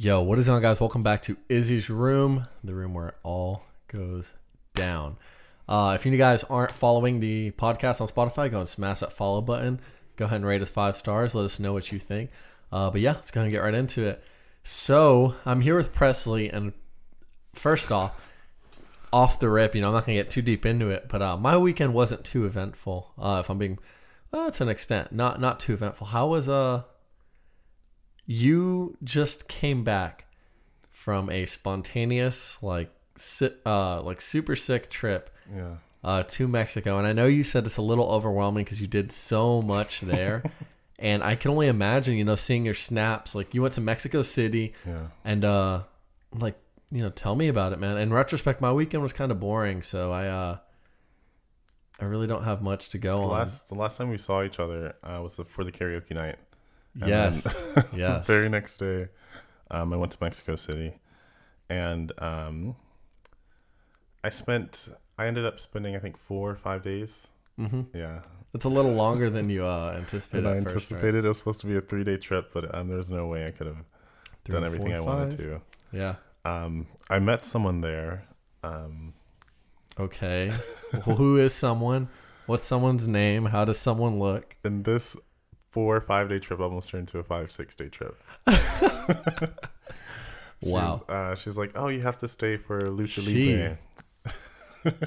Yo, 0.00 0.22
what 0.22 0.38
is 0.38 0.46
going 0.46 0.54
on, 0.54 0.62
guys? 0.62 0.78
Welcome 0.78 1.02
back 1.02 1.22
to 1.22 1.36
Izzy's 1.48 1.90
Room, 1.90 2.46
the 2.62 2.72
room 2.72 2.94
where 2.94 3.08
it 3.08 3.14
all 3.24 3.64
goes 3.88 4.32
down. 4.72 5.16
Uh, 5.68 5.94
if 5.96 6.06
you 6.06 6.16
guys 6.16 6.44
aren't 6.44 6.70
following 6.70 7.18
the 7.18 7.50
podcast 7.50 8.00
on 8.00 8.06
Spotify, 8.06 8.48
go 8.48 8.60
and 8.60 8.68
smash 8.68 9.00
that 9.00 9.12
follow 9.12 9.40
button. 9.40 9.80
Go 10.14 10.26
ahead 10.26 10.36
and 10.36 10.46
rate 10.46 10.62
us 10.62 10.70
five 10.70 10.94
stars. 10.94 11.34
Let 11.34 11.46
us 11.46 11.58
know 11.58 11.72
what 11.72 11.90
you 11.90 11.98
think. 11.98 12.30
Uh, 12.70 12.90
but 12.90 13.00
yeah, 13.00 13.14
let's 13.14 13.32
go 13.32 13.40
ahead 13.40 13.46
and 13.46 13.52
get 13.52 13.58
right 13.64 13.74
into 13.74 14.06
it. 14.06 14.22
So 14.62 15.34
I'm 15.44 15.62
here 15.62 15.76
with 15.76 15.92
Presley, 15.92 16.48
and 16.48 16.74
first 17.52 17.90
off, 17.90 18.14
off 19.12 19.40
the 19.40 19.50
rip, 19.50 19.74
you 19.74 19.80
know, 19.80 19.88
I'm 19.88 19.94
not 19.94 20.06
gonna 20.06 20.18
get 20.18 20.30
too 20.30 20.42
deep 20.42 20.64
into 20.64 20.90
it, 20.90 21.06
but 21.08 21.22
uh, 21.22 21.36
my 21.36 21.58
weekend 21.58 21.92
wasn't 21.92 22.22
too 22.22 22.46
eventful. 22.46 23.14
Uh, 23.18 23.38
if 23.40 23.50
I'm 23.50 23.58
being, 23.58 23.80
well, 24.30 24.48
to 24.48 24.62
an 24.62 24.68
extent, 24.68 25.10
not 25.10 25.40
not 25.40 25.58
too 25.58 25.72
eventful. 25.72 26.06
How 26.06 26.28
was 26.28 26.48
uh? 26.48 26.84
You 28.30 28.96
just 29.02 29.48
came 29.48 29.84
back 29.84 30.26
from 30.90 31.30
a 31.30 31.46
spontaneous, 31.46 32.58
like, 32.60 32.92
si- 33.16 33.54
uh, 33.64 34.02
like 34.02 34.20
super 34.20 34.54
sick 34.54 34.90
trip 34.90 35.34
Yeah. 35.50 35.76
uh, 36.04 36.24
to 36.24 36.46
Mexico, 36.46 36.98
and 36.98 37.06
I 37.06 37.14
know 37.14 37.26
you 37.26 37.42
said 37.42 37.64
it's 37.64 37.78
a 37.78 37.82
little 37.82 38.04
overwhelming 38.10 38.64
because 38.64 38.82
you 38.82 38.86
did 38.86 39.10
so 39.10 39.62
much 39.62 40.02
there, 40.02 40.42
and 40.98 41.22
I 41.24 41.36
can 41.36 41.52
only 41.52 41.68
imagine, 41.68 42.16
you 42.16 42.24
know, 42.24 42.34
seeing 42.34 42.66
your 42.66 42.74
snaps. 42.74 43.34
Like 43.34 43.54
you 43.54 43.62
went 43.62 43.72
to 43.74 43.80
Mexico 43.80 44.20
City, 44.20 44.74
Yeah. 44.86 45.06
and 45.24 45.42
uh, 45.46 45.82
like 46.38 46.58
you 46.90 47.02
know, 47.02 47.10
tell 47.10 47.34
me 47.34 47.48
about 47.48 47.72
it, 47.72 47.78
man. 47.78 47.96
In 47.96 48.12
retrospect, 48.12 48.60
my 48.60 48.72
weekend 48.72 49.02
was 49.02 49.14
kind 49.14 49.32
of 49.32 49.40
boring, 49.40 49.80
so 49.80 50.12
I 50.12 50.26
uh, 50.26 50.58
I 51.98 52.04
really 52.04 52.26
don't 52.26 52.44
have 52.44 52.60
much 52.60 52.90
to 52.90 52.98
go 52.98 53.16
The 53.16 53.22
on. 53.24 53.30
last 53.30 53.68
the 53.68 53.74
last 53.74 53.96
time 53.96 54.10
we 54.10 54.18
saw 54.18 54.42
each 54.42 54.60
other 54.60 54.94
uh, 55.02 55.18
was 55.22 55.40
for 55.46 55.64
the 55.64 55.72
karaoke 55.72 56.10
night. 56.12 56.36
And 57.00 57.08
yes, 57.08 57.44
yes. 57.94 58.26
the 58.26 58.32
very 58.32 58.48
next 58.48 58.78
day, 58.78 59.08
um, 59.70 59.92
I 59.92 59.96
went 59.96 60.12
to 60.12 60.18
Mexico 60.20 60.56
City, 60.56 60.92
and 61.68 62.10
um, 62.18 62.76
I 64.24 64.30
spent. 64.30 64.88
I 65.18 65.26
ended 65.26 65.44
up 65.44 65.58
spending 65.58 65.96
I 65.96 65.98
think 65.98 66.16
four 66.16 66.50
or 66.50 66.56
five 66.56 66.82
days. 66.82 67.26
hmm 67.56 67.82
Yeah, 67.94 68.20
It's 68.54 68.64
a 68.64 68.68
little 68.68 68.92
longer 68.94 69.30
than 69.30 69.50
you 69.50 69.64
uh, 69.64 69.94
anticipated. 69.96 70.46
I 70.46 70.56
at 70.56 70.62
first, 70.62 70.66
right? 70.66 70.98
anticipated 70.98 71.24
it 71.24 71.28
was 71.28 71.38
supposed 71.38 71.60
to 71.60 71.66
be 71.66 71.76
a 71.76 71.80
three 71.80 72.04
day 72.04 72.16
trip, 72.16 72.50
but 72.54 72.72
um, 72.74 72.88
there's 72.88 73.10
no 73.10 73.26
way 73.26 73.46
I 73.46 73.50
could 73.50 73.66
have 73.66 73.84
Three, 74.44 74.52
done 74.54 74.64
everything 74.64 74.88
four, 74.88 74.96
I 74.96 75.00
wanted 75.00 75.36
to. 75.38 75.60
Yeah. 75.92 76.14
Um, 76.44 76.86
I 77.10 77.18
met 77.18 77.44
someone 77.44 77.80
there. 77.80 78.24
Um, 78.62 79.14
Okay. 79.98 80.52
well, 81.06 81.16
who 81.16 81.36
is 81.38 81.52
someone? 81.52 82.08
What's 82.46 82.64
someone's 82.64 83.08
name? 83.08 83.46
How 83.46 83.64
does 83.64 83.78
someone 83.78 84.18
look? 84.20 84.54
and 84.64 84.84
this 84.84 85.16
four 85.78 86.00
five 86.00 86.28
day 86.28 86.40
trip 86.40 86.58
almost 86.58 86.90
turned 86.90 87.02
into 87.02 87.18
a 87.20 87.22
five 87.22 87.52
six 87.52 87.74
day 87.76 87.88
trip. 87.88 88.20
She 90.60 90.70
Wow. 90.70 91.04
was, 91.08 91.08
uh, 91.08 91.34
she's 91.36 91.56
like, 91.56 91.70
"Oh, 91.76 91.86
you 91.86 92.00
have 92.00 92.18
to 92.18 92.26
stay 92.26 92.56
for 92.56 92.80
Lucha 92.80 93.24
She. 93.24 93.54
Libre." 93.54 93.78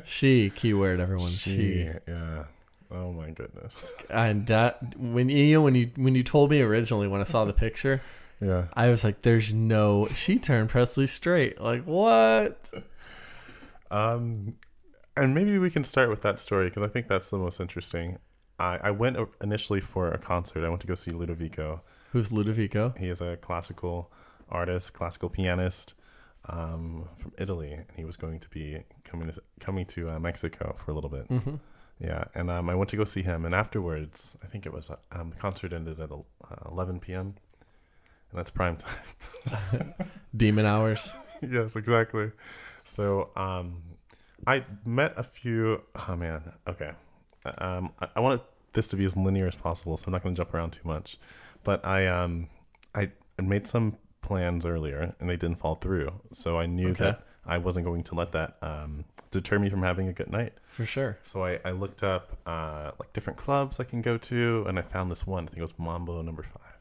She, 0.05 0.49
keyword 0.49 1.02
everyone. 1.02 1.31
She. 1.31 1.55
She, 1.55 1.89
yeah. 2.08 2.45
Oh 2.89 3.11
my 3.11 3.31
goodness. 3.31 3.92
And 4.09 4.47
that 4.47 4.95
when 4.97 5.27
you 5.27 5.53
know 5.55 5.61
when 5.61 5.75
you 5.75 5.92
when 5.97 6.16
you 6.16 6.23
told 6.23 6.52
me 6.52 6.61
originally 6.61 7.08
when 7.09 7.19
I 7.19 7.25
saw 7.25 7.44
the 7.44 7.52
picture, 7.53 8.02
Yeah. 8.42 8.67
I 8.75 8.89
was 8.89 9.03
like, 9.03 9.23
"There's 9.23 9.53
no." 9.53 10.08
She 10.16 10.39
turned 10.39 10.69
Presley 10.69 11.05
straight. 11.08 11.59
Like 11.59 11.83
what? 11.83 12.72
Um, 13.92 14.55
and 15.17 15.36
maybe 15.36 15.58
we 15.58 15.69
can 15.69 15.83
start 15.83 16.09
with 16.09 16.22
that 16.22 16.39
story 16.39 16.69
because 16.69 16.83
I 16.83 16.88
think 16.88 17.08
that's 17.09 17.30
the 17.30 17.38
most 17.38 17.59
interesting. 17.59 18.19
I, 18.62 18.80
I 18.84 18.92
went 18.92 19.17
initially 19.42 19.81
for 19.81 20.12
a 20.12 20.17
concert. 20.17 20.64
I 20.66 20.70
went 20.70 20.81
to 20.81 20.88
go 20.88 20.95
see 20.95 21.12
Ludovico. 21.12 21.81
Who's 22.12 22.30
Ludovico? 22.30 22.98
He 22.98 23.09
is 23.09 23.22
a 23.22 23.38
classical 23.38 24.12
artist, 24.50 24.94
classical 24.94 25.30
pianist 25.30 25.94
um, 26.50 27.08
from 27.17 27.32
Italy, 27.38 27.73
and 27.73 27.86
he 27.95 28.06
was 28.06 28.16
going 28.16 28.39
to 28.39 28.50
be 28.50 28.84
coming 29.04 29.32
to, 29.32 29.42
coming 29.59 29.86
to 29.88 30.09
uh, 30.12 30.20
Mexico 30.20 30.76
for 30.78 30.92
a 30.92 30.94
little 30.94 31.09
bit. 31.09 31.26
hmm 31.28 31.56
Yeah, 32.00 32.26
and 32.36 32.50
um, 32.50 32.70
I 32.70 32.76
went 32.76 32.89
to 32.92 32.98
go 32.98 33.04
see 33.05 33.21
him, 33.23 33.45
and 33.45 33.55
afterwards, 33.55 34.38
I 34.44 34.48
think 34.48 34.66
it 34.66 34.73
was 34.73 34.89
uh, 34.89 34.98
um, 35.11 35.30
the 35.32 35.38
concert 35.38 35.73
ended 35.73 36.00
at 36.00 36.11
uh, 36.11 36.17
11 36.71 37.00
p.m. 37.00 37.36
and 38.32 38.39
that's 38.39 38.52
prime 38.52 38.77
time. 38.77 39.94
Demon 40.36 40.66
hours. 40.66 41.11
yes, 41.42 41.76
exactly. 41.76 42.32
So 42.83 43.30
um, 43.36 43.82
I 44.48 44.66
met 44.86 45.14
a 45.17 45.23
few. 45.23 45.82
Oh 46.08 46.16
man, 46.16 46.42
okay. 46.67 46.92
Um, 47.58 47.92
I, 48.00 48.08
I 48.17 48.20
want 48.20 48.42
this 48.73 48.87
to 48.89 48.95
be 48.95 49.05
as 49.05 49.15
linear 49.17 49.48
as 49.48 49.55
possible, 49.55 49.98
so 49.98 50.05
I'm 50.08 50.11
not 50.14 50.23
going 50.23 50.36
to 50.36 50.39
jump 50.39 50.54
around 50.54 50.71
too 50.71 50.87
much. 50.87 51.17
But 51.64 51.86
I 51.86 52.08
um, 52.08 52.48
I 52.95 53.11
I 53.37 53.42
made 53.42 53.67
some 53.67 53.98
plans 54.21 54.65
earlier, 54.65 55.14
and 55.20 55.30
they 55.30 55.36
didn't 55.37 55.58
fall 55.59 55.76
through. 55.76 56.11
So 56.32 56.58
I 56.59 56.65
knew 56.65 56.89
Okay. 56.89 57.04
that 57.05 57.23
I 57.45 57.58
wasn't 57.58 57.86
going 57.86 58.04
to 58.04 58.15
let 58.15 58.32
that 58.33 58.58
um, 58.61 59.04
deter 59.32 59.58
me 59.59 59.70
from 59.70 59.82
having 59.83 60.08
a 60.08 60.14
good 60.14 60.32
night. 60.32 60.54
For 60.67 60.86
sure. 60.86 61.17
So 61.23 61.43
I, 61.43 61.59
I 61.65 61.71
looked 61.71 62.04
up 62.04 62.37
uh, 62.45 62.92
like 62.99 63.11
different 63.14 63.37
clubs 63.37 63.80
I 63.80 63.83
can 63.83 64.02
go 64.02 64.17
to, 64.17 64.65
and 64.67 64.77
I 64.80 64.83
found 64.83 65.09
this 65.11 65.26
one. 65.27 65.43
I 65.45 65.48
think 65.48 65.58
it 65.58 65.61
was 65.61 65.77
Mambo 65.80 66.21
Number 66.21 66.43
Five. 66.43 66.77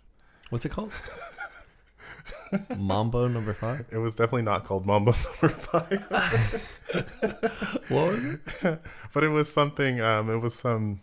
What's 0.51 0.65
it 0.65 0.71
called? 0.71 0.93
Mambo 2.77 3.29
number 3.29 3.55
five. 3.55 3.87
It 3.93 3.99
was 3.99 4.17
definitely 4.17 4.43
not 4.43 4.65
called 4.65 4.85
Mambo 4.85 5.13
Number 5.43 5.49
Five. 5.57 6.63
What 7.89 8.13
was 8.13 8.25
it? 8.25 8.81
but 9.15 9.23
it 9.25 9.29
was 9.29 9.53
something. 9.53 10.01
Um, 10.01 10.29
it 10.31 10.39
was 10.39 10.55
some. 10.55 11.01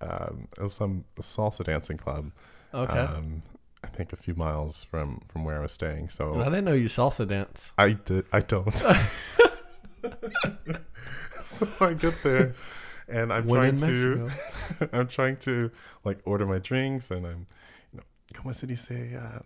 Um, 0.00 0.48
it 0.56 0.62
was 0.62 0.74
some 0.74 1.04
salsa 1.20 1.64
dancing 1.64 1.96
club. 1.96 2.30
Okay. 2.74 2.98
Um, 2.98 3.42
I 3.82 3.88
think 3.88 4.12
a 4.12 4.16
few 4.16 4.34
miles 4.34 4.84
from 4.84 5.20
from 5.28 5.44
where 5.44 5.58
I 5.58 5.60
was 5.60 5.72
staying. 5.72 6.08
So 6.10 6.40
I 6.40 6.44
didn't 6.44 6.64
know 6.64 6.72
you 6.72 6.88
salsa 6.88 7.26
dance. 7.26 7.72
I 7.78 7.92
did. 7.92 8.26
I 8.32 8.40
don't. 8.40 8.76
so 11.40 11.68
I 11.80 11.94
get 11.94 12.22
there, 12.22 12.54
and 13.08 13.32
I'm 13.32 13.46
When 13.46 13.76
trying 13.76 13.94
to. 13.94 14.30
I'm 14.92 15.06
trying 15.08 15.36
to 15.38 15.70
like 16.04 16.18
order 16.24 16.46
my 16.46 16.58
drinks, 16.58 17.10
and 17.10 17.26
I'm, 17.26 17.46
you 17.92 17.98
know, 17.98 18.04
como 18.34 18.52
se 18.52 18.66
dice? 18.66 19.16
Uh, 19.16 19.40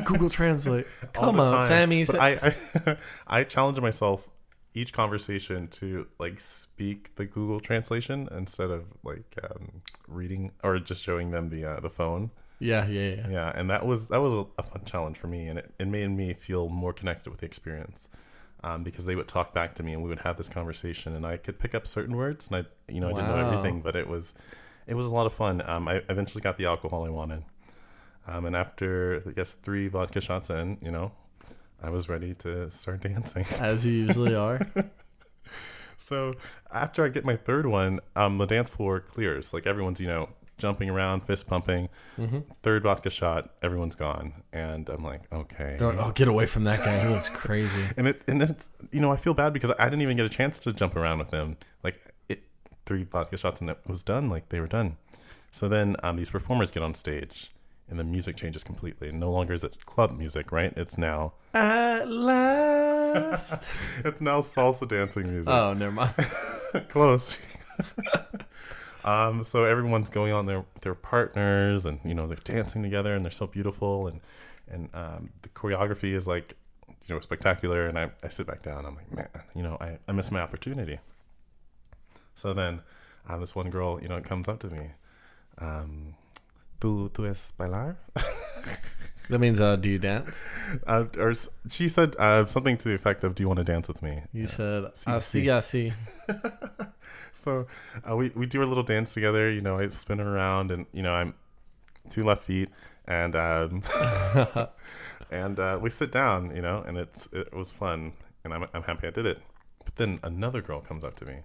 Google 0.04 0.28
Translate. 0.28 0.86
Come 1.12 1.40
on. 1.40 1.68
Sammy. 1.68 2.04
But 2.04 2.20
I, 2.20 2.54
I, 2.86 2.96
I 3.26 3.44
challenge 3.44 3.80
myself 3.80 4.28
each 4.74 4.92
conversation 4.92 5.68
to 5.68 6.06
like 6.18 6.40
speak 6.40 7.14
the 7.16 7.24
Google 7.24 7.60
translation 7.60 8.28
instead 8.36 8.70
of 8.70 8.84
like 9.02 9.38
um, 9.44 9.82
reading 10.08 10.52
or 10.62 10.78
just 10.78 11.02
showing 11.02 11.30
them 11.30 11.50
the 11.50 11.64
uh, 11.64 11.80
the 11.80 11.90
phone. 11.90 12.30
yeah, 12.58 12.86
yeah, 12.86 13.14
yeah. 13.16 13.28
Yeah, 13.28 13.52
and 13.54 13.68
that 13.70 13.84
was 13.84 14.08
that 14.08 14.20
was 14.20 14.46
a, 14.58 14.62
fun 14.62 14.82
challenge 14.84 15.18
for 15.18 15.26
me, 15.26 15.48
and 15.48 15.58
it, 15.58 15.72
it 15.78 15.88
made 15.88 16.08
me 16.08 16.32
feel 16.34 16.68
more 16.68 16.92
connected 16.92 17.30
with 17.30 17.40
the 17.40 17.46
experience. 17.46 18.08
Um, 18.64 18.84
because 18.84 19.04
they 19.04 19.16
would 19.16 19.26
talk 19.26 19.52
back 19.52 19.74
to 19.74 19.82
me 19.82 19.92
and 19.92 20.04
we 20.04 20.08
would 20.08 20.20
have 20.20 20.36
this 20.36 20.48
conversation 20.48 21.16
and 21.16 21.26
I 21.26 21.36
could 21.36 21.58
pick 21.58 21.74
up 21.74 21.84
certain 21.84 22.14
words 22.14 22.46
and 22.46 22.58
I 22.58 22.92
you 22.92 23.00
know 23.00 23.08
I 23.08 23.12
didn't 23.12 23.26
know 23.26 23.36
everything 23.36 23.80
but 23.80 23.96
it 23.96 24.06
was 24.06 24.34
it 24.86 24.94
was 24.94 25.06
a 25.06 25.12
lot 25.12 25.26
of 25.26 25.32
fun. 25.32 25.68
Um, 25.68 25.88
I 25.88 26.00
eventually 26.08 26.42
got 26.42 26.58
the 26.58 26.66
alcohol 26.66 27.04
I 27.04 27.08
wanted. 27.08 27.42
Um, 28.26 28.46
and 28.46 28.54
after 28.54 29.20
I 29.26 29.30
guess 29.30 29.52
three 29.52 29.88
vodka 29.88 30.20
shots 30.20 30.50
in, 30.50 30.78
you 30.80 30.90
know, 30.90 31.10
I 31.82 31.90
was 31.90 32.08
ready 32.08 32.34
to 32.34 32.70
start 32.70 33.00
dancing. 33.08 33.44
As 33.60 33.84
you 33.84 33.92
usually 33.92 34.34
are. 34.34 34.60
so 35.96 36.34
after 36.72 37.04
I 37.04 37.08
get 37.08 37.24
my 37.24 37.36
third 37.36 37.66
one, 37.66 38.00
um, 38.16 38.38
the 38.38 38.46
dance 38.46 38.70
floor 38.70 39.00
clears. 39.00 39.52
Like 39.52 39.66
everyone's, 39.66 40.00
you 40.00 40.06
know, 40.06 40.28
jumping 40.58 40.88
around, 40.88 41.20
fist 41.24 41.46
pumping. 41.46 41.88
hmm 42.16 42.40
Third 42.62 42.84
vodka 42.84 43.10
shot, 43.10 43.50
everyone's 43.62 43.96
gone, 43.96 44.32
and 44.52 44.88
I'm 44.88 45.02
like, 45.04 45.22
okay. 45.32 45.76
Like, 45.78 45.98
oh, 45.98 46.12
get 46.12 46.28
away 46.28 46.46
from 46.46 46.64
that 46.64 46.84
guy. 46.84 47.00
He 47.00 47.08
looks 47.08 47.30
crazy. 47.30 47.82
And 47.96 48.06
it 48.08 48.22
and 48.28 48.42
it's 48.42 48.70
you 48.92 49.00
know 49.00 49.10
I 49.12 49.16
feel 49.16 49.34
bad 49.34 49.52
because 49.52 49.72
I 49.78 49.84
didn't 49.84 50.02
even 50.02 50.16
get 50.16 50.26
a 50.26 50.30
chance 50.30 50.58
to 50.60 50.72
jump 50.72 50.94
around 50.96 51.18
with 51.18 51.30
them. 51.30 51.56
Like 51.82 51.96
it, 52.28 52.44
three 52.86 53.04
vodka 53.04 53.36
shots 53.36 53.60
and 53.60 53.70
it 53.70 53.78
was 53.86 54.02
done. 54.02 54.28
Like 54.30 54.48
they 54.50 54.60
were 54.60 54.68
done. 54.68 54.96
So 55.50 55.68
then 55.68 55.96
um, 56.02 56.16
these 56.16 56.30
performers 56.30 56.70
get 56.70 56.82
on 56.82 56.94
stage, 56.94 57.52
and 57.92 58.00
the 58.00 58.04
music 58.04 58.36
changes 58.36 58.64
completely. 58.64 59.12
No 59.12 59.30
longer 59.30 59.52
is 59.52 59.62
it 59.62 59.84
club 59.84 60.16
music, 60.16 60.50
right? 60.50 60.72
It's 60.78 60.96
now 60.96 61.34
At 61.52 62.08
last. 62.08 63.64
it's 64.02 64.22
now 64.22 64.40
salsa 64.40 64.88
dancing 64.88 65.30
music. 65.30 65.52
oh, 65.52 65.74
never 65.74 65.92
mind. 65.92 66.14
Close. 66.88 67.36
um, 69.04 69.44
so 69.44 69.66
everyone's 69.66 70.08
going 70.08 70.32
on 70.32 70.46
their 70.46 70.64
their 70.80 70.94
partners, 70.94 71.84
and 71.84 72.00
you 72.02 72.14
know 72.14 72.26
they're 72.26 72.38
dancing 72.38 72.82
together, 72.82 73.14
and 73.14 73.26
they're 73.26 73.30
so 73.30 73.46
beautiful, 73.46 74.06
and 74.06 74.22
and 74.70 74.88
um, 74.94 75.28
the 75.42 75.50
choreography 75.50 76.14
is 76.14 76.26
like 76.26 76.56
you 77.06 77.14
know 77.14 77.20
spectacular. 77.20 77.88
And 77.88 77.98
I, 77.98 78.10
I 78.22 78.28
sit 78.28 78.46
back 78.46 78.62
down. 78.62 78.86
I'm 78.86 78.96
like, 78.96 79.12
man, 79.12 79.28
you 79.54 79.62
know, 79.62 79.76
I, 79.82 79.98
I 80.08 80.12
missed 80.12 80.32
my 80.32 80.40
opportunity. 80.40 80.98
So 82.34 82.54
then, 82.54 82.80
uh, 83.28 83.36
this 83.36 83.54
one 83.54 83.68
girl, 83.68 84.00
you 84.00 84.08
know, 84.08 84.18
comes 84.22 84.48
up 84.48 84.60
to 84.60 84.68
me. 84.68 84.92
Um, 85.58 86.14
¿Tú, 86.82 87.08
tú 87.12 87.30
es 87.30 87.52
bailar? 87.56 87.94
That 89.30 89.38
means, 89.38 89.60
uh, 89.60 89.76
do 89.76 89.88
you 89.88 90.00
dance? 90.00 90.36
Uh, 90.84 91.04
or 91.16 91.32
she 91.70 91.88
said 91.88 92.16
uh, 92.18 92.44
something 92.46 92.76
to 92.76 92.88
the 92.88 92.94
effect 92.94 93.22
of, 93.22 93.36
"Do 93.36 93.44
you 93.44 93.48
want 93.48 93.58
to 93.58 93.64
dance 93.64 93.86
with 93.86 94.02
me?" 94.02 94.22
You 94.32 94.48
said, 94.48 94.86
I 95.06 95.20
see. 95.20 95.44
see, 95.44 95.50
I 95.50 95.60
see. 95.72 95.92
so 97.32 97.66
uh, 98.02 98.16
we 98.16 98.30
we 98.34 98.46
do 98.46 98.64
a 98.64 98.66
little 98.66 98.82
dance 98.82 99.14
together. 99.14 99.48
You 99.48 99.60
know, 99.60 99.78
I 99.78 99.86
spin 99.88 100.18
her 100.18 100.36
around, 100.36 100.72
and 100.72 100.86
you 100.92 101.02
know, 101.04 101.14
I'm 101.14 101.34
two 102.10 102.24
left 102.24 102.42
feet, 102.42 102.68
and 103.06 103.36
um, 103.36 103.84
and 105.30 105.60
uh, 105.60 105.78
we 105.80 105.88
sit 105.88 106.10
down, 106.10 106.54
you 106.54 106.62
know, 106.62 106.82
and 106.84 106.98
it's 106.98 107.28
it 107.32 107.54
was 107.54 107.70
fun, 107.70 108.12
and 108.44 108.52
I'm 108.52 108.66
I'm 108.74 108.82
happy 108.82 109.06
I 109.06 109.10
did 109.10 109.26
it. 109.26 109.40
But 109.84 109.94
then 109.96 110.18
another 110.24 110.60
girl 110.60 110.80
comes 110.80 111.04
up 111.04 111.16
to 111.18 111.24
me, 111.24 111.36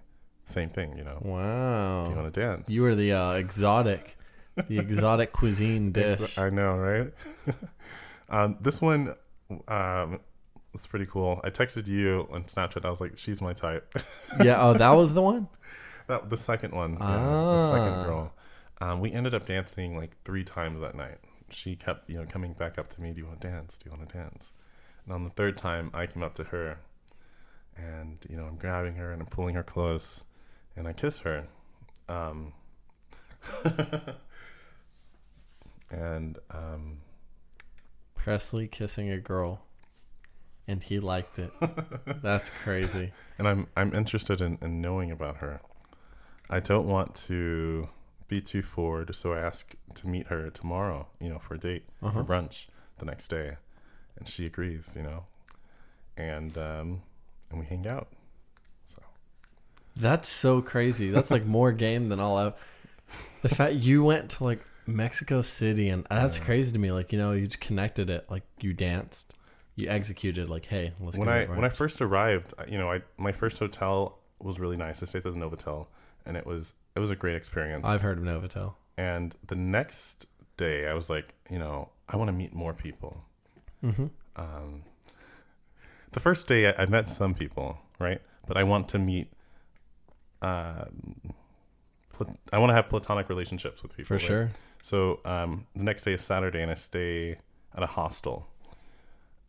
same 0.44 0.68
thing, 0.68 0.98
you 0.98 1.04
know. 1.04 1.18
Wow. 1.22 2.04
Do 2.04 2.10
you 2.10 2.16
want 2.16 2.34
to 2.34 2.40
dance? 2.40 2.68
You 2.68 2.82
were 2.82 2.96
the 2.96 3.12
uh, 3.12 3.32
exotic, 3.34 4.16
the 4.66 4.78
exotic 4.78 5.32
cuisine 5.32 5.92
dish. 5.92 6.36
I 6.38 6.50
know, 6.50 6.76
right? 6.76 7.12
um, 8.30 8.56
this 8.60 8.80
one 8.80 9.14
um, 9.68 10.20
was 10.72 10.86
pretty 10.86 11.06
cool. 11.06 11.40
I 11.44 11.50
texted 11.50 11.86
you 11.86 12.28
on 12.32 12.44
Snapchat. 12.44 12.84
I 12.84 12.90
was 12.90 13.00
like, 13.00 13.16
"She's 13.16 13.40
my 13.40 13.52
type." 13.52 13.94
yeah. 14.42 14.60
Oh, 14.60 14.74
that 14.74 14.90
was 14.90 15.14
the 15.14 15.22
one. 15.22 15.48
that 16.08 16.28
the 16.30 16.36
second 16.36 16.72
one, 16.74 16.92
yeah, 16.94 17.06
the 17.06 17.68
second 17.70 17.92
Ah. 17.94 18.04
girl. 18.04 18.32
Um, 18.80 19.00
we 19.00 19.12
ended 19.12 19.34
up 19.34 19.44
dancing 19.46 19.96
like 19.96 20.16
three 20.24 20.44
times 20.44 20.80
that 20.80 20.94
night. 20.94 21.18
She 21.50 21.74
kept, 21.76 22.08
you 22.10 22.16
know, 22.18 22.26
coming 22.26 22.52
back 22.52 22.78
up 22.78 22.88
to 22.90 23.00
me. 23.00 23.10
Do 23.12 23.18
you 23.20 23.26
want 23.26 23.40
to 23.40 23.48
dance? 23.48 23.76
Do 23.78 23.90
you 23.90 23.96
want 23.96 24.08
to 24.08 24.14
dance? 24.16 24.52
And 25.04 25.14
on 25.14 25.24
the 25.24 25.30
third 25.30 25.56
time, 25.56 25.90
I 25.94 26.06
came 26.06 26.22
up 26.22 26.34
to 26.34 26.44
her, 26.44 26.78
and 27.76 28.18
you 28.28 28.36
know, 28.36 28.44
I'm 28.44 28.56
grabbing 28.56 28.94
her 28.96 29.12
and 29.12 29.20
I'm 29.22 29.28
pulling 29.28 29.54
her 29.54 29.62
close, 29.62 30.22
and 30.76 30.86
I 30.86 30.92
kiss 30.92 31.18
her. 31.20 31.46
Um, 32.08 32.52
and 35.90 36.38
um, 36.50 36.98
Presley 38.14 38.68
kissing 38.68 39.10
a 39.10 39.18
girl, 39.18 39.60
and 40.66 40.82
he 40.82 40.98
liked 41.00 41.38
it. 41.38 41.52
That's 42.22 42.50
crazy. 42.64 43.12
and 43.38 43.48
I'm 43.48 43.66
I'm 43.76 43.94
interested 43.94 44.40
in, 44.40 44.58
in 44.60 44.80
knowing 44.80 45.10
about 45.10 45.38
her. 45.38 45.60
I 46.50 46.60
don't 46.60 46.86
want 46.86 47.14
to 47.26 47.88
be 48.28 48.40
too 48.40 48.62
forward, 48.62 49.14
so 49.14 49.32
I 49.32 49.38
ask 49.40 49.74
to 49.94 50.08
meet 50.08 50.26
her 50.28 50.50
tomorrow, 50.50 51.06
you 51.20 51.28
know, 51.28 51.38
for 51.38 51.54
a 51.54 51.58
date 51.58 51.84
Uh-huh. 52.02 52.12
for 52.12 52.24
brunch 52.24 52.66
the 52.98 53.04
next 53.06 53.28
day, 53.28 53.56
and 54.18 54.28
she 54.28 54.44
agrees, 54.46 54.94
you 54.96 55.02
know, 55.02 55.24
and 56.16 56.56
um, 56.58 57.02
and 57.50 57.60
we 57.60 57.66
hang 57.66 57.86
out. 57.86 58.08
So 58.94 59.02
That's 59.96 60.28
so 60.28 60.60
crazy. 60.60 61.10
That's 61.10 61.30
like 61.30 61.46
more 61.46 61.72
game 61.72 62.08
than 62.08 62.20
all 62.20 62.36
out. 62.38 62.58
The 63.42 63.48
fact 63.48 63.76
you 63.76 64.02
went 64.04 64.30
to 64.32 64.44
like 64.44 64.60
Mexico 64.88 65.42
City 65.42 65.88
and 65.90 66.06
that's 66.10 66.38
Yeah. 66.38 66.44
crazy 66.44 66.72
to 66.72 66.78
me. 66.78 66.90
Like 66.92 67.12
you 67.12 67.18
know, 67.18 67.32
you 67.32 67.46
just 67.46 67.60
connected 67.60 68.08
it. 68.10 68.26
Like 68.30 68.42
you 68.60 68.72
danced, 68.72 69.34
you 69.76 69.88
executed. 69.88 70.48
Like 70.48 70.64
hey, 70.66 70.92
let's 71.00 71.16
when 71.18 71.28
go 71.28 71.34
I 71.34 71.44
when 71.46 71.64
I 71.64 71.68
first 71.68 72.00
arrived, 72.00 72.54
you 72.66 72.78
know, 72.78 72.90
I 72.90 73.02
my 73.16 73.32
first 73.32 73.58
hotel 73.58 74.18
was 74.40 74.58
really 74.58 74.76
nice. 74.76 75.02
I 75.02 75.06
stayed 75.06 75.18
at 75.26 75.32
the 75.34 75.38
Novotel, 75.38 75.86
and 76.26 76.36
it 76.36 76.46
was 76.46 76.72
it 76.96 77.00
was 77.00 77.10
a 77.10 77.16
great 77.16 77.36
experience. 77.36 77.86
I've 77.86 78.00
heard 78.00 78.18
of 78.18 78.24
Novotel. 78.24 78.74
and 78.96 79.34
the 79.46 79.54
next 79.56 80.26
day, 80.56 80.88
I 80.88 80.94
was 80.94 81.08
like, 81.10 81.34
you 81.50 81.58
know, 81.58 81.90
I 82.08 82.16
want 82.16 82.28
to 82.28 82.32
meet 82.32 82.52
more 82.54 82.72
people. 82.74 83.24
Mm-hmm. 83.84 84.06
um, 84.36 84.82
the 86.12 86.20
first 86.20 86.48
day 86.48 86.68
I, 86.68 86.82
I 86.82 86.86
met 86.86 87.08
some 87.08 87.34
people, 87.34 87.78
right? 88.00 88.20
But 88.46 88.56
I 88.56 88.64
want 88.64 88.88
to 88.88 88.98
meet. 88.98 89.30
Plat- 90.40 92.36
I 92.52 92.58
want 92.58 92.70
to 92.70 92.74
have 92.74 92.88
platonic 92.88 93.28
relationships 93.28 93.82
with 93.82 93.92
people 93.96 94.08
For 94.08 94.14
right? 94.14 94.22
sure. 94.26 94.48
So 94.82 95.20
um, 95.24 95.66
the 95.76 95.84
next 95.84 96.04
day 96.04 96.14
is 96.14 96.22
Saturday, 96.22 96.62
and 96.62 96.70
I 96.70 96.74
stay 96.74 97.38
at 97.76 97.82
a 97.82 97.86
hostel, 97.86 98.46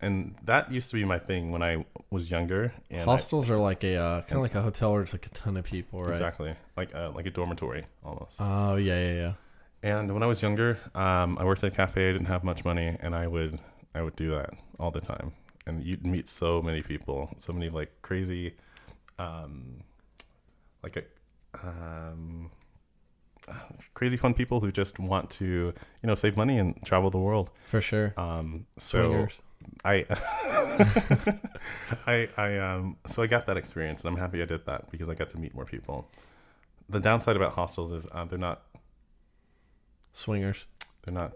and 0.02 0.36
that 0.46 0.72
used 0.72 0.90
to 0.90 0.96
be 0.96 1.06
my 1.06 1.20
thing 1.20 1.52
when 1.52 1.62
I 1.64 1.86
was 2.10 2.30
younger. 2.32 2.74
And 2.90 3.02
I- 3.02 3.06
Hostels 3.06 3.50
are 3.50 3.58
like 3.58 3.84
a 3.84 3.96
uh, 3.96 4.22
kind 4.22 4.38
of 4.38 4.42
like 4.42 4.56
a 4.56 4.62
hotel 4.62 4.94
where 4.94 5.02
it's 5.02 5.14
like 5.14 5.26
a 5.26 5.30
ton 5.30 5.58
of 5.58 5.66
people, 5.66 6.02
right? 6.02 6.10
exactly 6.12 6.56
like 6.78 6.94
uh, 6.96 7.12
like 7.12 7.26
a 7.26 7.32
dormitory 7.32 7.86
almost. 8.04 8.38
Oh 8.42 8.76
yeah, 8.76 9.00
yeah, 9.00 9.14
yeah. 9.14 9.34
And 9.82 10.14
when 10.14 10.24
I 10.24 10.26
was 10.26 10.42
younger, 10.42 10.78
um, 10.94 11.38
I 11.38 11.46
worked 11.46 11.64
at 11.64 11.72
a 11.72 11.76
cafe. 11.76 12.10
I 12.10 12.12
didn't 12.14 12.28
have 12.28 12.44
much 12.44 12.66
money, 12.66 12.98
and 13.00 13.16
I 13.16 13.28
would 13.28 13.60
I 13.96 14.02
would 14.02 14.16
do 14.16 14.32
that 14.32 14.50
all 14.80 14.92
the 14.92 15.02
time. 15.02 15.32
And 15.66 15.84
you'd 15.84 16.06
meet 16.06 16.28
so 16.28 16.62
many 16.62 16.82
people, 16.82 17.30
so 17.38 17.54
many 17.54 17.70
like 17.70 17.92
crazy, 18.02 18.56
um, 19.20 19.84
like 20.84 20.98
a 20.98 21.04
um, 21.68 22.50
crazy 23.94 24.18
fun 24.18 24.34
people 24.34 24.60
who 24.60 24.72
just 24.72 25.00
want 25.00 25.30
to 25.32 25.46
you 25.46 26.08
know 26.08 26.16
save 26.16 26.36
money 26.38 26.58
and 26.58 26.80
travel 26.86 27.10
the 27.10 27.18
world. 27.20 27.52
For 27.66 27.82
sure. 27.82 28.14
Um, 28.18 28.66
so 28.78 29.10
Swingers. 29.12 29.42
I, 29.84 30.06
I, 32.08 32.30
I, 32.38 32.58
um, 32.58 32.98
so 33.06 33.22
I 33.22 33.28
got 33.28 33.46
that 33.48 33.58
experience, 33.58 34.04
and 34.04 34.10
I'm 34.14 34.18
happy 34.20 34.42
I 34.42 34.46
did 34.46 34.66
that 34.66 34.90
because 34.92 35.10
I 35.10 35.14
got 35.16 35.30
to 35.32 35.40
meet 35.40 35.54
more 35.54 35.66
people. 35.66 36.10
The 36.88 37.00
downside 37.00 37.36
about 37.36 37.54
hostels 37.54 37.92
is 37.92 38.08
uh, 38.12 38.26
they're 38.26 38.40
not 38.40 38.64
Swingers. 40.14 40.66
they're 41.04 41.14
not. 41.14 41.34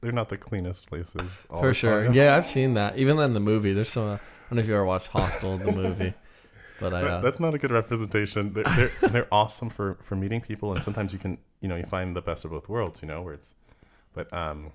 They're 0.00 0.12
not 0.12 0.28
the 0.30 0.36
cleanest 0.36 0.88
places. 0.88 1.46
all 1.48 1.60
For 1.60 1.72
sure. 1.72 2.04
time. 2.06 2.14
Yeah, 2.14 2.36
I've 2.36 2.48
seen 2.48 2.74
that. 2.74 2.98
Even 2.98 3.18
in 3.20 3.34
the 3.34 3.40
movie, 3.40 3.72
there's 3.72 3.90
some. 3.90 4.02
Uh, 4.08 4.14
I 4.14 4.18
don't 4.50 4.56
know 4.56 4.60
if 4.62 4.66
you 4.66 4.74
ever 4.74 4.84
watched 4.84 5.06
Hostel, 5.08 5.58
the 5.58 5.70
movie, 5.72 6.12
but 6.80 6.94
I. 6.94 7.02
Uh, 7.02 7.20
that's 7.20 7.40
not 7.40 7.54
a 7.54 7.58
good 7.58 7.70
representation. 7.70 8.52
They're, 8.52 8.64
they're 8.64 8.90
they're 9.10 9.28
awesome 9.32 9.70
for 9.70 9.98
for 10.02 10.16
meeting 10.16 10.40
people, 10.40 10.72
and 10.72 10.82
sometimes 10.82 11.12
you 11.12 11.18
can 11.18 11.38
you 11.60 11.68
know 11.68 11.76
you 11.76 11.84
find 11.84 12.14
the 12.16 12.22
best 12.22 12.44
of 12.44 12.50
both 12.50 12.68
worlds. 12.68 13.00
You 13.02 13.08
know 13.08 13.22
where 13.22 13.34
it's, 13.34 13.54
but 14.12 14.32
um, 14.32 14.72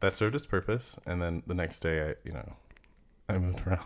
that 0.00 0.16
served 0.16 0.34
its 0.34 0.46
purpose. 0.46 0.96
And 1.06 1.20
then 1.20 1.42
the 1.46 1.54
next 1.54 1.80
day, 1.80 2.10
I 2.10 2.14
you 2.24 2.32
know, 2.32 2.52
I 3.28 3.38
moved 3.38 3.66
around. 3.66 3.84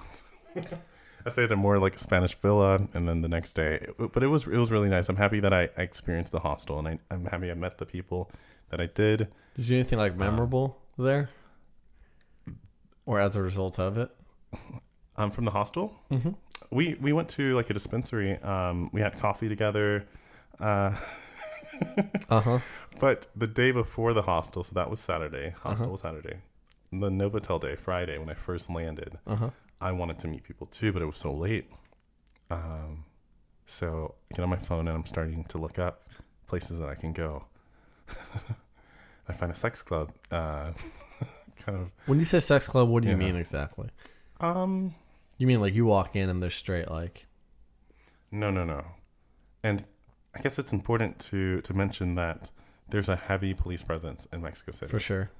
I 1.25 1.31
stayed 1.31 1.53
at 1.53 1.59
more 1.59 1.79
like 1.79 1.95
a 1.95 1.99
Spanish 1.99 2.35
villa, 2.35 2.87
and 2.95 3.09
then 3.09 3.23
the 3.23 3.29
next 3.29 3.53
day, 3.53 3.87
but 3.97 4.23
it 4.23 4.27
was 4.27 4.47
it 4.47 4.57
was 4.57 4.71
really 4.71 4.89
nice. 4.89 5.09
I'm 5.09 5.17
happy 5.17 5.41
that 5.41 5.53
I, 5.53 5.69
I 5.77 5.83
experienced 5.83 6.33
the 6.33 6.41
hostel, 6.41 6.79
and 6.79 6.89
I, 6.89 6.99
I'm 7.11 7.27
happy 7.27 7.51
I 7.51 7.55
met 7.55 7.79
the 7.79 7.87
people 7.87 8.31
that 8.71 8.81
I 8.81 8.87
did. 8.87 9.29
Did 9.55 9.69
you 9.69 9.77
do 9.77 9.81
anything 9.81 9.99
like 9.99 10.17
memorable 10.17 10.79
there, 10.99 11.31
or 13.07 13.21
as 13.21 13.37
a 13.37 13.43
result 13.43 13.79
of 13.79 13.99
it? 13.99 14.11
I'm 15.15 15.25
um, 15.25 15.31
from 15.31 15.45
the 15.45 15.51
hostel, 15.51 15.95
Mm-hmm. 16.11 16.31
We 16.73 16.95
we 17.01 17.13
went 17.13 17.29
to 17.31 17.55
like 17.55 17.71
a 17.71 17.75
dispensary. 17.75 18.39
Um, 18.43 18.91
we 18.93 19.01
had 19.01 19.19
coffee 19.19 19.49
together. 19.49 20.07
Uh, 20.61 20.97
Uh 22.31 22.41
huh. 22.41 22.59
But 23.01 23.27
the 23.35 23.47
day 23.47 23.73
before 23.73 24.13
the 24.13 24.23
hostel, 24.23 24.63
so 24.63 24.73
that 24.75 24.89
was 24.91 25.01
Saturday. 25.01 25.51
Hostel 25.63 25.87
Uh-huh. 25.87 25.93
was 25.93 26.01
Saturday. 26.03 26.37
The 26.93 27.09
Novotel 27.11 27.61
day, 27.61 27.75
Friday, 27.77 28.19
when 28.19 28.29
I 28.29 28.35
first 28.35 28.71
landed, 28.71 29.19
Uh 29.27 29.37
huh. 29.37 29.51
I 29.81 29.91
wanted 29.93 30.19
to 30.21 30.29
meet 30.29 30.45
people 30.45 30.67
too, 30.67 30.93
but 30.93 31.03
it 31.03 31.07
was 31.07 31.17
so 31.17 31.33
late. 31.33 31.67
Um, 32.51 33.05
so 33.67 34.15
I 34.31 34.37
get 34.37 34.43
on 34.43 34.51
my 34.51 34.57
phone 34.57 34.87
and 34.87 34.97
I'm 34.97 35.07
starting 35.07 35.45
to 35.45 35.59
look 35.59 35.79
up 35.79 36.09
places 36.47 36.79
that 36.79 36.89
I 36.89 36.95
can 36.95 37.13
go. 37.13 37.47
I 39.29 39.33
find 39.33 39.51
a 39.51 39.57
sex 39.57 39.83
club. 39.83 40.13
Uh, 40.31 40.73
kind 41.65 41.79
of. 41.79 41.91
When 42.07 42.19
you 42.19 42.25
say 42.27 42.41
sex 42.41 42.67
club, 42.69 42.89
what 42.89 43.03
do 43.03 43.09
you 43.09 43.15
Yeah. 43.17 43.25
mean 43.27 43.37
exactly? 43.37 43.89
Um, 44.41 44.95
You 45.39 45.47
mean 45.47 45.61
like 45.61 45.75
you 45.75 45.85
walk 45.85 46.15
in 46.15 46.29
and 46.29 46.43
they're 46.43 46.51
straight 46.51 46.91
like? 46.91 47.27
no, 48.31 48.51
no, 48.51 48.65
no. 48.65 48.85
And 49.63 49.85
I 50.35 50.41
guess 50.41 50.59
it's 50.59 50.73
important 50.73 51.19
to 51.31 51.61
to 51.63 51.75
mention 51.75 52.15
that 52.17 52.51
there's 52.89 53.09
a 53.09 53.17
heavy 53.17 53.55
police 53.55 53.83
presence 53.83 54.27
in 54.33 54.43
Mexico 54.43 54.73
City. 54.73 54.91
For 54.91 55.01
sure. 55.01 55.31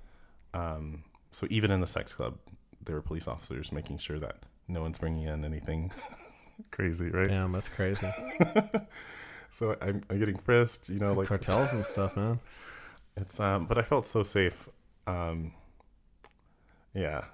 Um, 0.55 1.05
so 1.33 1.47
even 1.51 1.71
in 1.71 1.81
the 1.81 1.87
sex 1.87 2.13
club, 2.13 2.39
there 2.85 2.95
were 2.97 3.03
police 3.03 3.27
officers 3.27 3.73
making 3.73 3.99
sure 3.99 4.19
that 4.19 4.37
no 4.69 4.83
one's 4.83 4.99
bringing 4.99 5.25
in 5.25 5.45
anything 5.45 5.91
crazy, 6.71 7.11
right? 7.11 7.29
Damn, 7.29 7.53
that's 7.53 7.69
crazy. 7.69 8.11
So 9.53 9.77
I'm, 9.83 10.03
I'm 10.09 10.19
getting 10.19 10.39
frisked, 10.39 10.89
you 10.89 10.99
know, 10.99 11.13
like 11.13 11.29
Cartels 11.29 11.73
and 11.73 11.85
stuff, 11.95 12.17
man. 12.17 12.41
It's 13.17 13.39
um, 13.39 13.67
but 13.67 13.77
I 13.77 13.83
felt 13.83 14.07
so 14.07 14.23
safe. 14.23 14.69
Um, 15.07 15.53
yeah. 16.95 17.25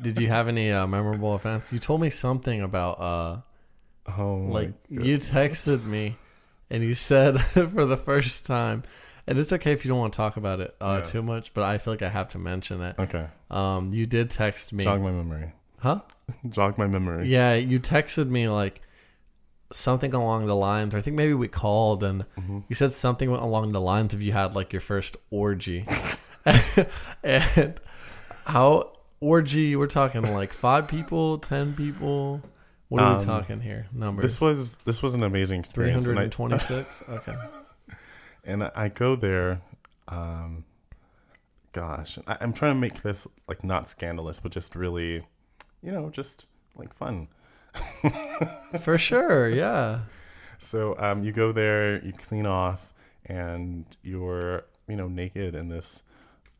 Did 0.00 0.18
you 0.18 0.28
have 0.28 0.48
any 0.48 0.70
uh, 0.72 0.86
memorable 0.86 1.34
events? 1.36 1.72
You 1.72 1.78
told 1.78 2.00
me 2.00 2.10
something 2.10 2.60
about 2.62 3.00
uh 3.00 3.36
Oh, 4.18 4.36
like 4.48 4.72
you 4.88 5.18
texted 5.18 5.84
me 5.84 6.16
and 6.70 6.82
you 6.82 6.94
said 6.94 7.40
for 7.52 7.84
the 7.84 7.96
first 7.96 8.44
time 8.44 8.82
and 9.26 9.38
it's 9.38 9.52
okay 9.52 9.72
if 9.72 9.84
you 9.84 9.90
don't 9.90 10.00
want 10.00 10.12
to 10.12 10.16
talk 10.16 10.36
about 10.36 10.58
it 10.60 10.74
uh, 10.80 10.96
Yeah. 11.04 11.10
too 11.10 11.22
much 11.22 11.54
but 11.54 11.62
i 11.62 11.78
feel 11.78 11.92
like 11.92 12.02
i 12.02 12.08
have 12.08 12.28
to 12.30 12.38
mention 12.38 12.80
it 12.82 12.96
Okay, 12.98 13.26
um 13.50 13.90
you 13.92 14.06
did 14.06 14.30
text 14.30 14.72
me 14.72 14.82
jog 14.82 15.00
my 15.02 15.12
memory. 15.12 15.52
huh 15.78 16.00
Jog 16.48 16.76
my 16.78 16.86
memory. 16.88 17.28
yeah 17.28 17.54
you 17.54 17.78
texted 17.78 18.28
me 18.28 18.48
like 18.48 18.80
something 19.72 20.12
along 20.14 20.46
the 20.46 20.56
lines 20.56 20.92
or 20.94 20.98
i 20.98 21.00
think 21.02 21.16
maybe 21.16 21.34
we 21.34 21.46
called 21.46 22.02
and 22.02 22.24
Mhm. 22.36 22.64
you 22.68 22.74
said 22.74 22.92
something 22.92 23.28
along 23.28 23.70
the 23.72 23.80
lines 23.80 24.12
of 24.14 24.22
you 24.22 24.32
had 24.32 24.56
like 24.56 24.72
your 24.72 24.80
first 24.80 25.16
orgy 25.30 25.86
and 27.22 27.74
how 28.46 28.92
orgy 29.20 29.76
we're 29.76 29.86
talking 29.86 30.22
like 30.34 30.52
five 30.52 30.88
people 30.88 31.38
ten 31.38 31.74
people 31.74 32.42
what 32.88 33.02
are 33.02 33.14
we 33.14 33.20
Um, 33.20 33.26
talking 33.26 33.60
here 33.60 33.86
numbers 33.92 34.22
This 34.22 34.40
was 34.40 34.76
this 34.84 35.02
was 35.02 35.14
an 35.14 35.22
amazing 35.22 35.60
experience. 35.60 36.04
326 36.04 37.02
okay 37.08 37.36
and 38.44 38.64
I, 38.74 38.88
go 38.88 39.16
there. 39.16 39.60
Um, 40.08 40.64
gosh, 41.72 42.18
I, 42.26 42.38
I'm 42.40 42.52
trying 42.52 42.74
to 42.74 42.80
make 42.80 43.02
this 43.02 43.26
like 43.48 43.62
not 43.64 43.88
scandalous, 43.88 44.40
but 44.40 44.52
just 44.52 44.74
really, 44.74 45.22
you 45.82 45.92
know, 45.92 46.10
just 46.10 46.46
like 46.74 46.94
fun. 46.94 47.28
For 48.80 48.98
sure, 48.98 49.48
yeah. 49.48 50.00
So 50.58 50.96
um, 50.98 51.22
you 51.22 51.32
go 51.32 51.52
there, 51.52 52.04
you 52.04 52.12
clean 52.12 52.46
off, 52.46 52.92
and 53.26 53.84
you're 54.02 54.64
you 54.88 54.96
know 54.96 55.08
naked 55.08 55.54
in 55.54 55.68
this. 55.68 56.02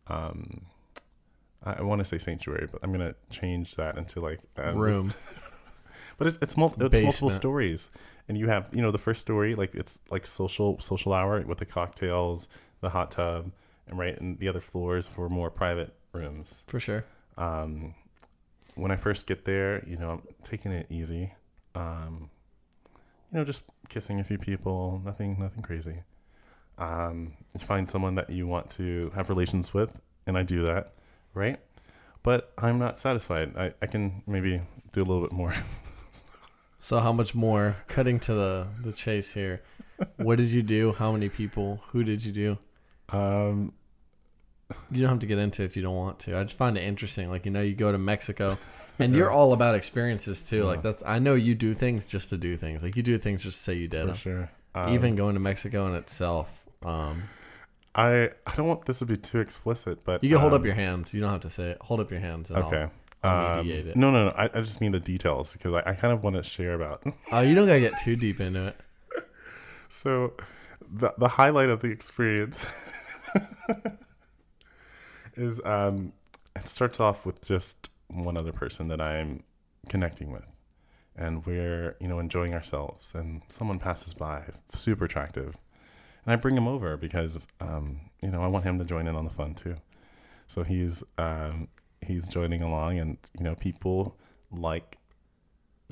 Um, 0.06 0.66
I, 1.62 1.82
want 1.82 2.00
to 2.00 2.04
say 2.04 2.18
sanctuary, 2.18 2.68
but 2.70 2.80
I'm 2.82 2.92
gonna 2.92 3.14
change 3.28 3.74
that 3.76 3.98
into 3.98 4.20
like 4.20 4.40
this- 4.54 4.74
Room. 4.74 5.14
but 6.18 6.26
it's 6.26 6.36
it's, 6.36 6.52
it's 6.52 6.56
multiple 6.56 7.30
stories, 7.30 7.90
and 8.28 8.38
you 8.38 8.48
have 8.48 8.68
you 8.72 8.82
know 8.82 8.90
the 8.90 8.98
first 8.98 9.20
story 9.20 9.54
like 9.54 9.74
it's 9.74 10.00
like 10.10 10.26
social 10.26 10.78
social 10.80 11.12
hour 11.12 11.40
with 11.42 11.58
the 11.58 11.66
cocktails, 11.66 12.48
the 12.80 12.90
hot 12.90 13.10
tub, 13.10 13.50
and 13.88 13.98
right, 13.98 14.18
and 14.20 14.38
the 14.38 14.48
other 14.48 14.60
floors 14.60 15.06
for 15.06 15.28
more 15.28 15.50
private 15.50 15.94
rooms. 16.12 16.62
For 16.66 16.80
sure. 16.80 17.04
Um, 17.36 17.94
when 18.74 18.90
I 18.90 18.96
first 18.96 19.26
get 19.26 19.44
there, 19.44 19.84
you 19.86 19.96
know, 19.96 20.10
I'm 20.10 20.22
taking 20.44 20.72
it 20.72 20.86
easy. 20.90 21.32
Um, 21.74 22.30
you 23.32 23.38
know, 23.38 23.44
just 23.44 23.62
kissing 23.88 24.20
a 24.20 24.24
few 24.24 24.38
people, 24.38 25.00
nothing 25.04 25.38
nothing 25.38 25.62
crazy. 25.62 26.02
Um, 26.78 27.34
you 27.58 27.64
find 27.64 27.90
someone 27.90 28.14
that 28.14 28.30
you 28.30 28.46
want 28.46 28.70
to 28.70 29.10
have 29.14 29.28
relations 29.28 29.74
with, 29.74 30.00
and 30.26 30.38
I 30.38 30.42
do 30.42 30.64
that, 30.64 30.94
right? 31.34 31.58
But 32.22 32.52
I'm 32.58 32.78
not 32.78 32.98
satisfied. 32.98 33.56
I, 33.56 33.72
I 33.80 33.86
can 33.86 34.22
maybe 34.26 34.60
do 34.92 35.00
a 35.02 35.04
little 35.04 35.22
bit 35.22 35.32
more. 35.32 35.54
So 36.82 36.98
how 36.98 37.12
much 37.12 37.34
more? 37.34 37.76
Cutting 37.88 38.18
to 38.20 38.32
the 38.32 38.66
the 38.82 38.90
chase 38.92 39.30
here. 39.30 39.60
What 40.16 40.38
did 40.38 40.48
you 40.48 40.62
do? 40.62 40.92
How 40.94 41.12
many 41.12 41.28
people? 41.28 41.82
Who 41.88 42.04
did 42.04 42.24
you 42.24 42.32
do? 42.32 42.58
Um, 43.14 43.74
You 44.90 45.00
don't 45.02 45.10
have 45.10 45.18
to 45.18 45.26
get 45.26 45.36
into 45.36 45.62
it 45.62 45.66
if 45.66 45.76
you 45.76 45.82
don't 45.82 45.94
want 45.96 46.20
to. 46.20 46.38
I 46.38 46.42
just 46.42 46.56
find 46.56 46.78
it 46.78 46.82
interesting. 46.82 47.28
Like 47.28 47.44
you 47.44 47.50
know, 47.50 47.60
you 47.60 47.74
go 47.74 47.92
to 47.92 47.98
Mexico, 47.98 48.56
and 48.98 49.14
you're 49.14 49.30
all 49.30 49.52
about 49.52 49.74
experiences 49.74 50.40
too. 50.48 50.62
Like 50.62 50.80
that's 50.80 51.02
I 51.04 51.18
know 51.18 51.34
you 51.34 51.54
do 51.54 51.74
things 51.74 52.06
just 52.06 52.30
to 52.30 52.38
do 52.38 52.56
things. 52.56 52.82
Like 52.82 52.96
you 52.96 53.02
do 53.02 53.18
things 53.18 53.42
just 53.42 53.58
to 53.58 53.62
say 53.62 53.74
you 53.74 53.86
did 53.86 54.00
for 54.00 54.06
them. 54.06 54.16
sure. 54.16 54.50
Um, 54.74 54.94
Even 54.94 55.16
going 55.16 55.34
to 55.34 55.40
Mexico 55.40 55.86
in 55.86 55.94
itself. 55.96 56.64
Um, 56.82 57.24
I 57.94 58.30
I 58.46 58.54
don't 58.56 58.68
want 58.68 58.86
this 58.86 59.00
to 59.00 59.06
be 59.06 59.16
too 59.16 59.40
explicit, 59.40 60.04
but 60.04 60.22
you 60.22 60.30
can 60.30 60.38
hold 60.38 60.52
up 60.52 60.60
um, 60.60 60.66
your 60.66 60.74
hands. 60.74 61.12
You 61.12 61.20
don't 61.20 61.30
have 61.30 61.40
to 61.40 61.50
say 61.50 61.70
it. 61.70 61.78
Hold 61.82 62.00
up 62.00 62.10
your 62.10 62.20
hands. 62.20 62.50
And 62.50 62.58
Okay. 62.64 62.88
I'll 63.22 63.58
Um, 63.60 63.66
mediate 63.66 63.86
it. 63.88 63.96
no, 63.96 64.10
no, 64.10 64.26
no. 64.28 64.30
I, 64.30 64.44
I 64.44 64.60
just 64.60 64.80
mean 64.80 64.92
the 64.92 65.00
details 65.00 65.52
because 65.52 65.74
I, 65.74 65.90
I 65.90 65.94
kind 65.94 66.12
of 66.14 66.22
want 66.22 66.36
to 66.36 66.42
share 66.42 66.74
about. 66.74 67.02
Oh, 67.32 67.40
you 67.40 67.54
don't 67.54 67.66
gotta 67.66 67.80
get 67.80 67.94
too 68.02 68.16
deep 68.16 68.40
into 68.40 68.68
it. 68.68 68.76
So, 69.88 70.32
the 70.90 71.12
the 71.18 71.28
highlight 71.28 71.68
of 71.68 71.80
the 71.80 71.88
experience 71.88 72.64
is 75.36 75.60
um, 75.64 76.12
it 76.56 76.68
starts 76.68 77.00
off 77.00 77.24
with 77.26 77.44
just 77.46 77.90
one 78.08 78.36
other 78.36 78.52
person 78.52 78.88
that 78.88 79.00
I'm 79.00 79.42
connecting 79.88 80.30
with, 80.32 80.50
and 81.16 81.44
we're 81.46 81.96
you 82.00 82.08
know 82.08 82.18
enjoying 82.18 82.54
ourselves, 82.54 83.14
and 83.14 83.42
someone 83.48 83.78
passes 83.78 84.14
by, 84.14 84.42
super 84.74 85.04
attractive, 85.04 85.56
and 86.24 86.32
I 86.32 86.36
bring 86.36 86.56
him 86.56 86.68
over 86.68 86.96
because 86.96 87.46
um, 87.60 88.00
you 88.22 88.30
know 88.30 88.42
I 88.42 88.46
want 88.46 88.64
him 88.64 88.78
to 88.78 88.84
join 88.84 89.06
in 89.06 89.16
on 89.16 89.24
the 89.24 89.30
fun 89.30 89.54
too. 89.54 89.76
So 90.46 90.62
he's 90.62 91.02
um, 91.18 91.68
he's 92.00 92.28
joining 92.28 92.62
along, 92.62 92.98
and 92.98 93.18
you 93.38 93.44
know 93.44 93.54
people 93.54 94.16
like 94.50 94.98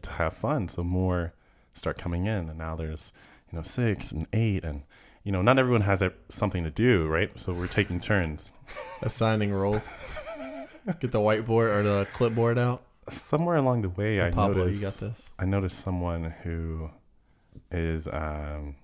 to 0.02 0.10
have 0.10 0.34
fun, 0.34 0.68
so 0.68 0.82
more 0.82 1.32
start 1.74 1.98
coming 1.98 2.26
in, 2.26 2.48
and 2.48 2.58
now 2.58 2.76
there's 2.76 3.12
you 3.50 3.56
know 3.56 3.62
six 3.62 4.12
and 4.12 4.26
eight, 4.32 4.64
and 4.64 4.82
you 5.24 5.32
know 5.32 5.42
not 5.42 5.58
everyone 5.58 5.82
has 5.82 6.02
a, 6.02 6.12
something 6.28 6.64
to 6.64 6.70
do, 6.70 7.06
right? 7.06 7.30
So 7.38 7.52
we're 7.52 7.66
taking 7.66 8.00
turns. 8.00 8.50
Assigning 9.02 9.52
roles. 9.52 9.92
Get 11.00 11.12
the 11.12 11.18
whiteboard 11.18 11.76
or 11.76 11.82
the 11.82 12.06
clipboard 12.12 12.58
out. 12.58 12.82
Somewhere 13.10 13.56
along 13.56 13.82
the 13.82 13.88
way, 13.90 14.20
I 14.20 14.30
Pablo, 14.30 14.64
noticed 14.64 14.80
you 14.80 14.86
got 14.86 14.96
this. 14.98 15.30
I 15.38 15.44
noticed 15.44 15.80
someone 15.80 16.34
who 16.42 16.90
is 17.70 18.06
um, 18.08 18.76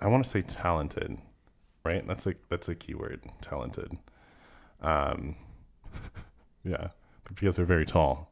I 0.00 0.06
want 0.06 0.24
to 0.24 0.30
say 0.30 0.40
talented, 0.42 1.18
right? 1.84 2.06
That's 2.06 2.24
like 2.26 2.38
that's 2.48 2.68
a 2.68 2.74
keyword, 2.74 3.20
talented. 3.40 3.98
Um, 4.80 5.36
yeah, 6.64 6.88
because 7.24 7.56
they're 7.56 7.64
very 7.64 7.84
tall. 7.86 8.30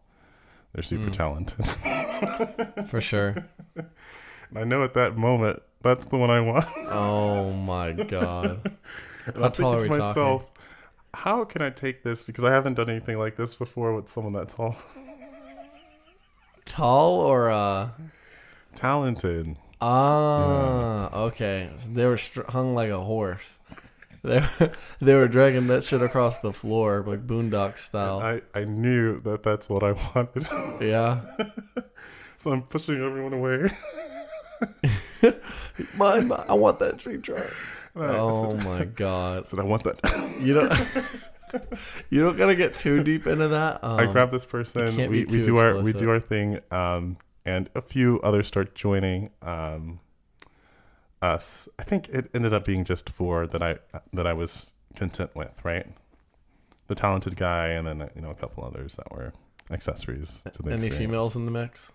They're 0.72 0.82
super 0.82 1.10
Mm. 1.10 1.16
talented. 1.16 2.86
For 2.88 3.00
sure. 3.00 3.46
And 4.50 4.58
I 4.60 4.62
know 4.64 4.84
at 4.84 4.94
that 4.94 5.16
moment 5.16 5.58
that's 5.82 6.06
the 6.06 6.16
one 6.16 6.30
I 6.30 6.40
want. 6.40 6.66
Oh 6.88 7.52
my 7.52 7.90
god. 7.92 8.60
And 9.26 9.36
How 9.36 9.42
I'm 9.46 9.50
tall 9.52 9.72
thinking 9.72 9.78
to 9.90 9.98
myself, 9.98 10.44
how 11.14 11.44
can 11.44 11.62
I 11.62 11.70
take 11.70 12.04
this? 12.04 12.22
Because 12.22 12.44
I 12.44 12.52
haven't 12.52 12.74
done 12.74 12.88
anything 12.88 13.18
like 13.18 13.34
this 13.34 13.56
before 13.56 13.92
with 13.92 14.08
someone 14.08 14.34
that 14.34 14.48
tall. 14.50 14.76
Tall 16.64 17.18
or 17.20 17.50
uh 17.50 17.88
Talented. 18.76 19.56
Ah 19.80 21.10
okay. 21.26 21.70
So 21.78 21.90
they 21.90 22.06
were 22.06 22.18
str- 22.18 22.48
hung 22.48 22.74
like 22.74 22.90
a 22.90 23.00
horse. 23.00 23.58
They 24.26 24.42
they 25.00 25.14
were 25.14 25.28
dragging 25.28 25.68
that 25.68 25.84
shit 25.84 26.02
across 26.02 26.38
the 26.38 26.52
floor 26.52 27.04
like 27.06 27.28
boondock 27.28 27.78
style. 27.78 28.18
I, 28.18 28.42
I 28.58 28.64
knew 28.64 29.20
that 29.20 29.44
that's 29.44 29.68
what 29.68 29.84
I 29.84 29.92
wanted. 29.92 30.48
yeah. 30.80 31.20
so 32.36 32.50
I'm 32.50 32.62
pushing 32.62 33.00
everyone 33.04 33.34
away. 33.34 33.70
my, 35.94 36.20
mine, 36.20 36.44
I 36.48 36.54
want 36.54 36.80
that 36.80 36.98
tree 36.98 37.18
trunk. 37.18 37.52
And 37.94 38.04
I, 38.04 38.18
Oh 38.18 38.56
said, 38.56 38.64
my 38.64 38.84
god. 38.84 39.46
I 39.46 39.48
said, 39.48 39.60
I 39.60 39.64
want 39.64 39.84
that. 39.84 40.00
You 40.40 40.54
don't 40.54 40.72
You 42.10 42.24
don't 42.24 42.36
gotta 42.36 42.56
get 42.56 42.74
too 42.74 43.02
deep 43.02 43.26
into 43.26 43.48
that. 43.48 43.82
Um, 43.84 44.00
I 44.00 44.06
grab 44.06 44.30
this 44.30 44.44
person. 44.44 44.96
We, 44.96 45.24
we 45.24 45.42
do 45.42 45.58
our 45.58 45.80
we 45.80 45.92
do 45.92 46.10
our 46.10 46.20
thing. 46.20 46.60
Um, 46.70 47.16
and 47.46 47.70
a 47.74 47.80
few 47.80 48.20
others 48.20 48.46
start 48.46 48.74
joining. 48.74 49.30
Um, 49.40 50.00
us. 51.22 51.68
I 51.78 51.82
think 51.82 52.08
it 52.08 52.30
ended 52.34 52.52
up 52.52 52.64
being 52.64 52.84
just 52.84 53.10
four 53.10 53.46
that 53.46 53.62
I 53.62 53.78
that 54.12 54.26
I 54.26 54.32
was 54.32 54.72
content 54.94 55.30
with. 55.34 55.54
Right. 55.64 55.86
The 56.88 56.94
talented 56.94 57.36
guy, 57.36 57.68
and 57.68 57.86
then 57.86 58.10
you 58.14 58.22
know 58.22 58.30
a 58.30 58.34
couple 58.34 58.64
others 58.64 58.94
that 58.94 59.10
were 59.10 59.32
accessories 59.70 60.42
to 60.52 60.62
the 60.62 60.70
any 60.70 60.74
experience. 60.86 60.98
females 60.98 61.36
in 61.36 61.44
the 61.44 61.50
mix? 61.50 61.90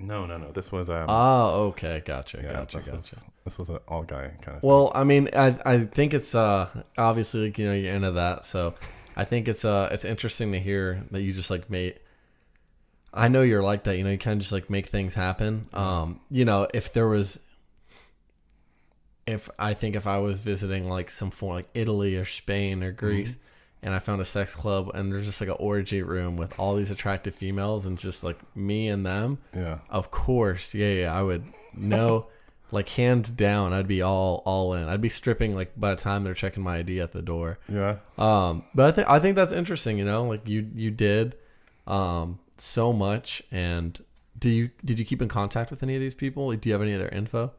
No, 0.00 0.24
no, 0.24 0.38
no. 0.38 0.52
This 0.52 0.72
was 0.72 0.88
um. 0.88 1.06
Oh, 1.08 1.66
okay, 1.68 2.02
gotcha, 2.04 2.40
yeah, 2.42 2.52
gotcha, 2.52 2.78
this 2.78 2.86
gotcha. 2.86 2.96
was 2.96 3.24
this 3.44 3.58
was 3.58 3.68
an 3.68 3.78
all 3.88 4.02
guy 4.02 4.30
kind 4.40 4.56
of. 4.56 4.62
Well, 4.62 4.90
I 4.94 5.04
mean, 5.04 5.28
I 5.36 5.58
I 5.66 5.78
think 5.84 6.14
it's 6.14 6.34
uh 6.34 6.68
obviously 6.96 7.46
like 7.46 7.58
you 7.58 7.66
know 7.66 7.74
you're 7.74 7.94
into 7.94 8.12
that, 8.12 8.44
so 8.46 8.74
I 9.16 9.24
think 9.24 9.48
it's 9.48 9.64
uh 9.64 9.90
it's 9.92 10.04
interesting 10.04 10.52
to 10.52 10.60
hear 10.60 11.04
that 11.10 11.22
you 11.22 11.32
just 11.32 11.50
like 11.50 11.68
made. 11.68 11.98
I 13.14 13.28
know 13.28 13.42
you're 13.42 13.62
like 13.62 13.84
that, 13.84 13.96
you 13.98 14.04
know. 14.04 14.10
You 14.10 14.18
kind 14.18 14.34
of 14.36 14.40
just 14.40 14.52
like 14.52 14.70
make 14.70 14.86
things 14.86 15.14
happen. 15.14 15.68
Um, 15.74 16.20
you 16.30 16.44
know, 16.44 16.66
if 16.72 16.92
there 16.92 17.08
was, 17.08 17.38
if 19.26 19.48
I 19.58 19.74
think 19.74 19.94
if 19.94 20.06
I 20.06 20.18
was 20.18 20.40
visiting 20.40 20.88
like 20.88 21.10
some 21.10 21.30
form 21.30 21.56
like 21.56 21.68
Italy 21.74 22.16
or 22.16 22.24
Spain 22.24 22.82
or 22.82 22.90
Greece, 22.92 23.36
and 23.82 23.94
I 23.94 23.98
found 23.98 24.20
a 24.20 24.24
sex 24.24 24.54
club 24.54 24.90
and 24.94 25.12
there's 25.12 25.26
just 25.26 25.40
like 25.40 25.50
an 25.50 25.56
orgy 25.58 26.02
room 26.02 26.36
with 26.36 26.58
all 26.58 26.74
these 26.76 26.90
attractive 26.90 27.34
females 27.34 27.84
and 27.84 27.98
just 27.98 28.24
like 28.24 28.38
me 28.56 28.88
and 28.88 29.04
them, 29.04 29.38
Yeah. 29.54 29.78
of 29.90 30.10
course, 30.10 30.72
yeah, 30.74 30.88
yeah, 30.92 31.14
I 31.18 31.22
would 31.22 31.44
know, 31.74 32.26
like 32.72 32.88
hands 32.90 33.30
down, 33.30 33.72
I'd 33.72 33.88
be 33.88 34.00
all 34.02 34.42
all 34.46 34.72
in. 34.74 34.88
I'd 34.88 35.00
be 35.00 35.08
stripping 35.08 35.54
like 35.54 35.72
by 35.78 35.90
the 35.90 36.00
time 36.00 36.24
they're 36.24 36.34
checking 36.34 36.62
my 36.62 36.78
ID 36.78 37.00
at 37.00 37.12
the 37.12 37.22
door. 37.22 37.58
Yeah. 37.68 37.96
Um, 38.18 38.64
but 38.74 38.86
I 38.86 38.92
think 38.92 39.10
I 39.10 39.18
think 39.20 39.36
that's 39.36 39.52
interesting. 39.52 39.98
You 39.98 40.04
know, 40.04 40.24
like 40.24 40.48
you 40.48 40.68
you 40.74 40.90
did, 40.90 41.36
um, 41.86 42.38
so 42.62 42.92
much. 42.92 43.42
And 43.50 44.02
do 44.38 44.48
you 44.48 44.70
did 44.84 44.98
you 44.98 45.04
keep 45.04 45.20
in 45.20 45.28
contact 45.28 45.70
with 45.70 45.82
any 45.82 45.94
of 45.94 46.00
these 46.00 46.14
people? 46.14 46.50
Do 46.54 46.68
you 46.68 46.72
have 46.72 46.82
any 46.82 46.92
of 46.92 47.00
their 47.00 47.08
info 47.08 47.52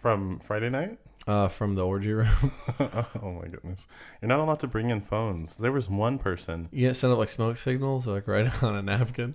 From 0.00 0.38
Friday 0.40 0.70
night. 0.70 0.98
uh, 1.26 1.48
from 1.48 1.74
the 1.74 1.86
orgy 1.86 2.12
room? 2.12 2.52
oh 2.80 3.40
my 3.42 3.48
goodness. 3.48 3.86
You're 4.20 4.28
not 4.28 4.40
allowed 4.40 4.60
to 4.60 4.66
bring 4.66 4.90
in 4.90 5.00
phones. 5.00 5.56
There 5.56 5.72
was 5.72 5.88
one 5.88 6.18
person, 6.18 6.68
you 6.72 6.86
didn't 6.86 6.96
send 6.96 7.12
up 7.12 7.18
like 7.18 7.28
smoke 7.28 7.56
signals, 7.56 8.06
like 8.06 8.26
right 8.28 8.62
on 8.62 8.74
a 8.74 8.82
napkin. 8.82 9.34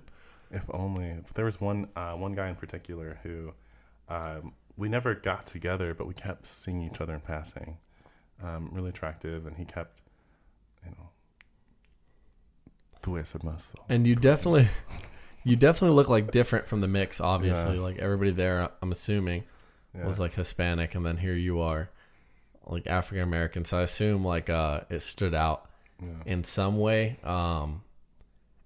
if 0.51 0.65
only. 0.73 1.13
But 1.25 1.35
there 1.35 1.45
was 1.45 1.59
one 1.61 1.87
uh, 1.95 2.13
one 2.13 2.33
guy 2.33 2.49
in 2.49 2.55
particular 2.55 3.19
who 3.23 3.53
um, 4.09 4.53
we 4.77 4.89
never 4.89 5.13
got 5.15 5.45
together, 5.47 5.93
but 5.93 6.07
we 6.07 6.13
kept 6.13 6.45
seeing 6.47 6.81
each 6.81 6.99
other 7.01 7.13
in 7.13 7.21
passing. 7.21 7.77
Um, 8.43 8.69
really 8.73 8.89
attractive, 8.89 9.45
and 9.47 9.55
he 9.55 9.63
kept, 9.63 10.01
you 10.83 10.91
know, 10.91 11.09
es 13.17 13.33
hermoso. 13.33 13.75
And 13.89 14.07
you 14.07 14.15
definitely, 14.15 14.67
you 15.43 15.55
definitely 15.55 15.95
look 15.95 16.09
like 16.09 16.31
different 16.31 16.67
from 16.67 16.81
the 16.81 16.87
mix. 16.87 17.19
Obviously, 17.19 17.75
Yeah. 17.75 17.81
like 17.81 17.97
everybody 17.99 18.31
there, 18.31 18.69
I'm 18.81 18.91
assuming. 18.91 19.43
Yeah. 19.95 20.07
was 20.07 20.19
like 20.19 20.33
Hispanic, 20.33 20.95
and 20.95 21.05
then 21.05 21.17
here 21.17 21.35
you 21.35 21.59
are, 21.61 21.89
like 22.65 22.87
African 22.87 23.21
American. 23.23 23.63
So 23.63 23.77
I 23.77 23.83
assume 23.83 24.25
like 24.25 24.49
uh, 24.49 24.81
it 24.89 25.01
stood 25.01 25.35
out 25.35 25.69
yeah. 26.01 26.07
in 26.25 26.43
some 26.43 26.79
way. 26.79 27.17
Um, 27.23 27.83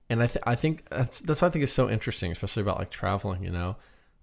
and 0.10 0.24
I 0.24 0.27
th- 0.27 0.44
I 0.48 0.56
think 0.56 0.88
that's 0.89 1.20
that's 1.20 1.41
what 1.41 1.50
I 1.50 1.51
think 1.51 1.63
is 1.63 1.74
so 1.74 1.89
interesting, 1.89 2.32
especially 2.32 2.62
about 2.62 2.77
like 2.79 2.89
traveling. 2.91 3.44
You 3.44 3.51
know, 3.51 3.75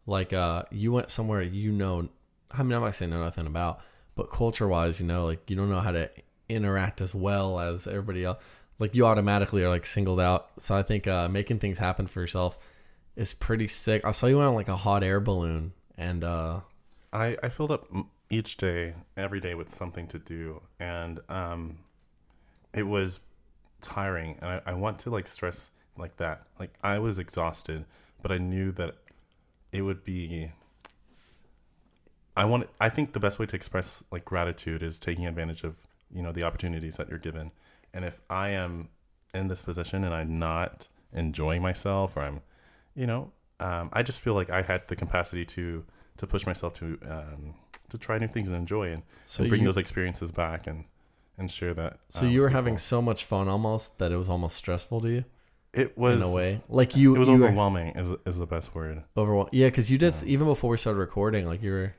like 0.06 0.32
uh, 0.32 0.62
you 0.70 0.92
went 0.92 1.10
somewhere 1.10 1.42
you 1.42 1.72
know. 1.72 2.08
I 2.50 2.62
mean, 2.62 2.72
I'm 2.72 2.82
not 2.82 2.94
saying 2.94 3.10
know 3.10 3.22
nothing 3.22 3.46
about, 3.46 3.80
but 4.14 4.30
culture 4.30 4.66
wise, 4.66 4.98
you 4.98 5.06
know, 5.06 5.26
like 5.26 5.50
you 5.50 5.56
don't 5.56 5.68
know 5.68 5.80
how 5.80 5.92
to 5.92 6.08
interact 6.48 7.00
as 7.02 7.14
well 7.14 7.58
as 7.60 7.86
everybody 7.86 8.24
else. 8.24 8.38
Like 8.78 8.94
you 8.94 9.06
automatically 9.06 9.62
are 9.64 9.68
like 9.68 9.86
singled 9.86 10.20
out. 10.20 10.50
So 10.58 10.74
I 10.76 10.82
think 10.82 11.06
uh, 11.06 11.28
making 11.28 11.60
things 11.60 11.78
happen 11.78 12.06
for 12.06 12.20
yourself 12.20 12.58
is 13.16 13.32
pretty 13.32 13.68
sick. 13.68 14.04
I 14.04 14.10
saw 14.10 14.26
you 14.26 14.38
went 14.38 14.48
on 14.48 14.54
like 14.54 14.68
a 14.68 14.76
hot 14.76 15.02
air 15.04 15.20
balloon, 15.20 15.72
and 15.96 16.24
uh, 16.24 16.60
I, 17.12 17.36
I 17.42 17.48
filled 17.48 17.70
up 17.70 17.86
each 18.30 18.56
day, 18.56 18.94
every 19.16 19.40
day 19.40 19.54
with 19.54 19.74
something 19.74 20.06
to 20.08 20.18
do. 20.18 20.60
And 20.80 21.20
um, 21.28 21.78
it 22.72 22.82
was 22.82 23.20
tiring. 23.80 24.36
And 24.40 24.50
I, 24.50 24.60
I 24.66 24.72
want 24.74 24.98
to 25.00 25.10
like 25.10 25.28
stress 25.28 25.70
like 25.96 26.16
that. 26.16 26.42
Like 26.58 26.74
I 26.82 26.98
was 26.98 27.18
exhausted, 27.18 27.84
but 28.22 28.32
I 28.32 28.38
knew 28.38 28.72
that 28.72 28.96
it 29.72 29.82
would 29.82 30.04
be. 30.04 30.50
I 32.36 32.44
want. 32.46 32.68
I 32.80 32.88
think 32.88 33.12
the 33.12 33.20
best 33.20 33.38
way 33.38 33.46
to 33.46 33.56
express 33.56 34.02
like 34.10 34.24
gratitude 34.24 34.82
is 34.82 34.98
taking 34.98 35.26
advantage 35.26 35.62
of 35.62 35.76
you 36.12 36.22
know 36.22 36.32
the 36.32 36.42
opportunities 36.42 36.96
that 36.96 37.08
you're 37.08 37.18
given. 37.18 37.52
And 37.94 38.04
if 38.04 38.20
I 38.28 38.50
am 38.50 38.88
in 39.32 39.48
this 39.48 39.62
position 39.62 40.04
and 40.04 40.14
I'm 40.14 40.38
not 40.38 40.88
enjoying 41.12 41.62
myself, 41.62 42.16
or 42.16 42.20
I'm, 42.20 42.40
you 42.94 43.06
know, 43.06 43.30
um, 43.60 43.88
I 43.92 44.02
just 44.02 44.20
feel 44.20 44.34
like 44.34 44.50
I 44.50 44.60
had 44.62 44.86
the 44.88 44.96
capacity 44.96 45.44
to 45.46 45.84
to 46.18 46.26
push 46.26 46.44
myself 46.46 46.74
to 46.74 46.98
um, 47.08 47.54
to 47.88 47.96
try 47.98 48.18
new 48.18 48.28
things 48.28 48.48
and 48.48 48.56
enjoy 48.56 48.92
and, 48.92 49.02
So 49.24 49.42
and 49.44 49.48
bring 49.48 49.62
you, 49.62 49.68
those 49.68 49.78
experiences 49.78 50.30
back 50.32 50.66
and 50.66 50.84
and 51.38 51.50
share 51.50 51.72
that. 51.74 51.98
so 52.10 52.20
um, 52.26 52.30
you 52.30 52.40
were 52.42 52.50
having 52.50 52.74
people. 52.74 52.82
so 52.82 53.00
much 53.02 53.24
fun 53.24 53.48
almost 53.48 53.98
that 53.98 54.12
it 54.12 54.16
was 54.16 54.28
almost 54.28 54.56
stressful 54.56 55.00
to 55.00 55.08
you 55.08 55.24
it 55.72 55.98
was 55.98 56.16
in 56.16 56.22
a 56.22 56.30
way. 56.30 56.62
Like 56.68 56.96
you, 56.96 57.16
it 57.16 57.18
was 57.18 57.28
you 57.28 57.36
were 57.36 57.46
overwhelming 57.46 57.88
is 57.96 58.08
is 58.26 58.38
the 58.38 58.46
best 58.46 58.74
word. 58.74 59.02
overwhelmed. 59.16 59.50
Yeah, 59.52 59.66
because 59.68 59.90
you 59.90 59.98
did 59.98 60.14
Yeah. 60.14 60.22
even 60.26 60.46
before 60.46 60.70
we 60.70 60.76
started 60.76 60.98
recording. 60.98 61.46
Like 61.46 61.62
you 61.62 61.72
were 61.72 61.94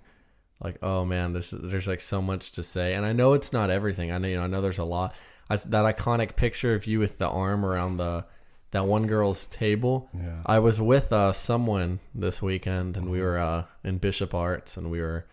like, 0.63 0.77
oh 0.81 1.03
man, 1.05 1.33
this 1.33 1.51
is, 1.51 1.59
there's 1.69 1.87
like 1.87 2.01
so 2.01 2.21
much 2.21 2.51
to 2.53 2.63
say, 2.63 2.93
and 2.93 3.05
I 3.05 3.11
know 3.11 3.33
it's 3.33 3.51
not 3.51 3.69
everything. 3.69 4.11
I 4.11 4.17
know 4.17 4.27
you 4.27 4.37
know 4.37 4.43
I 4.43 4.47
know 4.47 4.61
there's 4.61 4.77
a 4.77 4.85
lot. 4.85 5.13
I, 5.49 5.55
that 5.57 5.97
iconic 5.97 6.35
picture 6.35 6.73
of 6.73 6.87
you 6.87 6.99
with 6.99 7.17
the 7.17 7.27
arm 7.29 7.65
around 7.65 7.97
the 7.97 8.25
that 8.71 8.85
one 8.85 9.07
girl's 9.07 9.47
table. 9.47 10.09
Yeah. 10.13 10.41
I 10.45 10.59
was 10.59 10.81
with 10.81 11.13
uh, 11.13 11.31
someone 11.33 11.99
this 12.13 12.41
weekend, 12.41 12.97
and 12.97 13.09
we 13.09 13.21
were 13.21 13.37
uh, 13.37 13.65
in 13.83 13.99
Bishop 13.99 14.33
Arts, 14.33 14.75
and 14.75 14.89
we 14.91 14.99
were 15.01 15.25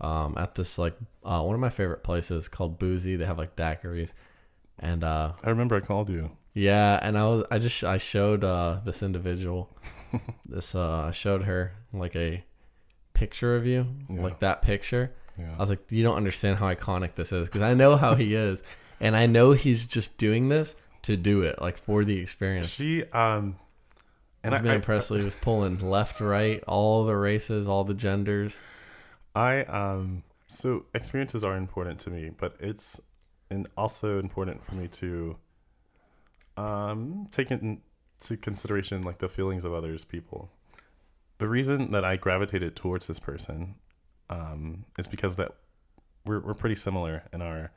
um, 0.00 0.34
at 0.36 0.56
this 0.56 0.78
like 0.78 0.94
uh, 1.24 1.40
one 1.42 1.54
of 1.54 1.60
my 1.60 1.70
favorite 1.70 2.02
places 2.02 2.48
called 2.48 2.78
Boozy. 2.78 3.16
They 3.16 3.24
have 3.24 3.38
like 3.38 3.56
daiquiris, 3.56 4.12
and 4.78 5.04
uh, 5.04 5.32
I 5.42 5.48
remember 5.50 5.76
I 5.76 5.80
called 5.80 6.10
you. 6.10 6.32
yeah, 6.54 6.98
and 7.02 7.16
I 7.16 7.26
was 7.28 7.44
I 7.50 7.58
just 7.58 7.82
I 7.84 7.98
showed 7.98 8.44
uh, 8.44 8.80
this 8.84 9.02
individual 9.02 9.70
this 10.46 10.74
uh, 10.74 11.04
I 11.08 11.10
showed 11.12 11.44
her 11.44 11.72
like 11.94 12.14
a 12.16 12.44
picture 13.14 13.54
of 13.56 13.64
you, 13.64 13.86
Yeah. 14.10 14.22
like 14.22 14.40
that 14.40 14.60
picture. 14.62 15.12
Yeah. 15.38 15.54
I 15.56 15.58
was 15.60 15.70
like, 15.70 15.90
you 15.90 16.02
don't 16.02 16.16
understand 16.16 16.58
how 16.58 16.66
iconic 16.74 17.14
this 17.14 17.32
is 17.32 17.48
because 17.48 17.62
I 17.62 17.72
know 17.72 17.96
how 17.96 18.16
he 18.16 18.34
is, 18.34 18.62
and 19.02 19.16
I 19.16 19.26
know 19.26 19.52
he's 19.52 19.84
just 19.84 20.16
doing 20.16 20.48
this 20.48 20.76
to 21.02 21.16
do 21.16 21.42
it, 21.42 21.60
like 21.60 21.76
for 21.76 22.04
the 22.04 22.18
experience. 22.18 22.68
She 22.68 23.02
um 23.10 23.56
and 24.44 24.54
This 24.54 24.60
I, 24.60 24.62
man 24.62 24.76
I, 24.78 24.80
Presley 24.80 25.22
was 25.22 25.34
pulling 25.34 25.78
left, 25.80 26.20
right, 26.20 26.62
all 26.66 27.04
the 27.04 27.16
races, 27.16 27.66
all 27.66 27.84
the 27.84 27.94
genders. 27.94 28.58
I 29.34 29.64
um 29.64 30.22
so 30.46 30.84
experiences 30.94 31.42
are 31.42 31.56
important 31.56 31.98
to 32.00 32.10
me, 32.10 32.30
but 32.30 32.56
it's 32.60 33.00
and 33.50 33.68
also 33.76 34.18
important 34.18 34.64
for 34.64 34.76
me 34.76 34.86
to 34.88 35.36
um 36.56 37.26
take 37.30 37.50
into 37.50 37.80
consideration 38.40 39.02
like 39.02 39.18
the 39.18 39.28
feelings 39.28 39.64
of 39.64 39.74
others 39.74 40.04
people. 40.04 40.48
The 41.38 41.48
reason 41.48 41.90
that 41.90 42.04
I 42.04 42.14
gravitated 42.16 42.76
towards 42.76 43.08
this 43.08 43.18
person 43.18 43.74
um 44.30 44.84
is 44.96 45.08
because 45.08 45.34
that 45.36 45.56
we're 46.24 46.38
we're 46.38 46.54
pretty 46.54 46.76
similar 46.76 47.24
in 47.32 47.42
our 47.42 47.72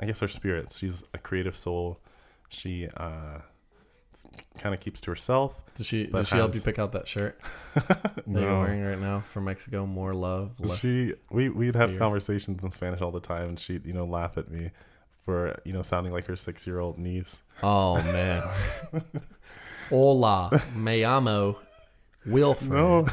I 0.00 0.06
guess 0.06 0.20
her 0.20 0.28
spirit. 0.28 0.72
She's 0.76 1.04
a 1.14 1.18
creative 1.18 1.54
soul. 1.56 2.00
She 2.48 2.88
uh 2.96 3.40
kind 4.58 4.74
of 4.74 4.80
keeps 4.80 5.00
to 5.02 5.10
herself. 5.10 5.62
Does 5.74 5.86
she? 5.86 6.06
Did 6.06 6.26
she 6.26 6.36
help 6.36 6.54
you 6.54 6.60
pick 6.60 6.78
out 6.78 6.92
that 6.92 7.06
shirt 7.06 7.40
that 7.74 8.24
you're 8.26 8.60
wearing 8.60 8.82
right 8.84 9.00
now 9.00 9.20
from 9.20 9.44
Mexico? 9.44 9.86
More 9.86 10.14
love. 10.14 10.52
Less. 10.58 10.78
She 10.78 11.14
we 11.30 11.48
we'd 11.48 11.74
have 11.76 11.90
fear. 11.90 11.98
conversations 11.98 12.62
in 12.62 12.70
Spanish 12.70 13.00
all 13.00 13.12
the 13.12 13.20
time, 13.20 13.50
and 13.50 13.60
she'd 13.60 13.86
you 13.86 13.92
know 13.92 14.04
laugh 14.04 14.38
at 14.38 14.50
me 14.50 14.70
for 15.24 15.58
you 15.64 15.72
know 15.72 15.82
sounding 15.82 16.12
like 16.12 16.26
her 16.26 16.36
six 16.36 16.66
year 16.66 16.80
old 16.80 16.98
niece. 16.98 17.42
oh 17.62 17.96
man. 18.02 18.42
Hola, 19.88 20.62
me 20.76 21.00
llamo 21.00 21.56
Wilfred. 22.24 22.70
No, 22.70 23.08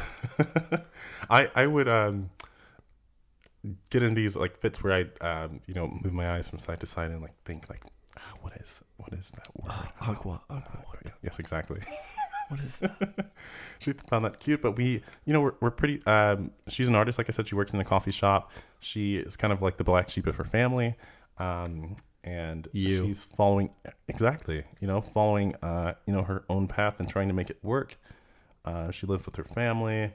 I 1.30 1.50
I 1.54 1.66
would 1.66 1.88
um 1.88 2.30
get 3.90 4.02
in 4.02 4.14
these 4.14 4.36
like 4.36 4.58
fits 4.60 4.82
where 4.82 4.92
I 4.92 5.26
um 5.26 5.60
you 5.66 5.74
know 5.74 5.88
move 6.02 6.12
my 6.12 6.36
eyes 6.36 6.48
from 6.48 6.58
side 6.58 6.80
to 6.80 6.86
side 6.86 7.10
and 7.10 7.20
like 7.22 7.34
think 7.44 7.68
like 7.68 7.82
ah, 8.16 8.22
what 8.40 8.52
is 8.54 8.80
what 8.96 9.12
is 9.12 9.30
that 9.32 9.48
word? 9.56 9.88
Agua, 10.00 10.40
agua. 10.48 10.82
Yes, 11.22 11.38
exactly. 11.38 11.80
What 12.48 12.60
is 12.60 12.76
that? 12.76 13.26
she 13.78 13.92
found 13.92 14.24
that 14.24 14.40
cute, 14.40 14.62
but 14.62 14.72
we, 14.78 15.02
you 15.26 15.34
know, 15.34 15.42
we're, 15.42 15.52
we're 15.60 15.70
pretty. 15.70 16.02
Um, 16.06 16.50
she's 16.66 16.88
an 16.88 16.94
artist, 16.94 17.18
like 17.18 17.28
I 17.28 17.30
said. 17.32 17.46
She 17.46 17.54
works 17.54 17.74
in 17.74 17.78
a 17.80 17.84
coffee 17.84 18.10
shop. 18.10 18.52
She 18.80 19.18
is 19.18 19.36
kind 19.36 19.52
of 19.52 19.60
like 19.60 19.76
the 19.76 19.84
black 19.84 20.08
sheep 20.08 20.26
of 20.26 20.36
her 20.36 20.44
family, 20.46 20.96
um, 21.36 21.96
and 22.24 22.66
You. 22.72 23.04
she's 23.04 23.24
following 23.36 23.68
exactly, 24.08 24.64
you 24.80 24.88
know, 24.88 25.02
following, 25.02 25.56
uh, 25.56 25.92
you 26.06 26.14
know, 26.14 26.22
her 26.22 26.44
own 26.48 26.68
path 26.68 27.00
and 27.00 27.06
trying 27.06 27.28
to 27.28 27.34
make 27.34 27.50
it 27.50 27.58
work. 27.62 27.98
Uh, 28.64 28.90
she 28.92 29.06
lives 29.06 29.26
with 29.26 29.36
her 29.36 29.44
family. 29.44 30.14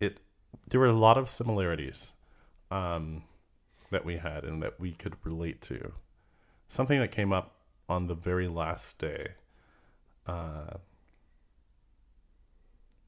It 0.00 0.18
there 0.68 0.80
were 0.80 0.86
a 0.86 0.92
lot 0.92 1.16
of 1.16 1.28
similarities 1.28 2.10
um, 2.74 3.22
that 3.90 4.04
we 4.04 4.16
had 4.16 4.44
and 4.44 4.60
that 4.62 4.80
we 4.80 4.92
could 4.92 5.14
relate 5.22 5.62
to. 5.62 5.92
Something 6.68 6.98
that 6.98 7.12
came 7.12 7.32
up 7.32 7.54
on 7.88 8.08
the 8.08 8.14
very 8.14 8.48
last 8.48 8.98
day. 8.98 9.28
Uh, 10.26 10.78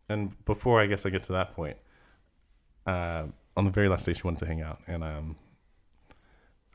and 0.09 0.45
before 0.45 0.81
I 0.81 0.87
guess 0.87 1.05
I 1.05 1.11
get 1.11 1.25
to 1.25 1.33
that 1.33 1.55
point, 1.55 1.77
uh, 2.87 3.25
on 3.57 3.65
the 3.65 3.71
very 3.71 3.89
last 3.89 4.07
day, 4.07 4.13
she 4.13 4.23
wanted 4.23 4.39
to 4.41 4.47
hang 4.47 4.63
out, 4.63 4.79
and 4.87 5.03
um, 5.03 5.37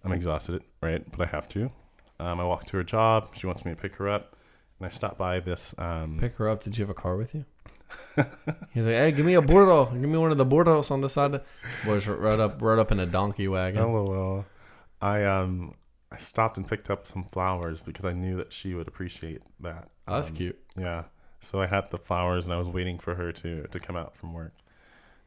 I'm 0.03 0.11
exhausted, 0.11 0.61
right? 0.81 1.09
But 1.09 1.21
I 1.21 1.25
have 1.27 1.47
to. 1.49 1.71
Um, 2.19 2.39
I 2.39 2.43
walk 2.43 2.65
to 2.65 2.77
her 2.77 2.83
job. 2.83 3.29
She 3.33 3.47
wants 3.47 3.63
me 3.63 3.71
to 3.71 3.77
pick 3.77 3.95
her 3.95 4.09
up, 4.09 4.35
and 4.79 4.87
I 4.87 4.89
stop 4.89 5.17
by 5.17 5.39
this. 5.39 5.73
Um, 5.77 6.17
Pick 6.19 6.35
her 6.35 6.49
up. 6.49 6.63
Did 6.63 6.77
you 6.77 6.83
have 6.83 6.89
a 6.89 6.95
car 6.95 7.15
with 7.15 7.33
you? 7.33 7.45
He's 8.73 8.83
like, 8.85 8.95
hey, 8.95 9.11
give 9.11 9.25
me 9.25 9.33
a 9.35 9.41
burro. 9.41 9.85
Give 9.85 10.01
me 10.01 10.17
one 10.17 10.31
of 10.31 10.37
the 10.37 10.45
burros 10.45 10.91
on 10.91 11.01
the 11.01 11.09
side. 11.09 11.41
Boys 11.85 12.07
rode 12.07 12.39
up, 12.39 12.61
rode 12.61 12.79
up 12.79 12.91
in 12.91 12.99
a 12.99 13.05
donkey 13.05 13.47
wagon. 13.47 13.81
LOL. 13.83 14.45
I 15.01 15.23
um, 15.23 15.73
I 16.11 16.17
stopped 16.17 16.57
and 16.57 16.67
picked 16.67 16.89
up 16.89 17.07
some 17.07 17.23
flowers 17.23 17.81
because 17.81 18.05
I 18.05 18.13
knew 18.13 18.37
that 18.37 18.51
she 18.53 18.73
would 18.73 18.87
appreciate 18.87 19.41
that. 19.61 19.89
Oh, 20.07 20.15
that's 20.15 20.29
Um, 20.29 20.35
cute. 20.35 20.59
Yeah. 20.77 21.03
So 21.39 21.61
I 21.61 21.67
had 21.67 21.89
the 21.89 21.97
flowers, 21.97 22.45
and 22.45 22.53
I 22.53 22.57
was 22.57 22.69
waiting 22.69 22.99
for 22.99 23.15
her 23.15 23.31
to 23.31 23.63
to 23.67 23.79
come 23.79 23.95
out 23.95 24.15
from 24.15 24.33
work, 24.33 24.53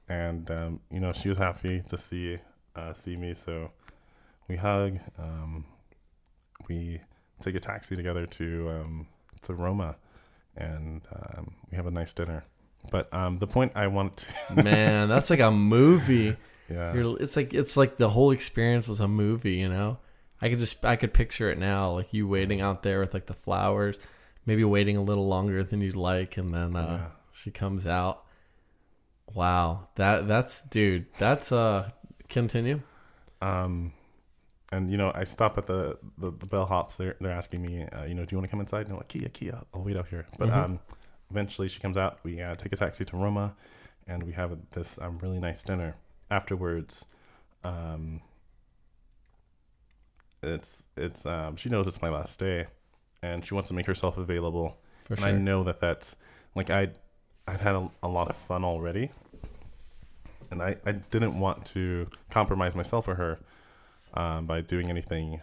and 0.08 0.48
um, 0.50 0.80
you 0.90 1.00
know 1.00 1.12
she 1.12 1.28
was 1.28 1.38
happy 1.38 1.80
to 1.88 1.98
see 1.98 2.38
uh, 2.76 2.92
see 2.92 3.16
me. 3.16 3.34
So 3.34 3.70
we 4.48 4.56
hug. 4.56 4.98
Um, 5.18 5.64
we 6.68 7.00
take 7.40 7.54
a 7.56 7.60
taxi 7.60 7.96
together 7.96 8.26
to 8.26 8.68
um, 8.70 9.06
to 9.42 9.54
Roma, 9.54 9.96
and 10.56 11.02
um, 11.36 11.54
we 11.70 11.76
have 11.76 11.86
a 11.86 11.90
nice 11.90 12.12
dinner. 12.12 12.44
But 12.90 13.12
um, 13.14 13.38
the 13.38 13.46
point 13.46 13.72
I 13.74 13.86
want 13.88 14.18
to, 14.48 14.54
Man, 14.62 15.08
that's 15.08 15.30
like 15.30 15.40
a 15.40 15.50
movie. 15.50 16.36
yeah, 16.70 16.94
You're, 16.94 17.20
it's 17.20 17.36
like 17.36 17.52
it's 17.54 17.76
like 17.76 17.96
the 17.96 18.10
whole 18.10 18.30
experience 18.30 18.86
was 18.88 19.00
a 19.00 19.08
movie. 19.08 19.54
You 19.54 19.68
know, 19.68 19.98
I 20.40 20.48
could 20.48 20.58
just 20.58 20.84
I 20.84 20.96
could 20.96 21.12
picture 21.14 21.50
it 21.50 21.58
now, 21.58 21.92
like 21.92 22.12
you 22.12 22.28
waiting 22.28 22.60
out 22.60 22.82
there 22.82 23.00
with 23.00 23.14
like 23.14 23.26
the 23.26 23.34
flowers, 23.34 23.98
maybe 24.46 24.64
waiting 24.64 24.96
a 24.96 25.02
little 25.02 25.26
longer 25.26 25.64
than 25.64 25.80
you'd 25.80 25.96
like, 25.96 26.36
and 26.36 26.50
then 26.50 26.76
uh, 26.76 26.80
Yeah. 26.86 27.06
she 27.32 27.50
comes 27.50 27.86
out. 27.86 28.22
Wow, 29.32 29.88
that 29.96 30.28
that's 30.28 30.62
dude. 30.62 31.06
That's 31.18 31.50
uh, 31.50 31.90
continue. 32.28 32.82
Um, 33.40 33.92
and 34.70 34.90
you 34.90 34.96
know, 34.96 35.10
I 35.14 35.24
stop 35.24 35.58
at 35.58 35.66
the 35.66 35.98
the, 36.18 36.30
the 36.30 36.46
bellhops. 36.46 36.96
They're 36.96 37.16
they're 37.20 37.32
asking 37.32 37.62
me, 37.62 37.82
uh, 37.84 38.04
you 38.04 38.14
know, 38.14 38.24
do 38.24 38.34
you 38.34 38.38
want 38.38 38.48
to 38.48 38.50
come 38.50 38.60
inside? 38.60 38.82
And 38.82 38.90
I'm 38.90 38.96
like, 38.98 39.08
Kia, 39.08 39.28
Kia, 39.30 39.60
I'll 39.74 39.82
wait 39.82 39.96
out 39.96 40.08
here. 40.08 40.26
But 40.38 40.50
Mhm. 40.50 40.54
um, 40.56 40.80
eventually 41.34 41.68
she 41.68 41.80
comes 41.80 41.96
out. 41.96 42.20
We 42.22 42.40
uh, 42.40 42.54
take 42.54 42.72
a 42.72 42.76
taxi 42.76 43.04
to 43.06 43.16
Roma, 43.16 43.54
and 44.06 44.22
we 44.22 44.32
have 44.32 44.56
this 44.70 44.98
um 45.02 45.18
really 45.20 45.40
nice 45.40 45.62
dinner. 45.62 45.96
Afterwards, 46.30 47.04
um, 47.64 48.20
it's 50.42 50.84
it's 50.96 51.26
um 51.26 51.56
she 51.56 51.68
knows 51.68 51.86
it's 51.86 52.00
my 52.00 52.08
last 52.08 52.38
day, 52.38 52.66
and 53.22 53.44
she 53.44 53.54
wants 53.54 53.68
to 53.68 53.74
make 53.74 53.86
herself 53.86 54.16
available. 54.16 54.76
For 55.06 55.14
and 55.14 55.24
I 55.24 55.32
know 55.32 55.64
that 55.64 55.80
that's 55.80 56.16
like 56.54 56.70
I 56.70 56.90
I'd 57.48 57.60
had 57.60 57.74
a, 57.74 57.90
a 58.02 58.08
lot 58.08 58.28
of 58.30 58.36
fun 58.36 58.64
already, 58.64 59.10
and 60.50 60.62
I 60.62 60.76
I 60.86 60.92
didn't 60.92 61.38
want 61.38 61.64
to 61.66 62.08
compromise 62.30 62.74
myself 62.74 63.08
or 63.08 63.16
her 63.16 63.38
um, 64.14 64.46
by 64.46 64.60
doing 64.60 64.88
anything. 64.88 65.40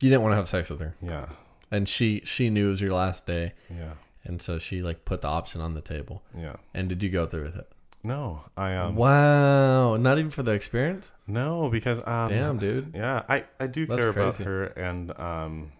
You 0.00 0.10
didn't 0.10 0.22
want 0.22 0.32
to 0.32 0.36
have 0.36 0.48
sex 0.48 0.70
with 0.70 0.80
her, 0.80 0.94
Yeah, 1.00 1.30
and 1.70 1.88
she 1.88 2.22
she 2.24 2.50
knew 2.50 2.66
it 2.66 2.70
was 2.70 2.80
your 2.80 2.92
last 2.94 3.26
day, 3.26 3.54
yeah, 3.68 3.94
and 4.28 4.40
so 4.40 4.58
she 4.58 4.80
like 4.82 5.04
put 5.04 5.22
the 5.22 5.28
option 5.28 5.60
on 5.60 5.74
the 5.74 5.80
table. 5.80 6.22
yeah. 6.36 6.56
And 6.74 6.88
did 6.88 7.02
you 7.02 7.08
go 7.10 7.26
through 7.26 7.44
with 7.44 7.56
it? 7.56 7.68
No, 8.04 8.44
I 8.56 8.76
um 8.76 8.94
wow, 8.94 9.96
not 9.96 10.18
even 10.18 10.30
for 10.30 10.44
the 10.44 10.52
experience. 10.52 11.10
no 11.26 11.68
because 11.68 11.98
um 12.06 12.28
Damn, 12.28 12.58
dude. 12.58 12.92
yeah 12.94 13.22
I 13.28 13.44
I 13.58 13.66
do 13.66 13.84
That's 13.86 14.02
care 14.02 14.12
crazy. 14.12 14.42
about 14.44 14.46
her 14.52 14.64
and 14.66 15.18
um 15.18 15.72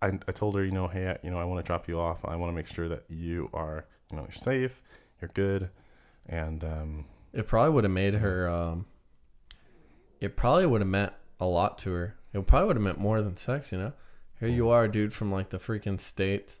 I 0.00 0.12
I 0.28 0.32
told 0.32 0.54
her 0.56 0.64
you 0.64 0.70
know 0.70 0.86
hey 0.86 1.16
you 1.24 1.30
know 1.32 1.38
I 1.38 1.44
want 1.44 1.58
to 1.64 1.66
drop 1.66 1.88
you 1.88 1.98
off 1.98 2.24
I 2.24 2.36
want 2.36 2.52
to 2.52 2.54
make 2.54 2.68
sure 2.68 2.88
that 2.88 3.02
you 3.08 3.50
are 3.52 3.86
you 4.10 4.16
know 4.16 4.22
you're 4.22 4.30
safe 4.32 4.80
you're 5.20 5.30
good 5.34 5.70
and 6.26 6.62
um 6.62 7.04
it 7.32 7.48
probably 7.48 7.72
would 7.74 7.82
have 7.84 7.90
made 7.92 8.14
her. 8.14 8.48
Um, 8.48 8.86
it 10.20 10.36
probably 10.36 10.66
would 10.66 10.80
have 10.80 10.88
meant 10.88 11.12
a 11.40 11.46
lot 11.46 11.78
to 11.78 11.92
her. 11.92 12.16
It 12.32 12.46
probably 12.46 12.68
would 12.68 12.76
have 12.76 12.82
meant 12.84 12.98
more 13.00 13.20
than 13.22 13.34
sex. 13.36 13.72
You 13.72 13.78
know, 13.78 13.92
here 14.38 14.48
you 14.48 14.68
are, 14.68 14.86
dude, 14.86 15.12
from 15.12 15.32
like 15.32 15.48
the 15.50 15.58
freaking 15.58 15.98
states, 16.00 16.60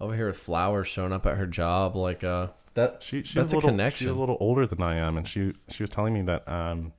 over 0.00 0.14
here 0.14 0.26
with 0.28 0.36
flowers 0.36 0.86
showing 0.86 1.12
up 1.12 1.26
at 1.26 1.36
her 1.36 1.46
job. 1.46 1.96
Like, 1.96 2.22
uh, 2.24 2.48
that 2.74 3.02
She 3.02 3.22
she's 3.22 3.34
That's 3.34 3.52
a 3.52 3.56
a 3.56 3.58
little 3.58 3.70
connection. 3.70 4.06
she's 4.06 4.10
a 4.16 4.18
little 4.18 4.36
older 4.40 4.66
than 4.66 4.82
I 4.82 4.96
am, 4.96 5.16
and 5.16 5.26
she 5.28 5.52
she 5.68 5.82
was 5.82 5.90
telling 5.90 6.12
me 6.14 6.22
that 6.22 6.48
um 6.48 6.92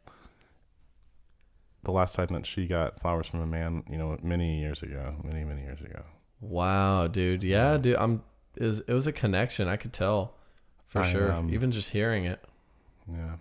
the 1.84 1.92
last 1.92 2.16
time 2.16 2.28
that 2.32 2.46
she 2.46 2.66
got 2.66 3.00
flowers 3.00 3.28
from 3.28 3.42
a 3.42 3.46
man, 3.46 3.84
you 3.90 3.98
know, 3.98 4.18
many 4.24 4.60
years 4.60 4.82
ago, 4.82 5.16
many 5.24 5.44
many 5.44 5.62
years 5.62 5.82
ago. 5.82 6.04
Wow, 6.42 7.08
dude. 7.08 7.44
Yeah, 7.44 7.78
dude. 7.78 7.96
I'm. 7.98 8.24
Is 8.58 8.80
it 8.88 8.94
was 8.94 9.06
a 9.06 9.12
connection. 9.12 9.68
I 9.68 9.76
could 9.76 9.92
tell, 9.94 10.34
for 10.88 11.00
I, 11.00 11.12
sure. 11.12 11.32
um, 11.32 11.54
Even 11.54 11.72
just 11.72 11.90
hearing 11.90 12.24
it. 12.26 12.42
Yeah, 13.12 13.36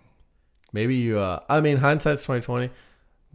Maybe 0.73 0.95
you. 0.95 1.19
uh 1.19 1.39
I 1.49 1.61
mean, 1.61 1.77
hindsight's 1.77 2.23
twenty 2.23 2.41
twenty. 2.41 2.69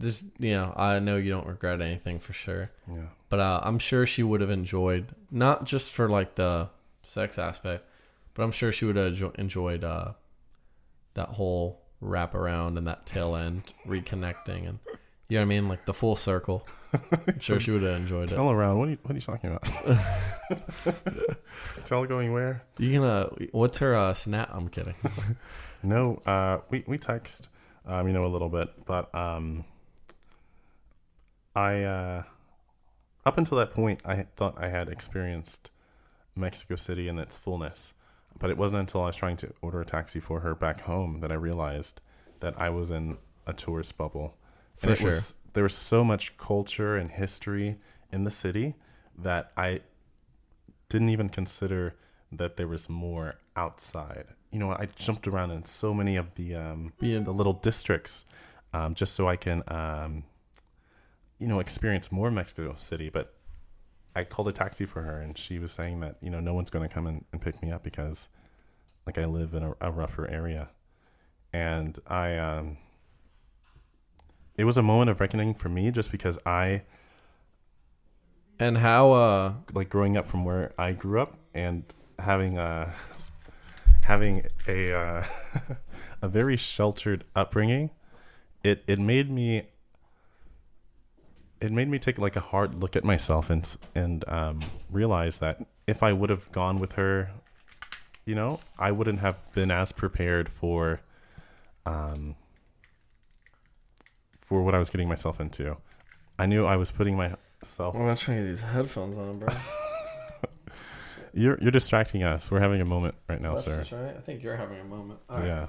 Just 0.01 0.25
you 0.39 0.51
know, 0.51 0.73
I 0.75 0.99
know 0.99 1.15
you 1.17 1.31
don't 1.31 1.47
regret 1.47 1.81
anything 1.81 2.19
for 2.19 2.33
sure. 2.33 2.71
yeah, 2.89 3.05
But 3.29 3.39
uh, 3.39 3.61
I'm 3.63 3.79
sure 3.79 4.05
she 4.05 4.23
would 4.23 4.41
have 4.41 4.49
enjoyed 4.49 5.07
not 5.29 5.65
just 5.65 5.91
for 5.91 6.09
like 6.09 6.35
the 6.35 6.69
sex 7.03 7.37
aspect, 7.37 7.85
but 8.33 8.43
I'm 8.43 8.51
sure 8.51 8.71
she 8.71 8.85
would 8.85 8.95
have 8.97 9.21
enjoyed 9.37 9.83
uh 9.83 10.13
that 11.13 11.29
whole 11.29 11.81
wrap 11.99 12.33
around 12.33 12.77
and 12.77 12.87
that 12.87 13.05
tail 13.05 13.35
end 13.35 13.73
reconnecting 13.85 14.67
and 14.67 14.79
you 15.27 15.37
know 15.37 15.41
what 15.41 15.53
I 15.53 15.55
mean, 15.55 15.67
like 15.69 15.85
the 15.85 15.93
full 15.93 16.15
circle. 16.17 16.67
I'm 16.93 17.39
sure 17.39 17.59
she 17.61 17.71
would 17.71 17.83
have 17.83 17.95
enjoyed 18.01 18.31
it. 18.31 18.35
tell 18.35 18.51
around. 18.51 18.79
What 18.79 18.87
are 18.89 18.91
you 18.91 18.97
what 19.03 19.11
are 19.11 19.15
you 19.15 19.21
talking 19.21 19.49
about? 19.55 19.97
tell 21.85 22.05
going 22.05 22.33
where? 22.33 22.63
You 22.77 22.99
gonna? 22.99 23.29
What's 23.51 23.77
her 23.77 23.95
uh, 23.95 24.13
snap? 24.13 24.49
I'm 24.51 24.67
kidding. 24.67 24.95
No, 25.83 26.17
uh, 26.27 26.59
we 26.69 26.83
we 26.85 26.99
text, 26.99 27.47
um, 27.87 28.05
you 28.05 28.13
know, 28.13 28.25
a 28.25 28.27
little 28.27 28.49
bit, 28.49 28.69
but 28.85 29.13
um, 29.15 29.65
I 31.55 31.83
uh, 31.83 32.23
up 33.25 33.37
until 33.37 33.57
that 33.57 33.71
point, 33.71 34.01
I 34.05 34.25
thought 34.35 34.55
I 34.57 34.69
had 34.69 34.89
experienced 34.89 35.69
Mexico 36.35 36.75
City 36.75 37.07
in 37.07 37.19
its 37.19 37.37
fullness, 37.37 37.93
but 38.39 38.49
it 38.49 38.57
wasn't 38.57 38.81
until 38.81 39.03
I 39.03 39.07
was 39.07 39.15
trying 39.15 39.37
to 39.37 39.53
order 39.61 39.81
a 39.81 39.85
taxi 39.85 40.19
for 40.19 40.39
her 40.41 40.55
back 40.55 40.81
home 40.81 41.19
that 41.19 41.31
I 41.31 41.35
realized 41.35 42.01
that 42.39 42.59
I 42.59 42.69
was 42.69 42.89
in 42.89 43.17
a 43.45 43.53
tourist 43.53 43.97
bubble. 43.97 44.35
For 44.77 44.87
and 44.87 44.93
it 44.93 44.99
sure. 44.99 45.07
was 45.07 45.35
there 45.53 45.63
was 45.63 45.75
so 45.75 46.03
much 46.03 46.37
culture 46.37 46.95
and 46.95 47.11
history 47.11 47.77
in 48.11 48.23
the 48.23 48.31
city 48.31 48.75
that 49.17 49.51
I 49.57 49.81
didn't 50.89 51.09
even 51.09 51.29
consider 51.29 51.95
that 52.31 52.57
there 52.57 52.67
was 52.67 52.89
more 52.89 53.35
outside. 53.55 54.25
You 54.51 54.59
know, 54.59 54.71
I 54.71 54.87
jumped 54.95 55.27
around 55.27 55.51
in 55.51 55.63
so 55.63 55.93
many 55.93 56.15
of 56.15 56.35
the 56.35 56.55
um, 56.55 56.93
Being- 56.99 57.23
the 57.23 57.33
little 57.33 57.53
districts 57.53 58.25
um, 58.73 58.95
just 58.95 59.13
so 59.13 59.27
I 59.27 59.35
can, 59.35 59.63
um, 59.67 60.23
you 61.41 61.47
know, 61.47 61.59
experience 61.59 62.11
more 62.11 62.31
Mexico 62.31 62.75
City. 62.77 63.09
But 63.09 63.33
I 64.15 64.23
called 64.23 64.47
a 64.47 64.51
taxi 64.51 64.85
for 64.85 65.01
her, 65.01 65.19
and 65.19 65.37
she 65.37 65.59
was 65.59 65.71
saying 65.71 65.99
that 66.01 66.17
you 66.21 66.29
know 66.29 66.39
no 66.39 66.53
one's 66.53 66.69
going 66.69 66.87
to 66.87 66.93
come 66.93 67.07
and, 67.07 67.25
and 67.33 67.41
pick 67.41 67.61
me 67.61 67.71
up 67.71 67.83
because, 67.83 68.29
like, 69.05 69.17
I 69.17 69.25
live 69.25 69.53
in 69.53 69.63
a, 69.63 69.73
a 69.81 69.91
rougher 69.91 70.29
area, 70.29 70.69
and 71.51 71.97
I. 72.07 72.37
Um, 72.37 72.77
it 74.55 74.65
was 74.65 74.77
a 74.77 74.83
moment 74.83 75.09
of 75.09 75.19
reckoning 75.19 75.55
for 75.55 75.69
me, 75.69 75.89
just 75.91 76.11
because 76.11 76.37
I 76.45 76.83
And 78.59 78.77
how? 78.77 79.11
uh 79.13 79.53
like 79.73 79.89
growing 79.89 80.17
up 80.17 80.27
from 80.27 80.45
where 80.45 80.73
I 80.77 80.91
grew 80.91 81.19
up 81.19 81.37
and 81.53 81.83
having 82.19 82.57
a 82.59 82.93
having 84.03 84.45
a 84.67 84.93
uh, 84.93 85.23
a 86.21 86.27
very 86.27 86.57
sheltered 86.57 87.23
upbringing, 87.35 87.89
it 88.63 88.83
it 88.87 88.99
made 88.99 89.31
me 89.31 89.69
it 91.61 91.71
made 91.71 91.87
me 91.87 91.99
take 91.99 92.17
like 92.17 92.35
a 92.35 92.39
hard 92.41 92.75
look 92.75 92.95
at 92.95 93.03
myself 93.03 93.49
and 93.49 93.77
and 93.95 94.27
um, 94.27 94.59
realize 94.89 95.37
that 95.39 95.63
if 95.87 96.03
I 96.03 96.11
would 96.11 96.29
have 96.29 96.51
gone 96.51 96.79
with 96.79 96.93
her, 96.93 97.31
you 98.25 98.35
know, 98.35 98.59
I 98.79 98.91
wouldn't 98.91 99.19
have 99.19 99.39
been 99.53 99.71
as 99.71 99.91
prepared 99.91 100.49
for 100.49 101.01
um 101.85 102.35
for 104.41 104.61
what 104.63 104.75
I 104.75 104.79
was 104.79 104.89
getting 104.89 105.07
myself 105.07 105.39
into. 105.39 105.77
I 106.37 106.45
knew 106.47 106.65
I 106.65 106.75
was 106.75 106.91
putting 106.91 107.15
myself 107.15 107.95
I'm 107.95 108.15
trying 108.15 108.37
to 108.37 108.43
get 108.43 108.49
these 108.49 108.61
headphones 108.61 109.17
on, 109.17 109.39
bro. 109.39 109.49
You're 111.33 111.57
you're 111.61 111.71
distracting 111.71 112.23
us. 112.23 112.51
We're 112.51 112.59
having 112.59 112.81
a 112.81 112.85
moment 112.85 113.15
right 113.29 113.39
now, 113.39 113.55
That's 113.55 113.63
sir. 113.63 113.95
right. 114.03 114.17
I 114.17 114.19
think 114.19 114.43
you're 114.43 114.57
having 114.57 114.79
a 114.81 114.83
moment. 114.83 115.21
All 115.29 115.37
right. 115.37 115.45
Yeah, 115.47 115.67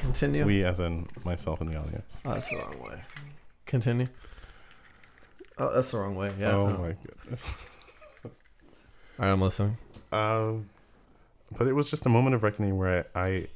Continue. 0.00 0.44
we 0.44 0.64
as 0.64 0.80
in 0.80 1.06
myself 1.24 1.60
and 1.60 1.70
the 1.70 1.76
audience. 1.76 2.20
oh, 2.24 2.32
that's 2.34 2.48
the 2.48 2.56
wrong 2.56 2.76
way. 2.82 3.00
Continue. 3.66 4.08
Oh, 5.58 5.72
that's 5.72 5.90
the 5.90 5.98
wrong 5.98 6.14
way. 6.14 6.30
Yeah. 6.38 6.52
oh 6.54 6.68
no. 6.68 6.78
my 6.78 6.94
goodness. 7.04 7.42
All 8.24 8.30
right, 9.18 9.30
I'm 9.30 9.40
listening. 9.40 9.78
Um, 10.12 10.68
but 11.56 11.66
it 11.66 11.72
was 11.72 11.88
just 11.90 12.04
a 12.06 12.08
moment 12.10 12.34
of 12.34 12.42
reckoning 12.42 12.76
where 12.76 13.06
I, 13.14 13.20
I 13.28 13.46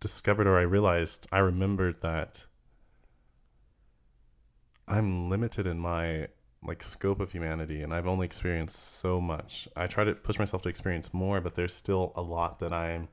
discovered 0.00 0.46
or 0.46 0.58
I 0.58 0.62
realized 0.62 1.26
I 1.30 1.38
remembered 1.38 2.00
that 2.02 2.44
I'm 4.88 5.30
limited 5.30 5.66
in 5.66 5.78
my 5.78 6.28
like 6.64 6.82
scope 6.82 7.20
of 7.20 7.30
humanity 7.30 7.82
and 7.82 7.94
I've 7.94 8.06
only 8.06 8.26
experienced 8.26 8.98
so 9.00 9.20
much. 9.20 9.68
I 9.76 9.86
try 9.86 10.04
to 10.04 10.14
push 10.14 10.38
myself 10.38 10.62
to 10.62 10.68
experience 10.68 11.12
more, 11.14 11.40
but 11.40 11.54
there's 11.54 11.74
still 11.74 12.12
a 12.16 12.22
lot 12.22 12.58
that 12.60 12.72
I'm 12.72 13.08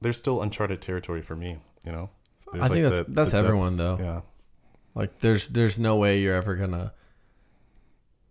there's 0.00 0.16
still 0.16 0.42
uncharted 0.42 0.80
territory 0.80 1.22
for 1.22 1.36
me, 1.36 1.58
you 1.84 1.92
know? 1.92 2.10
There's 2.52 2.64
I 2.64 2.68
think 2.68 2.82
that's- 2.84 3.06
the- 3.06 3.12
that's 3.12 3.30
the 3.32 3.38
everyone, 3.38 3.76
depths. 3.76 3.98
though. 3.98 4.04
Yeah. 4.04 4.20
Like, 4.96 5.18
there's 5.18 5.48
there's 5.48 5.78
no 5.78 5.96
way 5.96 6.20
you're 6.20 6.34
ever 6.34 6.56
gonna. 6.56 6.94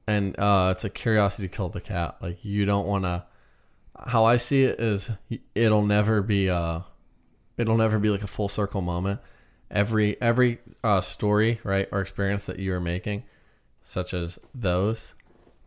And 0.08 0.38
uh, 0.40 0.74
it's 0.76 0.84
a 0.84 0.90
curiosity 0.90 1.48
killed 1.48 1.74
the 1.74 1.82
cat. 1.82 2.18
Like, 2.22 2.44
you 2.44 2.66
don't 2.66 2.88
want 2.88 3.06
to. 3.06 3.26
How 3.98 4.26
I 4.26 4.38
see 4.38 4.64
it 4.64 4.82
is, 4.82 5.10
it'll 5.54 5.86
never 5.86 6.22
be 6.22 6.50
uh, 6.50 6.82
it'll 7.58 7.78
never 7.78 8.00
be 8.00 8.10
like 8.10 8.24
a 8.24 8.28
full 8.28 8.50
circle 8.50 8.82
moment. 8.82 9.22
Every 9.70 10.20
every 10.20 10.60
uh, 10.84 11.02
story, 11.02 11.60
right, 11.64 11.88
or 11.92 12.02
experience 12.02 12.48
that 12.48 12.60
you 12.60 12.74
are 12.74 12.82
making, 12.82 13.24
such 13.82 14.14
as 14.14 14.40
those, 14.54 15.14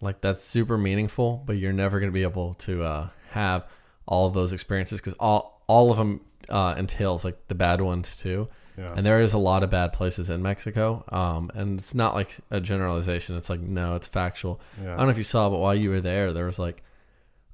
like 0.01 0.21
that's 0.21 0.43
super 0.43 0.77
meaningful. 0.77 1.43
But 1.47 1.59
you're 1.59 1.73
never 1.73 2.01
gonna 2.01 2.13
be 2.13 2.25
able 2.25 2.55
to 2.55 2.83
uh, 2.83 3.09
have 3.31 3.67
all 4.05 4.27
of 4.27 4.35
those 4.35 4.53
experiences 4.53 5.01
because 5.01 5.15
all 5.15 5.63
all 5.69 5.93
of 5.93 5.97
them 5.97 6.23
uh, 6.49 6.75
entails 6.77 7.25
like 7.25 7.47
the 7.47 7.55
bad 7.55 7.81
ones 7.81 8.17
too. 8.17 8.49
Yeah. 8.79 8.95
And 8.97 9.05
there 9.05 9.21
is 9.21 9.33
a 9.33 9.39
lot 9.39 9.63
of 9.63 9.71
bad 9.71 9.93
places 9.93 10.31
in 10.31 10.41
Mexico. 10.41 11.05
Um, 11.09 11.51
and 11.55 11.79
it's 11.79 11.95
not 11.95 12.15
like 12.15 12.37
a 12.51 12.61
generalization. 12.61 13.37
It's 13.37 13.51
like 13.51 13.61
no, 13.61 13.97
it's 13.97 14.07
factual. 14.09 14.61
yeah. 14.81 14.95
I 14.95 14.97
don't 14.99 15.07
know 15.07 15.13
if 15.13 15.19
you 15.19 15.25
saw, 15.25 15.51
but 15.51 15.59
while 15.59 15.75
you 15.75 15.91
were 15.91 16.01
there, 16.01 16.33
there 16.33 16.47
was 16.47 16.59
like 16.59 16.83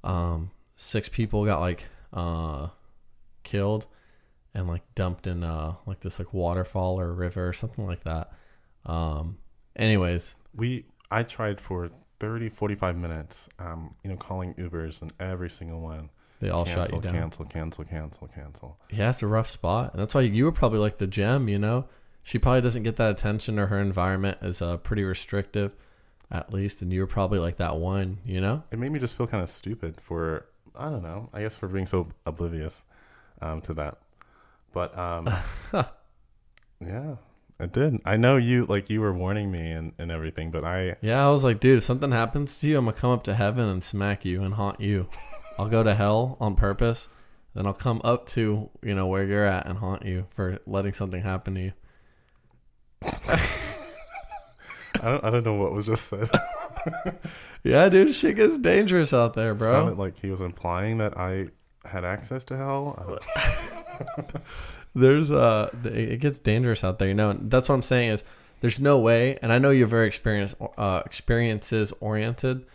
um, 0.03 0.51
six 0.75 1.09
people 1.09 1.43
got 1.45 1.61
like 1.61 1.85
uh, 2.13 2.67
killed 3.43 3.87
and 4.53 4.67
like 4.67 4.83
dumped 4.93 5.25
in 5.25 5.43
uh, 5.43 5.73
like 5.85 5.99
this 6.01 6.19
like 6.19 6.33
waterfall 6.33 6.99
or 6.99 7.11
river 7.13 7.47
or 7.47 7.53
something 7.53 7.87
like 7.87 8.03
that. 8.03 8.31
Um, 8.85 9.39
anyways, 9.75 10.35
we 10.53 10.85
i 11.11 11.23
tried 11.23 11.59
for 11.61 11.89
30 12.19 12.49
45 12.49 12.97
minutes 12.97 13.47
um 13.59 13.93
you 14.03 14.09
know 14.09 14.15
calling 14.15 14.53
ubers 14.55 15.01
and 15.01 15.13
every 15.19 15.49
single 15.49 15.81
one 15.81 16.09
they 16.39 16.49
all 16.49 16.65
shot 16.65 16.91
you 16.91 16.99
down. 17.01 17.13
cancel 17.13 17.45
cancel 17.45 17.83
cancel 17.85 18.27
cancel 18.27 18.77
Yeah, 18.91 19.09
it's 19.11 19.21
a 19.23 19.27
rough 19.27 19.49
spot, 19.49 19.93
and 19.93 20.01
that's 20.01 20.13
why 20.13 20.21
you 20.21 20.45
were 20.45 20.51
probably 20.51 20.79
like 20.79 20.97
the 20.97 21.07
gem. 21.07 21.47
You 21.47 21.59
know, 21.59 21.85
she 22.23 22.37
probably 22.39 22.61
doesn't 22.61 22.83
get 22.83 22.95
that 22.97 23.11
attention, 23.11 23.57
or 23.59 23.67
her 23.67 23.79
environment 23.79 24.37
is 24.41 24.61
uh, 24.61 24.77
pretty 24.77 25.03
restrictive, 25.03 25.73
at 26.31 26.53
least, 26.53 26.81
and 26.81 26.91
you 26.91 26.99
were 27.01 27.07
probably 27.07 27.39
like 27.39 27.57
that 27.57 27.77
one. 27.77 28.17
You 28.25 28.41
know. 28.41 28.63
it 28.71 28.79
made 28.79 28.91
me 28.91 28.99
just 28.99 29.15
feel 29.15 29.27
kind 29.27 29.43
of 29.43 29.49
stupid 29.49 29.99
for 30.01 30.45
i 30.77 30.89
don't 30.89 31.03
know 31.03 31.29
i 31.33 31.39
guess 31.41 31.55
for 31.55 31.69
being 31.69 31.85
so 31.85 32.05
oblivious 32.25 32.83
um 33.41 33.61
to 33.61 33.71
that 33.73 33.97
but 34.73 34.97
um 34.97 35.25
yeah 36.85 37.15
it 37.61 37.71
did 37.71 37.97
i 38.03 38.17
know 38.17 38.35
you 38.35 38.65
like 38.65 38.89
you 38.89 38.99
were 38.99 39.13
warning 39.13 39.49
me 39.49 39.71
and, 39.71 39.93
and 39.97 40.11
everything 40.11 40.51
but 40.51 40.65
i 40.65 40.93
Yeah, 41.01 41.25
I 41.25 41.29
was 41.31 41.45
like, 41.45 41.61
dude, 41.61 41.77
if 41.77 41.83
something 41.85 42.11
happens 42.11 42.59
to 42.59 42.67
you, 42.67 42.77
I'm 42.77 42.83
gonna 42.85 42.97
come 42.97 43.11
up 43.11 43.23
to 43.23 43.35
heaven 43.35 43.69
and 43.69 43.81
smack 43.81 44.25
you 44.25 44.43
and 44.43 44.55
haunt 44.55 44.81
you. 44.81 45.07
I'll 45.57 45.69
go 45.69 45.83
to 45.83 45.95
hell 45.95 46.37
on 46.39 46.55
purpose, 46.55 47.07
then 47.53 47.65
I'll 47.65 47.73
come 47.73 48.01
up 48.03 48.27
to 48.29 48.69
you 48.83 48.95
know 48.95 49.07
where 49.07 49.23
you're 49.23 49.45
at 49.45 49.65
and 49.67 49.77
haunt 49.79 50.05
you 50.05 50.27
for 50.35 50.59
letting 50.65 50.93
something 50.93 51.21
happen 51.21 51.55
to 51.55 51.61
you. 51.61 51.73
i 53.03 55.11
don't, 55.11 55.23
I 55.25 55.29
don't 55.29 55.43
know 55.45 55.53
what 55.55 55.73
was 55.73 55.85
just 55.85 56.07
said 56.07 56.29
Yeah, 57.63 57.89
dude, 57.89 58.13
shit 58.15 58.35
gets 58.35 58.57
dangerous 58.59 59.11
out 59.13 59.33
there, 59.33 59.51
It 59.51 59.55
bro. 59.57 59.71
sounded 59.71 59.97
like 59.97 60.19
he 60.19 60.29
was 60.29 60.41
implying 60.41 60.99
that 60.99 61.17
i 61.17 61.47
had 61.83 62.05
access 62.05 62.43
to 62.45 62.57
hell 62.57 63.19
there's 64.95 65.29
uh 65.31 65.69
it 65.83 66.19
gets 66.19 66.39
dangerous 66.39 66.83
out 66.83 66.99
there 66.99 67.07
you 67.09 67.13
know 67.13 67.31
and 67.31 67.51
that's 67.51 67.69
what 67.69 67.75
i'm 67.75 67.81
saying 67.83 68.09
is 68.09 68.23
there's 68.61 68.79
no 68.79 68.97
way 68.97 69.37
and 69.41 69.51
i 69.51 69.59
know 69.59 69.69
you're 69.69 69.87
very 69.87 70.07
experience 70.07 70.55
uh 70.77 71.01
experiences 71.05 71.91
oriented 71.99 72.65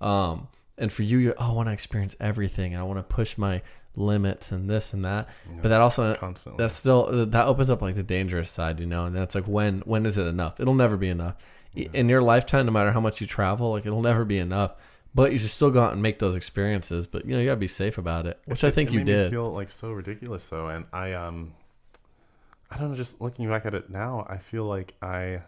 um 0.00 0.48
and 0.78 0.92
for 0.92 1.02
you 1.02 1.18
you're 1.18 1.34
oh 1.38 1.50
i 1.50 1.52
want 1.52 1.68
to 1.68 1.72
experience 1.72 2.16
everything 2.20 2.72
and 2.72 2.80
i 2.80 2.84
want 2.84 2.98
to 2.98 3.02
push 3.02 3.36
my 3.36 3.60
limits 3.96 4.52
and 4.52 4.70
this 4.70 4.92
and 4.92 5.04
that. 5.04 5.28
Yeah. 5.50 5.58
But 5.60 5.68
that 5.70 5.80
also 5.80 6.14
constantly. 6.14 6.62
that's 6.62 6.74
still 6.74 7.26
that 7.26 7.46
opens 7.48 7.68
up 7.68 7.82
like 7.82 7.96
the 7.96 8.04
dangerous 8.04 8.48
side, 8.48 8.78
you 8.78 8.86
know. 8.86 9.06
And 9.06 9.16
that's 9.16 9.34
like 9.34 9.46
when 9.46 9.80
when 9.80 10.06
is 10.06 10.16
it 10.16 10.22
enough? 10.26 10.60
It'll 10.60 10.74
never 10.74 10.96
be 10.96 11.08
enough 11.08 11.34
Yeah. 11.74 11.88
in 11.92 12.08
your 12.08 12.22
lifetime. 12.22 12.66
No 12.66 12.70
matter 12.72 12.92
how 12.92 13.00
much 13.00 13.20
you 13.20 13.26
travel, 13.26 13.72
like 13.72 13.86
it'll 13.86 14.02
never 14.02 14.24
be 14.24 14.38
enough. 14.38 14.74
But 15.16 15.32
you 15.32 15.38
should 15.40 15.50
still 15.50 15.72
go 15.72 15.82
out 15.82 15.94
and 15.94 16.00
make 16.02 16.20
those 16.20 16.36
experiences. 16.36 17.08
But 17.08 17.24
you 17.24 17.32
know 17.32 17.40
you 17.40 17.46
gotta 17.46 17.56
be 17.56 17.66
safe 17.66 17.98
about 17.98 18.24
it, 18.26 18.38
which 18.44 18.62
I 18.62 18.70
think 18.70 18.90
it 18.90 18.94
you 18.94 19.02
did. 19.02 19.30
feel 19.32 19.52
like 19.52 19.68
so 19.68 19.90
ridiculous 19.90 20.46
though, 20.46 20.68
and 20.68 20.84
I 20.92 21.14
um, 21.14 21.54
I 22.70 22.78
don't 22.78 22.90
know. 22.92 22.96
Just 22.96 23.20
looking 23.20 23.48
back 23.48 23.66
at 23.66 23.74
it 23.74 23.90
now, 23.90 24.24
I 24.30 24.38
feel 24.38 24.62
like 24.64 24.94
I 25.02 25.40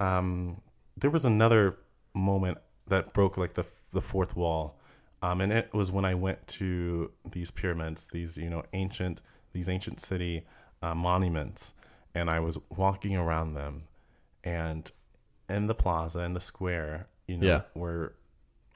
um, 0.00 0.60
there 0.96 1.10
was 1.10 1.26
another 1.26 1.76
moment 2.14 2.58
that 2.88 3.12
broke 3.12 3.36
like 3.36 3.54
the 3.54 3.64
the 3.92 4.00
fourth 4.00 4.36
wall, 4.36 4.78
um, 5.22 5.40
and 5.40 5.52
it 5.52 5.72
was 5.72 5.90
when 5.92 6.04
I 6.04 6.14
went 6.14 6.46
to 6.48 7.10
these 7.30 7.50
pyramids, 7.50 8.08
these 8.12 8.36
you 8.36 8.50
know 8.50 8.62
ancient 8.72 9.20
these 9.52 9.68
ancient 9.68 10.00
city 10.00 10.44
uh, 10.82 10.94
monuments, 10.94 11.72
and 12.14 12.28
I 12.28 12.40
was 12.40 12.58
walking 12.76 13.16
around 13.16 13.54
them, 13.54 13.84
and 14.42 14.90
in 15.48 15.66
the 15.66 15.74
plaza 15.74 16.20
in 16.20 16.32
the 16.34 16.40
square, 16.40 17.06
you 17.28 17.36
know, 17.36 17.46
Yeah. 17.46 17.60
were 17.74 18.14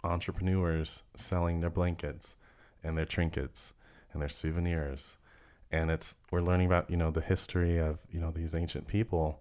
entrepreneurs 0.04 1.02
selling 1.16 1.60
their 1.60 1.70
blankets 1.70 2.36
and 2.84 2.96
their 2.96 3.04
trinkets 3.04 3.72
and 4.12 4.22
their 4.22 4.28
souvenirs. 4.28 5.16
And 5.70 5.90
it's 5.90 6.14
we're 6.30 6.40
learning 6.40 6.66
about 6.66 6.88
you 6.90 6.96
know 6.96 7.10
the 7.10 7.20
history 7.20 7.78
of 7.78 7.98
you 8.10 8.20
know 8.20 8.30
these 8.30 8.54
ancient 8.54 8.86
people. 8.86 9.40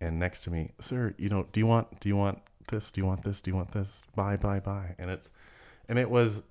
And 0.00 0.18
next 0.18 0.40
to 0.44 0.50
me 0.50 0.70
sir 0.80 1.14
you 1.18 1.28
know 1.28 1.46
do 1.52 1.60
you 1.60 1.66
want 1.66 2.00
do 2.00 2.08
you 2.08 2.16
want 2.16 2.40
this? 2.68 2.90
Do 2.90 3.00
you 3.00 3.06
want 3.06 3.22
this? 3.24 3.40
Do 3.40 3.50
you 3.50 3.56
want 3.56 3.72
this? 3.72 4.02
Buy 4.14 4.36
buy 4.36 4.60
buy 4.60 4.94
and 4.98 5.10
it's 5.10 5.30
and 5.88 5.98
it 5.98 6.08
was 6.10 6.42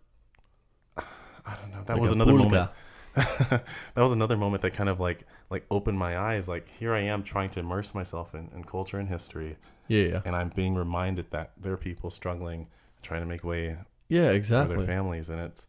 i 0.98 1.56
don't 1.56 1.72
know 1.72 1.84
that 1.86 1.94
Like 1.94 2.02
was 2.02 2.12
another 2.12 2.34
pulga. 2.34 2.52
moment. 2.52 2.72
That 3.96 4.02
was 4.04 4.12
another 4.12 4.38
moment 4.38 4.62
that 4.62 4.74
kind 4.74 4.90
of 4.90 5.00
like 5.00 5.26
like 5.50 5.66
opened 5.72 5.98
my 5.98 6.18
eyes. 6.18 6.48
Like 6.48 6.68
here 6.80 6.94
i 6.94 7.00
am 7.00 7.24
trying 7.24 7.50
to 7.52 7.60
immerse 7.62 7.94
myself 7.96 8.36
in, 8.36 8.50
in 8.56 8.64
culture 8.64 9.00
and 9.00 9.08
history. 9.10 9.58
Yeah, 9.88 10.04
yeah, 10.04 10.22
and 10.26 10.36
i'm 10.36 10.50
being 10.50 10.76
reminded 10.76 11.32
that 11.32 11.52
there 11.60 11.72
are 11.74 11.78
people 11.78 12.10
struggling 12.12 12.68
trying 13.02 13.22
to 13.22 13.26
make 13.28 13.44
way 13.44 13.78
yeah, 14.10 14.30
exactly. 14.32 14.76
for 14.76 14.82
their 14.82 14.88
families. 14.88 15.30
And 15.30 15.40
it's 15.42 15.68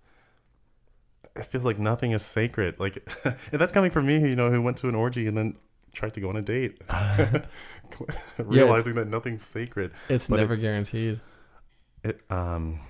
it 1.37 1.47
feels 1.47 1.65
like 1.65 1.79
nothing 1.79 2.11
is 2.13 2.25
sacred. 2.25 2.79
Like 2.81 3.07
that's 3.53 3.73
coming 3.73 3.91
from 3.91 4.07
me 4.07 4.19
you 4.19 4.37
know 4.37 4.51
who 4.51 4.61
went 4.61 4.77
to 4.79 4.89
an 4.89 4.95
orgy 4.95 5.27
and 5.27 5.37
then 5.37 5.57
tried 5.93 6.13
to 6.15 6.21
go 6.21 6.29
on 6.29 6.37
a 6.37 6.43
date 6.43 6.81
realizing 8.39 8.95
that 8.95 9.09
nothing's 9.09 9.45
sacred 9.45 9.93
It's 10.09 10.29
never 10.29 10.53
it's- 10.55 10.61
guaranteed. 10.61 11.21
it 12.05 12.21
um 12.31 12.81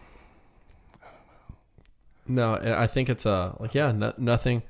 No, 2.27 2.55
I 2.57 2.87
think 2.87 3.09
it's 3.09 3.25
uh 3.27 3.55
like 3.59 3.75
yeah, 3.75 3.91
no, 3.93 4.13
nothing, 4.19 4.63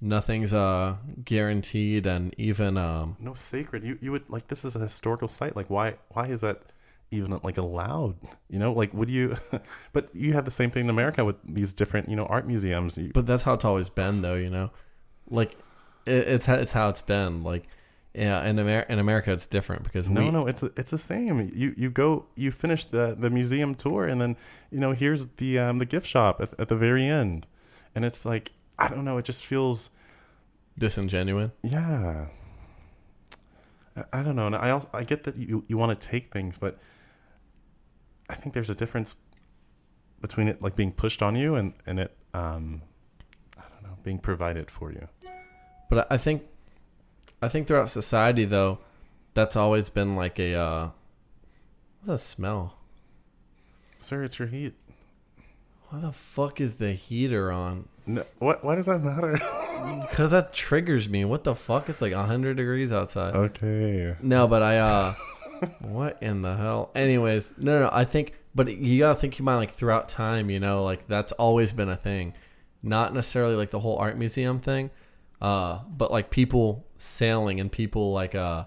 nothing's 0.00 0.54
uh 0.54 0.96
guaranteed, 1.24 2.06
and 2.06 2.34
even 2.38 2.76
um 2.78 3.16
no 3.20 3.34
sacred 3.34 3.84
you 3.84 3.98
you 4.00 4.10
would 4.12 4.28
like 4.30 4.48
this 4.48 4.64
is 4.64 4.74
a 4.74 4.78
historical 4.78 5.28
site 5.28 5.54
like 5.54 5.68
why 5.68 5.96
why 6.10 6.26
is 6.28 6.40
that 6.40 6.62
even 7.10 7.38
like 7.42 7.58
allowed 7.58 8.16
you 8.48 8.58
know 8.58 8.72
like 8.72 8.94
would 8.94 9.10
you 9.10 9.36
but 9.92 10.08
you 10.14 10.32
have 10.32 10.46
the 10.46 10.50
same 10.50 10.70
thing 10.70 10.84
in 10.84 10.88
america 10.90 11.22
with 11.22 11.36
these 11.44 11.74
different 11.74 12.08
you 12.08 12.16
know 12.16 12.24
art 12.24 12.46
museums 12.46 12.98
But 13.12 13.26
that's 13.26 13.42
how 13.42 13.52
it's 13.52 13.66
always 13.66 13.90
been, 13.90 14.22
though. 14.22 14.34
You 14.36 14.48
know, 14.48 14.70
like 15.28 15.52
it, 16.06 16.26
it's 16.28 16.48
it's 16.48 16.72
how 16.72 16.88
it's 16.88 17.02
been. 17.02 17.42
Like, 17.44 17.64
yeah, 18.14 18.44
in 18.44 18.58
Amer- 18.58 18.86
in 18.88 18.98
America, 18.98 19.32
it's 19.32 19.46
different 19.46 19.84
because 19.84 20.08
No, 20.08 20.22
we, 20.24 20.30
no, 20.30 20.46
it's 20.46 20.62
it's 20.62 20.90
the 20.90 20.98
same. 20.98 21.50
You 21.54 21.74
you 21.76 21.90
go, 21.90 22.26
you 22.34 22.50
finish 22.50 22.84
the 22.84 23.16
the 23.18 23.30
museum 23.30 23.74
tour, 23.74 24.06
and 24.06 24.20
then 24.20 24.36
you 24.70 24.78
know 24.80 24.92
here's 24.92 25.28
the 25.38 25.58
um 25.58 25.78
the 25.78 25.86
gift 25.86 26.06
shop 26.06 26.40
at, 26.40 26.50
at 26.58 26.68
the 26.68 26.76
very 26.76 27.06
end, 27.06 27.46
and 27.94 28.04
it's 28.04 28.24
like 28.24 28.52
I 28.78 28.88
don't 28.88 29.04
know, 29.04 29.18
it 29.18 29.24
just 29.24 29.44
feels 29.44 29.90
disingenuous. 30.78 31.52
yeah. 31.62 32.26
I, 33.96 34.04
I 34.12 34.22
don't 34.22 34.36
know, 34.36 34.46
and 34.46 34.56
I 34.56 34.70
also 34.70 34.88
I 34.92 35.04
get 35.04 35.24
that 35.24 35.36
you 35.36 35.64
you 35.68 35.78
want 35.78 35.98
to 35.98 36.08
take 36.08 36.32
things, 36.32 36.58
but 36.58 36.78
I 38.28 38.34
think 38.34 38.54
there's 38.54 38.70
a 38.70 38.74
difference 38.74 39.14
between 40.20 40.48
it 40.48 40.62
like 40.62 40.76
being 40.76 40.92
pushed 40.92 41.20
on 41.22 41.34
you 41.34 41.54
and 41.56 41.74
and 41.86 41.98
it 41.98 42.16
um 42.34 42.82
I 43.58 43.62
don't 43.72 43.82
know 43.82 43.96
being 44.02 44.18
provided 44.18 44.70
for 44.70 44.92
you. 44.92 45.08
But 45.90 46.06
I 46.10 46.14
I 46.14 46.18
think, 46.18 46.42
I 47.42 47.48
think 47.48 47.66
throughout 47.66 47.90
society, 47.90 48.44
though, 48.44 48.78
that's 49.34 49.56
always 49.56 49.88
been 49.90 50.14
like 50.16 50.38
a 50.38 50.54
uh, 50.54 50.90
what's 52.04 52.22
that 52.22 52.28
smell? 52.28 52.76
Sir, 53.98 54.24
it's 54.24 54.38
your 54.38 54.48
heat. 54.48 54.74
Why 55.88 56.00
the 56.00 56.12
fuck 56.12 56.60
is 56.60 56.74
the 56.76 56.92
heater 56.92 57.52
on? 57.52 57.88
No, 58.06 58.24
what 58.38 58.64
why 58.64 58.74
does 58.76 58.86
that 58.86 59.02
matter? 59.02 59.38
Because 60.08 60.30
that 60.30 60.52
triggers 60.52 61.08
me. 61.08 61.24
What 61.24 61.42
the 61.42 61.56
fuck? 61.56 61.88
It's 61.88 62.00
like 62.00 62.12
hundred 62.12 62.56
degrees 62.56 62.92
outside. 62.92 63.34
okay. 63.34 64.14
No, 64.22 64.46
but 64.46 64.62
I 64.62 64.78
uh 64.78 65.14
what 65.80 66.22
in 66.22 66.42
the 66.42 66.54
hell? 66.54 66.92
Anyways, 66.94 67.54
no 67.58 67.80
no, 67.80 67.90
I 67.92 68.04
think 68.04 68.34
but 68.54 68.70
you 68.70 69.00
gotta 69.00 69.18
think 69.18 69.40
about 69.40 69.56
like 69.56 69.72
throughout 69.72 70.08
time, 70.08 70.50
you 70.50 70.60
know, 70.60 70.84
like 70.84 71.08
that's 71.08 71.32
always 71.32 71.72
been 71.72 71.88
a 71.88 71.96
thing. 71.96 72.34
Not 72.84 73.12
necessarily 73.12 73.56
like 73.56 73.70
the 73.70 73.80
whole 73.80 73.98
art 73.98 74.16
museum 74.16 74.60
thing. 74.60 74.90
Uh 75.40 75.80
but 75.88 76.12
like 76.12 76.30
people 76.30 76.86
sailing 77.02 77.60
and 77.60 77.70
people 77.70 78.12
like 78.12 78.34
uh 78.34 78.64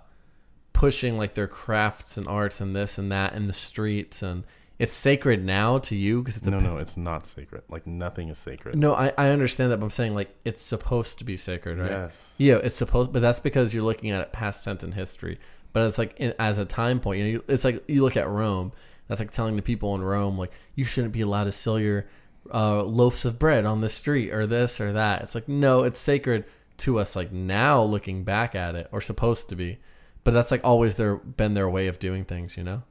pushing 0.73 1.17
like 1.17 1.33
their 1.33 1.47
crafts 1.47 2.17
and 2.17 2.27
arts 2.27 2.59
and 2.59 2.75
this 2.75 2.97
and 2.97 3.11
that 3.11 3.33
in 3.33 3.47
the 3.47 3.53
streets 3.53 4.21
and 4.21 4.43
it's 4.77 4.93
sacred 4.93 5.41
now 5.41 5.77
to 5.77 5.95
you 5.95 6.21
because 6.21 6.35
it's 6.35 6.45
a 6.47 6.51
No, 6.51 6.59
no, 6.59 6.77
it's 6.77 6.97
not 6.97 7.25
sacred. 7.25 7.61
Like 7.69 7.87
nothing 7.87 8.27
is 8.27 8.37
sacred. 8.37 8.75
no 8.77 8.93
I, 8.93 9.13
I 9.17 9.29
understand 9.29 9.71
that 9.71 9.77
but 9.77 9.85
i'm 9.85 9.89
saying 9.89 10.15
like 10.15 10.35
it's 10.43 10.61
supposed 10.61 11.19
to 11.19 11.23
be 11.23 11.37
sacred 11.37 11.79
right 11.79 11.91
Yes. 11.91 12.29
yeah, 12.37 12.55
it's 12.55 12.75
supposed, 12.75 13.13
but 13.13 13.21
that's 13.21 13.39
because 13.39 13.73
you're 13.73 13.83
looking 13.83 14.11
at 14.11 14.19
it 14.21 14.33
past 14.33 14.65
tense 14.65 14.83
in 14.83 14.91
history. 14.91 15.39
But 15.71 15.87
it's 15.87 15.97
like 15.97 16.15
in, 16.19 16.33
as 16.39 16.57
a 16.57 16.65
time 16.65 16.99
point, 17.01 17.19
you 17.19 17.23
know, 17.25 17.31
you, 17.31 17.43
it's 17.47 17.63
like 17.63 17.83
you 17.89 18.01
look 18.03 18.15
at 18.17 18.27
Rome. 18.27 18.71
That's 19.07 19.19
like 19.21 19.31
telling 19.31 19.55
the 19.55 19.61
people 19.61 19.93
in 19.95 20.01
Rome, 20.01 20.37
like 20.37 20.51
you 20.75 20.83
shouldn't 20.83 21.13
be 21.13 21.21
allowed 21.21 21.45
to 21.45 21.51
sell 21.53 21.79
your 21.79 22.05
uh, 22.53 22.81
loaves 22.83 23.23
of 23.25 23.37
bread 23.39 23.65
on 23.65 23.79
the 23.81 23.89
street 23.89 24.31
or 24.33 24.45
this 24.47 24.81
or 24.81 24.91
that. 24.93 25.21
It's 25.21 25.35
like 25.35 25.47
no, 25.47 25.83
it's 25.83 25.99
sacred 25.99 26.43
to 26.77 26.99
us. 26.99 27.15
Like 27.15 27.31
now, 27.31 27.81
looking 27.83 28.23
back 28.23 28.55
at 28.55 28.75
it, 28.75 28.87
or 28.91 29.01
supposed 29.01 29.49
to 29.49 29.55
be, 29.55 29.79
but 30.23 30.31
that's 30.31 30.51
like 30.51 30.61
always 30.63 30.95
their 30.95 31.15
been 31.15 31.53
their 31.53 31.69
way 31.69 31.87
of 31.87 31.99
doing 31.99 32.25
things. 32.25 32.57
You 32.57 32.63
know, 32.63 32.83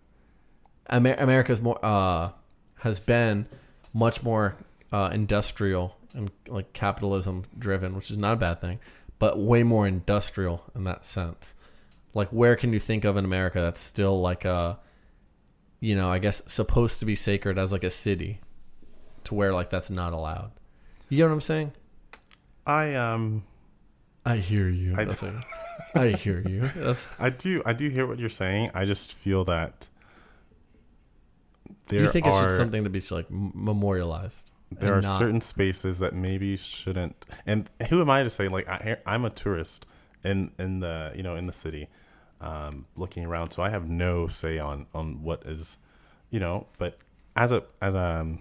Amer- 0.90 1.16
America's 1.18 1.60
more 1.60 1.78
uh, 1.84 2.30
has 2.80 3.00
been 3.00 3.46
much 3.92 4.22
more 4.22 4.56
uh, 4.92 5.10
industrial 5.12 5.96
and 6.14 6.30
like 6.46 6.72
capitalism 6.72 7.44
driven, 7.58 7.94
which 7.94 8.10
is 8.10 8.18
not 8.18 8.34
a 8.34 8.36
bad 8.36 8.60
thing, 8.60 8.78
but 9.18 9.38
way 9.38 9.62
more 9.62 9.86
industrial 9.86 10.62
in 10.74 10.84
that 10.84 11.04
sense. 11.04 11.54
Like, 12.14 12.28
where 12.28 12.54
can 12.54 12.72
you 12.72 12.78
think 12.78 13.04
of 13.04 13.16
in 13.16 13.24
America 13.24 13.60
that's 13.60 13.80
still 13.80 14.20
like 14.20 14.44
a, 14.44 14.78
you 15.80 15.96
know, 15.96 16.12
I 16.12 16.20
guess 16.20 16.42
supposed 16.46 17.00
to 17.00 17.04
be 17.04 17.16
sacred 17.16 17.58
as 17.58 17.72
like 17.72 17.82
a 17.82 17.90
city, 17.90 18.40
to 19.24 19.34
where 19.34 19.52
like 19.52 19.70
that's 19.70 19.90
not 19.90 20.12
allowed. 20.12 20.52
You 21.08 21.18
know 21.20 21.28
what 21.28 21.34
I'm 21.34 21.40
saying? 21.40 21.72
I 22.66 22.94
um 22.94 23.44
I 24.24 24.36
hear 24.36 24.68
you. 24.68 24.94
I- 24.96 25.04
like- 25.04 25.22
I 25.94 26.08
hear 26.10 26.40
you. 26.46 26.70
That's, 26.76 27.04
I 27.18 27.30
do 27.30 27.62
I 27.64 27.72
do 27.72 27.88
hear 27.88 28.06
what 28.06 28.18
you're 28.18 28.28
saying. 28.28 28.70
I 28.74 28.84
just 28.84 29.12
feel 29.12 29.44
that 29.44 29.88
there 31.86 32.02
you 32.02 32.08
think 32.08 32.26
are 32.26 32.30
it's 32.30 32.40
just 32.42 32.56
something 32.56 32.84
to 32.84 32.90
be 32.90 33.00
like 33.10 33.26
memorialized? 33.30 34.50
there 34.70 34.94
are 34.96 35.00
not- 35.02 35.18
certain 35.18 35.40
spaces 35.40 35.98
that 36.00 36.14
maybe 36.14 36.56
shouldn't. 36.56 37.24
And 37.46 37.70
who 37.90 38.00
am 38.00 38.10
I 38.10 38.22
to 38.24 38.30
say? 38.30 38.48
Like 38.48 38.68
I, 38.68 38.96
I'm 39.06 39.24
a 39.24 39.30
tourist 39.30 39.86
in 40.24 40.50
in 40.58 40.80
the 40.80 41.12
you 41.14 41.22
know 41.22 41.36
in 41.36 41.46
the 41.46 41.52
city, 41.52 41.88
um, 42.40 42.86
looking 42.96 43.24
around, 43.24 43.50
so 43.52 43.62
I 43.62 43.70
have 43.70 43.88
no 43.88 44.26
say 44.26 44.58
on 44.58 44.86
on 44.94 45.22
what 45.22 45.42
is, 45.46 45.76
you 46.30 46.40
know. 46.40 46.66
But 46.78 46.98
as 47.36 47.52
a 47.52 47.62
as 47.80 47.94
a 47.94 47.98
um, 48.20 48.40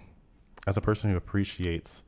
as 0.65 0.77
a 0.77 0.81
person 0.81 1.11
who 1.11 1.17
appreciates 1.17 2.01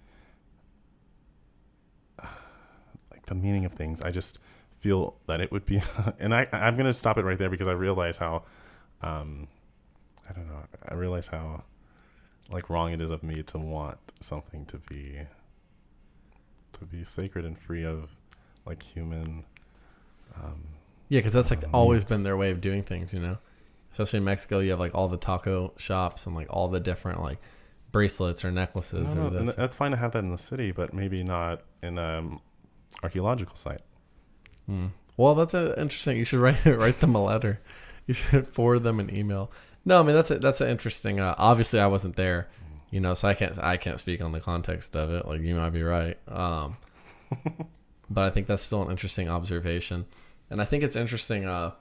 like 3.26 3.38
the 3.38 3.44
meaning 3.44 3.66
of 3.66 3.74
things, 3.74 4.02
I 4.02 4.12
just 4.12 4.40
feel 4.80 5.16
that 5.28 5.42
it 5.42 5.52
would 5.52 5.66
be. 5.66 5.82
and 6.20 6.34
I 6.34 6.48
I'm 6.52 6.78
gonna 6.78 6.94
stop 6.94 7.18
it 7.18 7.24
right 7.24 7.38
there 7.38 7.50
because 7.50 7.68
I 7.68 7.72
realize 7.72 8.18
how, 8.18 8.44
um, 9.02 9.48
I 10.30 10.34
don't 10.34 10.48
know. 10.48 10.64
I 10.88 10.94
realize 10.94 11.28
how 11.28 11.64
like 12.50 12.70
wrong 12.70 12.94
it 12.94 13.02
is 13.02 13.10
of 13.10 13.24
me 13.24 13.42
to 13.42 13.58
want 13.58 13.98
something 14.20 14.66
to 14.68 14.78
be 14.78 15.20
to 16.74 16.86
be 16.86 17.04
sacred 17.04 17.46
and 17.46 17.58
free 17.58 17.84
of 17.84 18.12
like 18.66 18.84
human 18.84 19.44
um 20.36 20.64
Yeah, 21.10 21.20
because 21.20 21.34
that's 21.34 21.50
like 21.50 21.64
uh, 21.64 21.68
always 21.74 22.04
been 22.04 22.24
their 22.24 22.38
way 22.38 22.52
of 22.52 22.62
doing 22.62 22.84
things, 22.84 23.14
you 23.14 23.20
know. 23.20 23.38
Especially 23.92 24.18
in 24.18 24.26
Mexico, 24.26 24.60
you 24.60 24.72
have 24.72 24.80
like 24.80 24.94
all 24.94 25.08
the 25.08 25.18
taco 25.18 25.74
shops 25.78 26.26
and 26.26 26.36
like 26.36 26.48
all 26.50 26.68
the 26.68 26.82
different 26.82 27.22
like 27.22 27.40
bracelets 27.92 28.44
or 28.44 28.52
necklaces 28.52 29.16
no, 29.16 29.28
or 29.28 29.32
no, 29.32 29.46
this. 29.46 29.56
that's 29.56 29.76
fine 29.76 29.92
to 29.92 29.96
have 29.96 30.12
that 30.12 30.20
in 30.20 30.30
the 30.30 30.38
city 30.38 30.74
but 30.74 30.94
maybe 30.94 31.24
not 31.24 31.62
in 31.82 31.98
um 31.98 32.42
archaeological 33.04 33.56
site 33.56 33.82
Hmm. 34.66 34.88
Well, 35.18 35.36
that's 35.36 35.54
a, 35.54 35.80
interesting. 35.80 36.18
You 36.18 36.26
should 36.26 36.40
write 36.40 36.66
write 36.66 37.00
them 37.00 37.16
a 37.16 37.24
letter. 37.24 37.60
You 38.08 38.14
should 38.14 38.48
forward 38.54 38.80
them 38.84 39.00
an 39.00 39.16
email. 39.16 39.52
No, 39.86 40.00
I 40.00 40.04
mean 40.04 40.16
that's 40.16 40.32
a, 40.32 40.40
that's 40.40 40.62
an 40.62 40.70
interesting. 40.70 41.20
Uh, 41.20 41.36
obviously, 41.38 41.80
I 41.80 41.88
wasn't 41.88 42.16
there, 42.16 42.48
you 42.90 43.00
know, 43.00 43.14
so 43.14 43.28
I 43.28 43.34
can't 43.34 43.58
I 43.60 43.78
can't 43.78 44.00
speak 44.00 44.22
on 44.22 44.32
the 44.32 44.40
context 44.40 44.96
of 44.96 45.12
it. 45.12 45.28
Like 45.28 45.42
you 45.42 45.56
might 45.56 45.70
be 45.70 45.84
right, 45.84 46.18
um, 46.28 46.78
but 48.10 48.24
I 48.24 48.30
think 48.32 48.48
that's 48.48 48.64
still 48.64 48.82
an 48.82 48.92
interesting 48.92 49.30
observation, 49.30 50.06
and 50.50 50.62
I 50.62 50.66
think 50.66 50.84
it's 50.84 50.96
interesting. 50.96 51.46
Uh, 51.46 51.72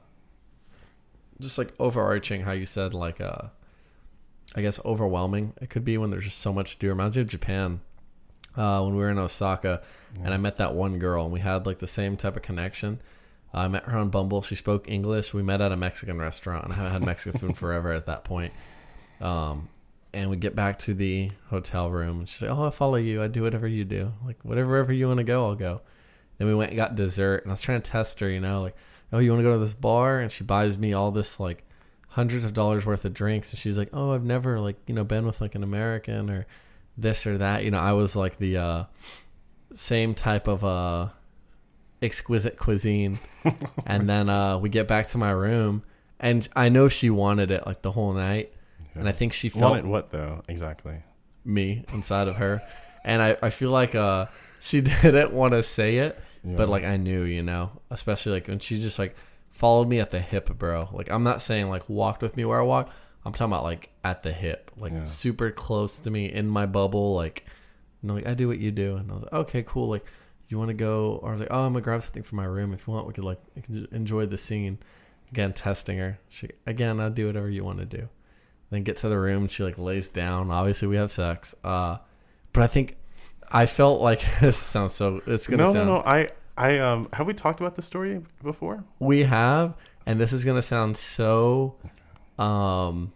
just 1.40 1.58
like 1.58 1.74
overarching 1.80 2.42
how 2.42 2.52
you 2.52 2.66
said 2.66 2.94
like 2.94 3.20
uh, 3.20 3.48
I 4.54 4.60
guess 4.60 4.78
overwhelming 4.84 5.54
it 5.60 5.68
could 5.68 5.84
be 5.84 5.98
when 5.98 6.10
there's 6.10 6.24
just 6.24 6.38
so 6.38 6.52
much 6.52 6.74
to 6.74 6.78
do. 6.78 6.88
Reminds 6.90 7.16
me 7.16 7.22
of 7.22 7.28
Japan. 7.28 7.80
Uh, 8.56 8.82
when 8.82 8.94
we 8.94 9.00
were 9.00 9.10
in 9.10 9.18
Osaka, 9.18 9.82
and 10.22 10.32
I 10.32 10.36
met 10.36 10.58
that 10.58 10.74
one 10.74 10.98
girl, 10.98 11.24
and 11.24 11.32
we 11.32 11.40
had 11.40 11.66
like 11.66 11.78
the 11.80 11.86
same 11.86 12.16
type 12.16 12.36
of 12.36 12.42
connection. 12.42 13.00
I 13.52 13.68
met 13.68 13.84
her 13.84 13.98
on 13.98 14.10
Bumble. 14.10 14.42
She 14.42 14.54
spoke 14.56 14.88
English. 14.88 15.32
We 15.32 15.42
met 15.42 15.60
at 15.60 15.72
a 15.72 15.76
Mexican 15.76 16.18
restaurant, 16.18 16.64
and 16.64 16.72
I 16.72 16.76
haven't 16.76 16.92
had 16.92 17.04
Mexican 17.04 17.40
food 17.40 17.56
forever 17.56 17.92
at 17.92 18.06
that 18.06 18.24
point. 18.24 18.52
Um, 19.20 19.68
and 20.12 20.30
we 20.30 20.36
get 20.36 20.54
back 20.54 20.78
to 20.80 20.94
the 20.94 21.30
hotel 21.50 21.90
room, 21.90 22.24
she's 22.26 22.42
like, 22.42 22.50
"Oh, 22.50 22.66
I 22.66 22.70
follow 22.70 22.96
you. 22.96 23.22
I 23.22 23.26
do 23.26 23.42
whatever 23.42 23.66
you 23.66 23.84
do. 23.84 24.12
Like 24.24 24.38
whatever 24.42 24.92
you 24.92 25.08
want 25.08 25.18
to 25.18 25.24
go, 25.24 25.46
I'll 25.46 25.54
go." 25.56 25.80
Then 26.38 26.48
we 26.48 26.54
went 26.54 26.70
and 26.70 26.76
got 26.76 26.96
dessert, 26.96 27.42
and 27.42 27.50
I 27.50 27.54
was 27.54 27.60
trying 27.60 27.82
to 27.82 27.90
test 27.90 28.20
her, 28.20 28.30
you 28.30 28.40
know, 28.40 28.62
like, 28.62 28.76
"Oh, 29.12 29.18
you 29.18 29.30
want 29.30 29.40
to 29.40 29.44
go 29.44 29.54
to 29.54 29.58
this 29.58 29.74
bar?" 29.74 30.20
And 30.20 30.30
she 30.30 30.44
buys 30.44 30.78
me 30.78 30.92
all 30.92 31.10
this 31.10 31.40
like 31.40 31.64
hundreds 32.10 32.44
of 32.44 32.54
dollars 32.54 32.86
worth 32.86 33.04
of 33.04 33.12
drinks, 33.12 33.50
and 33.50 33.58
she's 33.58 33.76
like, 33.76 33.90
"Oh, 33.92 34.12
I've 34.12 34.24
never 34.24 34.60
like 34.60 34.76
you 34.86 34.94
know 34.94 35.04
been 35.04 35.26
with 35.26 35.40
like 35.40 35.54
an 35.56 35.64
American 35.64 36.30
or 36.30 36.46
this 36.96 37.26
or 37.26 37.38
that." 37.38 37.64
You 37.64 37.70
know, 37.70 37.78
I 37.80 37.92
was 37.92 38.14
like 38.16 38.38
the 38.38 38.56
uh, 38.56 38.84
same 39.74 40.14
type 40.14 40.46
of 40.48 40.64
uh, 40.64 41.08
exquisite 42.02 42.58
cuisine, 42.58 43.18
and 43.86 44.08
then 44.08 44.28
uh, 44.28 44.58
we 44.58 44.68
get 44.68 44.86
back 44.88 45.08
to 45.08 45.18
my 45.18 45.30
room, 45.30 45.82
and 46.20 46.48
I 46.54 46.68
know 46.68 46.88
she 46.88 47.10
wanted 47.10 47.50
it 47.50 47.66
like 47.66 47.82
the 47.82 47.92
whole 47.92 48.12
night, 48.12 48.52
and 48.94 49.08
I 49.08 49.12
think 49.12 49.32
she 49.32 49.48
felt 49.48 49.72
Wanted 49.72 49.86
what 49.86 50.10
though? 50.10 50.42
Exactly. 50.48 51.02
me 51.44 51.84
inside 51.92 52.28
of 52.28 52.36
her, 52.36 52.62
and 53.04 53.22
I, 53.22 53.36
I 53.42 53.50
feel 53.50 53.70
like 53.70 53.94
uh 53.94 54.26
she 54.60 54.80
didn't 55.02 55.32
want 55.32 55.52
to 55.52 55.62
say 55.62 55.96
it, 55.98 56.18
Yeah. 56.42 56.56
but 56.56 56.68
like 56.68 56.84
I 56.84 56.96
knew, 56.96 57.22
you 57.22 57.42
know, 57.42 57.70
especially 57.90 58.32
like 58.32 58.48
when 58.48 58.58
she 58.60 58.80
just 58.80 58.98
like 58.98 59.14
followed 59.50 59.88
me 59.88 60.00
at 60.00 60.10
the 60.10 60.20
hip, 60.20 60.48
bro. 60.58 60.88
Like 60.92 61.10
I'm 61.10 61.22
not 61.22 61.42
saying 61.42 61.68
like 61.68 61.88
walked 61.88 62.22
with 62.22 62.36
me 62.36 62.44
where 62.44 62.60
I 62.60 62.64
walked. 62.64 62.92
I'm 63.24 63.32
talking 63.32 63.52
about 63.52 63.64
like 63.64 63.90
at 64.04 64.22
the 64.22 64.32
hip, 64.32 64.70
like 64.76 64.92
Yeah. 64.92 65.04
super 65.04 65.50
close 65.50 65.98
to 66.00 66.10
me 66.10 66.30
in 66.32 66.48
my 66.48 66.66
bubble, 66.66 67.14
like 67.14 67.44
you 68.02 68.08
know, 68.08 68.14
like 68.14 68.26
I 68.26 68.34
do 68.34 68.48
what 68.48 68.58
you 68.58 68.70
do, 68.70 68.96
and 68.96 69.10
I 69.10 69.14
was 69.14 69.22
like, 69.24 69.32
okay, 69.32 69.62
cool. 69.66 69.88
Like 69.88 70.04
you 70.48 70.58
want 70.58 70.68
to 70.68 70.74
go, 70.74 71.20
or 71.22 71.30
I 71.30 71.32
was 71.32 71.40
like, 71.40 71.50
oh, 71.50 71.64
I'm 71.66 71.72
gonna 71.72 71.82
grab 71.82 72.02
something 72.02 72.22
from 72.22 72.36
my 72.36 72.44
room. 72.44 72.74
If 72.74 72.86
you 72.86 72.92
want, 72.92 73.06
we 73.06 73.12
could 73.14 73.24
like 73.24 73.40
enjoy 73.92 74.26
the 74.26 74.36
scene. 74.38 74.78
Again, 75.32 75.52
testing 75.54 75.98
her. 75.98 76.18
She 76.28 76.48
again, 76.66 77.00
I'll 77.00 77.10
do 77.10 77.26
whatever 77.26 77.48
you 77.48 77.64
want 77.64 77.78
to 77.78 77.86
do. 77.86 78.08
Then 78.70 78.82
get 78.82 78.96
to 78.98 79.08
the 79.08 79.18
room. 79.18 79.48
She 79.48 79.62
like 79.64 79.78
lays 79.78 80.08
down. 80.08 80.50
Obviously, 80.50 80.86
we 80.88 80.96
have 80.96 81.10
sex. 81.10 81.54
Uh, 81.64 81.96
but 82.52 82.62
I 82.62 82.66
think 82.66 82.96
I 83.50 83.64
felt 83.66 84.00
like 84.02 84.22
this 84.40 84.58
sounds 84.58 84.92
so. 84.94 85.22
It's 85.26 85.46
gonna 85.46 85.62
No, 85.62 85.72
sound. 85.72 85.86
no, 85.88 85.94
no. 85.96 86.02
I, 86.04 86.28
I, 86.56 86.78
um, 86.78 87.08
have 87.14 87.26
we 87.26 87.32
talked 87.34 87.60
about 87.60 87.74
this 87.74 87.86
story 87.86 88.20
before? 88.42 88.84
We 89.00 89.22
have, 89.24 89.74
and 90.06 90.20
this 90.20 90.32
is 90.32 90.44
gonna 90.44 90.62
sound 90.62 90.96
so, 90.96 91.76
um, 92.38 93.12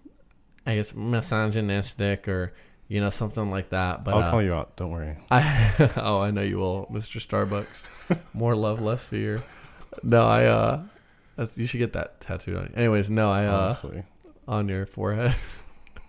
I 0.69 0.75
guess 0.75 0.95
misogynistic 0.95 2.29
or 2.29 2.53
you 2.89 3.01
know 3.01 3.09
something 3.09 3.51
like 3.51 3.71
that. 3.71 4.05
But 4.05 4.13
I'll 4.13 4.25
uh, 4.25 4.31
call 4.31 4.43
you 4.43 4.53
out. 4.53 4.77
Don't 4.77 4.91
worry. 4.91 5.17
I 5.31 5.93
oh 5.97 6.21
I 6.21 6.31
know 6.31 6.43
you 6.43 6.59
will, 6.59 6.87
Mr. 6.93 7.27
Starbucks. 7.27 7.87
More 8.35 8.55
love, 8.55 8.79
less 8.79 9.07
fear. 9.07 9.43
No, 10.03 10.27
I 10.29 10.45
uh, 10.45 10.83
that's, 11.37 11.57
you 11.57 11.65
should 11.65 11.79
get 11.79 11.95
that 11.95 12.21
tattooed 12.21 12.57
on 12.57 12.65
you. 12.65 12.73
Anyways, 12.77 13.09
no, 13.09 13.31
I 13.31 13.47
uh, 13.47 13.59
honestly. 13.59 14.03
on 14.47 14.69
your 14.69 14.85
forehead. 14.85 15.35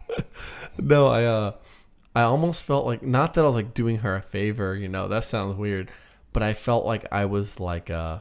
no, 0.77 1.07
I 1.07 1.23
uh 1.23 1.53
I 2.13 2.23
almost 2.23 2.63
felt 2.63 2.85
like 2.85 3.01
not 3.01 3.35
that 3.35 3.45
I 3.45 3.47
was 3.47 3.55
like 3.55 3.73
doing 3.73 3.99
her 3.99 4.17
a 4.17 4.21
favor, 4.21 4.75
you 4.75 4.89
know, 4.89 5.07
that 5.07 5.23
sounds 5.23 5.55
weird, 5.55 5.89
but 6.33 6.43
I 6.43 6.51
felt 6.51 6.85
like 6.85 7.05
I 7.13 7.23
was 7.23 7.61
like 7.61 7.89
uh 7.89 8.19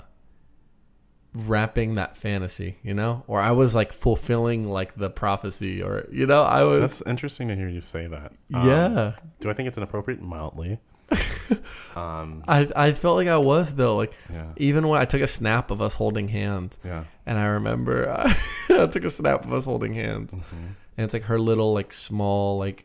wrapping 1.46 1.94
that 1.94 2.16
fantasy, 2.16 2.76
you 2.82 2.94
know? 2.94 3.22
Or 3.26 3.40
I 3.40 3.52
was 3.52 3.74
like 3.74 3.92
fulfilling 3.92 4.68
like 4.68 4.96
the 4.96 5.08
prophecy 5.10 5.82
or 5.82 6.06
you 6.10 6.26
know, 6.26 6.42
I 6.42 6.64
was 6.64 6.80
That's 6.80 7.02
interesting 7.06 7.48
to 7.48 7.54
hear 7.56 7.68
you 7.68 7.80
say 7.80 8.06
that. 8.06 8.32
Um, 8.54 8.66
yeah. 8.68 9.12
Do 9.40 9.48
I 9.50 9.52
think 9.54 9.68
it's 9.68 9.76
inappropriate? 9.78 10.20
Mildly. 10.22 10.78
um. 11.96 12.44
I 12.46 12.68
I 12.76 12.92
felt 12.92 13.16
like 13.16 13.28
I 13.28 13.38
was 13.38 13.74
though, 13.74 13.96
like 13.96 14.12
Yeah. 14.32 14.52
even 14.56 14.88
when 14.88 15.00
I 15.00 15.04
took 15.04 15.20
a 15.22 15.26
snap 15.26 15.70
of 15.70 15.80
us 15.80 15.94
holding 15.94 16.28
hands 16.28 16.78
Yeah. 16.84 17.04
and 17.26 17.38
I 17.38 17.46
remember 17.46 18.10
I 18.70 18.86
took 18.86 19.04
a 19.04 19.10
snap 19.10 19.44
of 19.44 19.52
us 19.52 19.64
holding 19.64 19.92
hands 19.94 20.32
hmm 20.32 20.66
and 20.96 21.04
it's 21.04 21.14
like 21.14 21.22
her 21.24 21.38
little 21.38 21.72
like 21.72 21.92
small 21.92 22.58
like 22.58 22.84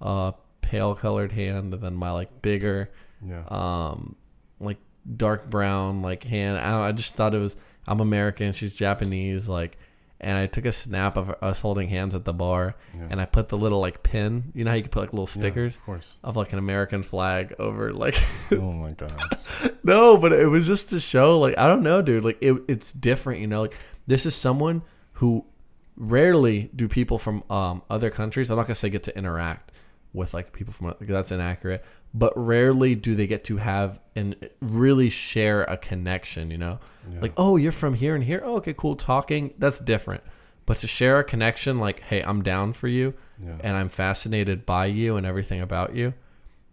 uh 0.00 0.32
pale 0.62 0.94
colored 0.94 1.30
hand 1.32 1.74
and 1.74 1.82
then 1.82 1.94
my 1.94 2.10
like 2.10 2.40
bigger 2.42 2.90
Yeah. 3.24 3.42
um 3.48 4.16
like 4.58 4.78
dark 5.16 5.50
brown 5.50 6.00
like 6.02 6.24
hand 6.24 6.56
I, 6.58 6.70
don't, 6.70 6.80
I 6.80 6.92
just 6.92 7.14
thought 7.14 7.34
it 7.34 7.38
was 7.38 7.56
i'm 7.86 8.00
american 8.00 8.52
she's 8.52 8.74
japanese 8.74 9.48
like 9.48 9.76
and 10.20 10.36
i 10.36 10.46
took 10.46 10.64
a 10.66 10.72
snap 10.72 11.16
of 11.16 11.30
us 11.42 11.60
holding 11.60 11.88
hands 11.88 12.14
at 12.14 12.24
the 12.24 12.32
bar 12.32 12.74
yeah. 12.94 13.06
and 13.10 13.20
i 13.20 13.24
put 13.24 13.48
the 13.48 13.56
little 13.56 13.80
like 13.80 14.02
pin 14.02 14.52
you 14.54 14.64
know 14.64 14.70
how 14.70 14.76
you 14.76 14.82
can 14.82 14.90
put 14.90 15.00
like 15.00 15.12
little 15.12 15.26
Yeah, 15.26 15.40
stickers 15.48 15.76
of 15.76 15.84
course. 15.84 16.14
of 16.22 16.36
like 16.36 16.52
an 16.52 16.58
american 16.58 17.02
flag 17.02 17.54
over 17.58 17.92
like 17.92 18.16
oh 18.52 18.72
my 18.72 18.92
gosh. 18.92 19.10
no 19.82 20.16
but 20.18 20.32
it 20.32 20.46
was 20.46 20.66
just 20.66 20.90
to 20.90 21.00
show 21.00 21.38
like 21.38 21.56
i 21.58 21.66
don't 21.66 21.82
know 21.82 22.02
dude 22.02 22.24
like 22.24 22.38
it, 22.42 22.54
it's 22.68 22.92
different 22.92 23.40
you 23.40 23.46
know 23.46 23.62
like 23.62 23.74
this 24.06 24.26
is 24.26 24.34
someone 24.34 24.82
who 25.14 25.44
rarely 25.96 26.70
do 26.74 26.88
people 26.88 27.18
from 27.18 27.42
um, 27.50 27.82
other 27.90 28.10
countries 28.10 28.50
i'm 28.50 28.56
not 28.56 28.66
gonna 28.66 28.74
say 28.74 28.88
get 28.90 29.02
to 29.02 29.16
interact 29.16 29.72
with 30.12 30.34
like 30.34 30.52
people 30.52 30.72
from 30.72 30.94
that's 31.00 31.30
inaccurate 31.30 31.84
but 32.12 32.32
rarely 32.36 32.94
do 32.96 33.14
they 33.14 33.26
get 33.26 33.44
to 33.44 33.58
have 33.58 34.00
and 34.16 34.34
really 34.60 35.08
share 35.08 35.62
a 35.64 35.76
connection 35.76 36.50
you 36.50 36.58
know 36.58 36.78
Yeah. 37.12 37.20
like 37.20 37.32
oh 37.36 37.56
you're 37.56 37.70
from 37.72 37.94
here 37.94 38.14
and 38.14 38.24
here 38.24 38.40
oh, 38.44 38.56
okay 38.56 38.74
cool 38.76 38.96
talking 38.96 39.54
that's 39.58 39.78
different 39.78 40.22
but 40.66 40.78
to 40.78 40.86
share 40.86 41.18
a 41.20 41.24
connection 41.24 41.78
like 41.78 42.00
hey 42.00 42.22
i'm 42.22 42.42
down 42.42 42.72
for 42.72 42.88
you 42.88 43.14
yeah. 43.44 43.56
and 43.60 43.76
i'm 43.76 43.88
fascinated 43.88 44.66
by 44.66 44.86
you 44.86 45.16
and 45.16 45.24
everything 45.24 45.60
about 45.60 45.94
you 45.94 46.12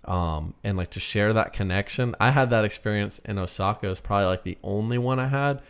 um 0.06 0.54
and 0.64 0.78
like 0.78 0.90
to 0.92 1.00
share 1.00 1.34
that 1.34 1.54
connection 1.54 2.16
i 2.20 2.32
had 2.32 2.50
that 2.50 2.66
experience 2.66 3.20
in 3.26 3.38
osaka 3.38 3.88
is 3.90 4.00
probably 4.00 4.26
like 4.26 4.44
the 4.44 4.58
only 4.64 4.98
one 4.98 5.20
i 5.20 5.28
had 5.28 5.62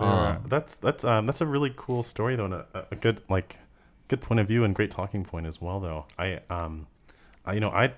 Yeah, 0.00 0.28
um, 0.36 0.44
that's 0.48 0.76
that's 0.76 1.04
um 1.04 1.26
that's 1.26 1.40
a 1.42 1.46
really 1.46 1.72
cool 1.76 2.02
story 2.02 2.36
though, 2.36 2.44
and 2.46 2.54
a, 2.54 2.66
a 2.92 2.96
good 2.96 3.20
like 3.28 3.56
good 4.08 4.20
point 4.20 4.40
of 4.40 4.46
view 4.48 4.64
and 4.64 4.74
great 4.74 4.90
talking 4.90 5.24
point 5.24 5.46
as 5.46 5.60
well. 5.60 5.78
Though 5.80 6.06
I 6.18 6.40
um, 6.48 6.86
you 7.52 7.60
know 7.60 7.70
I 7.70 7.92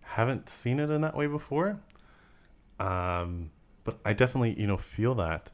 haven't 0.00 0.48
seen 0.48 0.78
it 0.80 0.90
in 0.90 1.00
that 1.02 1.16
way 1.16 1.26
before, 1.26 1.78
um, 2.78 3.50
but 3.84 3.98
I 4.04 4.12
definitely 4.12 4.58
you 4.60 4.66
know 4.66 4.76
feel 4.76 5.14
that 5.16 5.50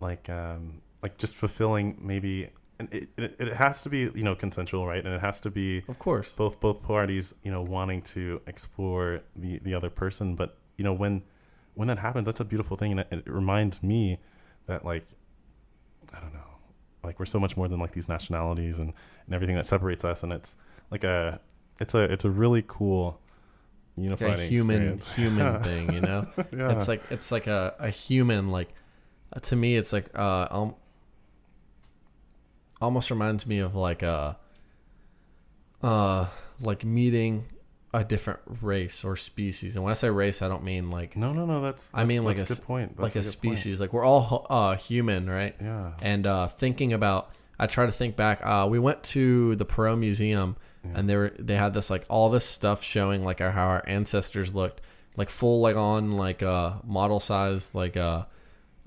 like 0.00 0.28
um 0.28 0.82
like 1.02 1.16
just 1.16 1.34
fulfilling 1.34 1.98
maybe 2.00 2.50
and 2.78 2.88
it, 2.92 3.08
it 3.16 3.36
it 3.38 3.52
has 3.54 3.82
to 3.82 3.88
be 3.88 4.10
you 4.14 4.22
know 4.22 4.34
consensual 4.34 4.86
right? 4.86 5.04
And 5.04 5.14
it 5.14 5.20
has 5.20 5.40
to 5.42 5.50
be 5.50 5.82
of 5.88 5.98
course. 5.98 6.30
both 6.30 6.60
both 6.60 6.82
parties 6.82 7.34
you 7.42 7.50
know 7.50 7.62
wanting 7.62 8.02
to 8.02 8.40
explore 8.46 9.20
the 9.36 9.58
the 9.60 9.74
other 9.74 9.90
person. 9.90 10.34
But 10.34 10.56
you 10.76 10.84
know 10.84 10.92
when 10.92 11.22
when 11.74 11.88
that 11.88 11.98
happens 11.98 12.26
that's 12.26 12.40
a 12.40 12.44
beautiful 12.44 12.76
thing. 12.76 12.92
And 12.92 13.00
it, 13.00 13.08
it 13.10 13.26
reminds 13.26 13.82
me 13.82 14.18
that 14.66 14.84
like 14.84 15.06
i 16.14 16.20
don't 16.20 16.32
know 16.32 16.40
like 17.04 17.18
we're 17.18 17.26
so 17.26 17.38
much 17.38 17.56
more 17.56 17.68
than 17.68 17.78
like 17.78 17.92
these 17.92 18.08
nationalities 18.08 18.78
and 18.78 18.92
and 19.26 19.34
everything 19.34 19.56
that 19.56 19.66
separates 19.66 20.04
us. 20.04 20.22
And 20.22 20.32
it's 20.32 20.56
like 20.90 21.04
a 21.04 21.40
it's 21.80 21.94
a 21.94 22.00
it's 22.00 22.24
a 22.24 22.30
really 22.30 22.64
cool 22.66 23.20
like 23.96 24.04
unifying 24.04 24.40
a 24.40 24.46
human 24.46 24.94
experience. 24.94 25.08
human 25.16 25.62
thing 25.88 25.92
you 25.92 26.00
know 26.00 26.26
yeah. 26.52 26.76
it's 26.76 26.88
like 26.88 27.02
it's 27.10 27.30
like 27.32 27.46
a, 27.46 27.74
a 27.78 27.90
human 27.90 28.48
like 28.50 28.68
uh, 29.32 29.40
to 29.40 29.56
me 29.56 29.76
it's 29.76 29.92
like 29.92 30.06
uh 30.16 30.46
um, 30.50 30.74
almost 32.80 33.10
reminds 33.10 33.46
me 33.46 33.58
of 33.58 33.74
like 33.74 34.02
a 34.02 34.36
uh 35.82 36.26
like 36.60 36.84
meeting 36.84 37.44
a 37.92 38.02
different 38.02 38.40
race 38.60 39.04
or 39.04 39.16
species 39.16 39.76
and 39.76 39.84
when 39.84 39.90
i 39.92 39.94
say 39.94 40.10
race 40.10 40.42
i 40.42 40.48
don't 40.48 40.64
mean 40.64 40.90
like 40.90 41.16
no 41.16 41.32
no 41.32 41.46
no 41.46 41.60
that's, 41.60 41.90
I 41.94 42.04
mean, 42.04 42.24
that's- 42.24 42.40
like 42.50 42.50
a 42.50 42.54
good 42.54 42.66
point 42.66 42.98
like 42.98 43.12
a 43.12 43.14
That's 43.20 43.30
good 43.36 43.42
point. 43.42 43.58
species 43.58 43.80
like 43.80 43.92
we're 43.92 44.04
all 44.04 44.46
uh 44.50 44.76
human 44.76 45.30
right 45.30 45.54
yeah 45.60 45.92
and 46.02 46.26
uh 46.26 46.48
thinking 46.48 46.92
about 46.92 47.30
i 47.58 47.66
try 47.66 47.86
to 47.86 47.92
think 47.92 48.16
back 48.16 48.40
uh 48.44 48.66
we 48.68 48.78
went 48.78 49.02
to 49.02 49.54
the 49.56 49.64
perot 49.66 49.98
museum 49.98 50.56
Yeah. 50.84 50.90
and 50.96 51.08
they 51.08 51.16
were 51.16 51.32
they 51.38 51.56
had 51.56 51.72
this 51.74 51.88
like 51.90 52.04
all 52.08 52.28
this 52.30 52.44
stuff 52.44 52.82
showing 52.82 53.24
like 53.24 53.40
our, 53.40 53.50
how 53.52 53.66
our 53.66 53.84
ancestors 53.86 54.54
looked 54.54 54.80
like 55.16 55.30
full 55.30 55.60
like 55.60 55.76
on 55.76 56.12
like 56.16 56.42
uh 56.42 56.74
model 56.84 57.20
size 57.20 57.70
like 57.74 57.96
uh 57.96 58.24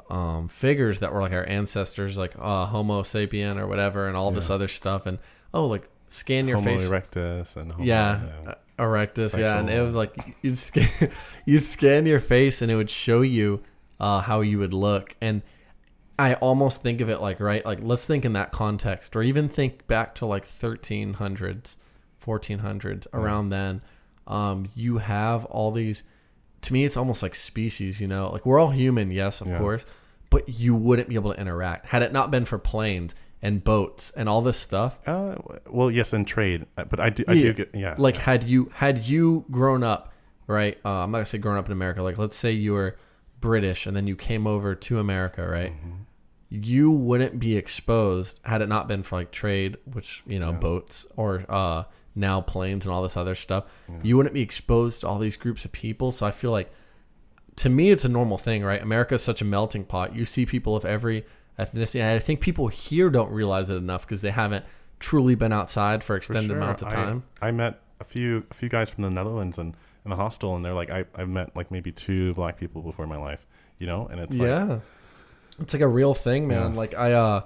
um 0.10 0.48
figures 0.48 1.00
that 1.00 1.12
were 1.14 1.22
like 1.22 1.34
our 1.34 1.48
ancestors 1.48 2.18
like 2.18 2.34
uh 2.40 2.66
homo 2.68 3.02
sapien 3.02 3.58
or 3.58 3.68
whatever 3.68 4.08
and 4.08 4.16
all 4.16 4.32
this 4.32 4.50
other 4.50 4.68
stuff 4.68 5.06
and 5.06 5.18
oh 5.54 5.66
like 5.68 5.88
scan 6.10 6.48
your 6.48 6.58
Homo 6.58 6.78
face. 6.78 6.88
erectus 6.88 7.56
and 7.58 7.72
Homo, 7.74 7.84
yeah, 7.84 8.22
uh, 8.46 8.54
erectus 8.80 9.38
yeah 9.38 9.60
and 9.60 9.70
it 9.70 9.82
was 9.82 9.96
like 9.96 10.16
you'd 10.42 10.58
scan, 10.58 10.88
you'd 11.46 11.64
scan 11.64 12.06
your 12.06 12.20
face 12.22 12.62
and 12.62 12.72
it 12.72 12.76
would 12.76 12.90
show 12.90 13.22
you 13.22 13.62
uh 14.00 14.22
how 14.22 14.40
you 14.42 14.60
would 14.60 14.74
look 14.74 15.16
and 15.20 15.42
I 16.20 16.34
almost 16.36 16.82
think 16.82 17.00
of 17.02 17.10
it 17.10 17.22
like 17.22 17.40
right 17.40 17.64
like 17.66 17.80
let's 17.82 18.06
think 18.06 18.26
in 18.26 18.34
that 18.34 18.52
context 18.52 19.16
or 19.16 19.22
even 19.24 19.50
think 19.50 19.86
back 19.88 20.16
to 20.16 20.26
like 20.26 20.48
1300s 20.48 21.76
1400s 22.26 23.08
around 23.14 23.50
then 23.50 23.82
um, 24.26 24.70
you 24.76 24.98
have 24.98 25.46
all 25.46 25.72
these 25.72 26.04
to 26.62 26.74
me 26.74 26.84
it's 26.84 26.98
almost 26.98 27.22
like 27.24 27.36
species 27.36 28.02
you 28.02 28.08
know 28.08 28.30
like 28.32 28.46
we're 28.46 28.60
all 28.60 28.72
human 28.72 29.12
yes 29.12 29.42
of 29.42 29.48
Yeah. 29.48 29.58
course 29.60 29.86
but 30.30 30.50
you 30.50 30.76
wouldn't 30.76 31.08
be 31.08 31.16
able 31.16 31.34
to 31.34 31.40
interact 31.40 31.88
had 31.88 32.02
it 32.02 32.12
not 32.12 32.32
been 32.32 32.46
for 32.46 32.58
planes 32.58 33.16
and 33.42 33.64
boats 33.64 34.12
and 34.18 34.28
all 34.28 34.42
this 34.42 34.58
stuff 34.60 34.98
Uh, 35.08 35.36
well, 35.70 35.92
yes, 35.92 36.12
and 36.12 36.26
trade, 36.28 36.66
uh, 36.76 36.84
but 36.86 37.00
I 37.00 37.12
do, 37.12 37.24
I 37.28 37.34
Yeah. 37.34 37.42
do 37.44 37.54
get, 37.54 37.70
yeah, 37.76 37.96
like 38.00 38.18
had 38.18 38.44
you 38.44 38.72
had 38.74 38.98
you 39.00 39.46
grown 39.52 39.84
up 39.84 40.12
right 40.48 40.78
uh, 40.84 40.90
i'm 40.90 41.12
not 41.12 41.20
gonna 41.20 41.26
say 41.28 41.38
grown 41.38 41.58
up 41.58 41.68
in 41.68 41.72
america 41.72 42.02
like 42.02 42.18
let's 42.18 42.36
say 42.36 42.52
you 42.52 42.74
were 42.74 42.98
british 43.40 43.86
and 43.86 43.96
then 43.96 44.08
you 44.08 44.16
came 44.16 44.48
over 44.48 44.74
to 44.74 44.98
america 45.00 45.48
right 45.48 45.72
Mm-hmm. 45.74 45.92
You 46.50 46.90
wouldn't 46.92 47.40
be 47.40 47.58
exposed 47.58 48.40
had 48.44 48.62
it 48.62 48.70
not 48.70 48.88
been 48.88 49.04
for 49.04 49.18
like 49.18 49.32
trade 49.32 49.76
which 49.92 50.24
you 50.26 50.40
know 50.40 50.52
Yeah. 50.52 50.58
boats 50.58 51.06
or 51.18 51.46
uh 51.50 51.84
now 52.16 52.42
planes 52.42 52.86
and 52.86 52.92
all 52.94 53.04
this 53.04 53.16
other 53.16 53.36
stuff. 53.36 53.66
You 54.02 54.18
wouldn't 54.18 54.34
be 54.34 54.42
exposed 54.42 55.02
to 55.02 55.08
all 55.08 55.20
these 55.20 55.36
groups 55.36 55.66
of 55.66 55.72
people. 55.72 56.12
So 56.12 56.26
i 56.26 56.32
feel 56.32 56.50
like 56.52 56.72
to 57.58 57.70
me 57.70 57.92
it's 57.92 58.06
a 58.06 58.10
normal 58.10 58.38
thing 58.38 58.64
right? 58.64 58.82
America 58.82 59.16
is 59.16 59.22
such 59.24 59.42
a 59.42 59.46
melting 59.46 59.84
pot. 59.84 60.16
You 60.16 60.26
see 60.26 60.46
people 60.46 60.76
of 60.76 60.84
every 60.86 61.26
ethnicity. 61.60 62.00
And 62.00 62.10
i 62.16 62.20
think 62.20 62.40
people 62.40 62.70
here 62.70 63.10
don't 63.10 63.32
realize 63.32 63.70
it 63.70 63.76
enough 63.76 64.02
because 64.06 64.22
they 64.22 64.32
haven't 64.32 64.66
truly 65.00 65.36
been 65.36 65.54
outside 65.54 66.02
for 66.02 66.14
For 66.14 66.18
extended 66.18 66.48
sure. 66.48 66.58
amounts 66.58 66.82
of 66.82 66.88
I- 66.88 66.92
time. 66.96 67.24
I, 67.42 67.52
met 67.52 67.82
a 68.00 68.04
few 68.04 68.46
a 68.50 68.54
few 68.54 68.70
guys 68.70 68.90
from 68.90 69.04
the 69.04 69.10
Netherlands 69.12 69.58
and 69.60 69.76
in 70.06 70.10
the 70.10 70.16
hostel, 70.16 70.56
and 70.56 70.64
they're 70.64 70.74
like, 70.74 70.90
I 70.90 71.04
I've 71.16 71.28
met 71.30 71.56
like 71.56 71.70
maybe 71.72 71.92
two 71.92 72.34
black 72.36 72.58
people 72.58 72.82
before 72.82 73.04
in 73.04 73.10
my 73.10 73.18
life, 73.18 73.46
you 73.78 73.86
know, 73.86 74.08
and 74.08 74.20
it's 74.22 74.36
like, 74.36 74.48
yeah 74.48 74.80
it's 75.60 75.74
like 75.74 75.82
a 75.82 75.88
real 75.88 76.14
thing 76.14 76.48
man. 76.48 76.72
Yeah. 76.72 76.78
like 76.78 76.94
i 76.96 77.14
uh 77.14 77.42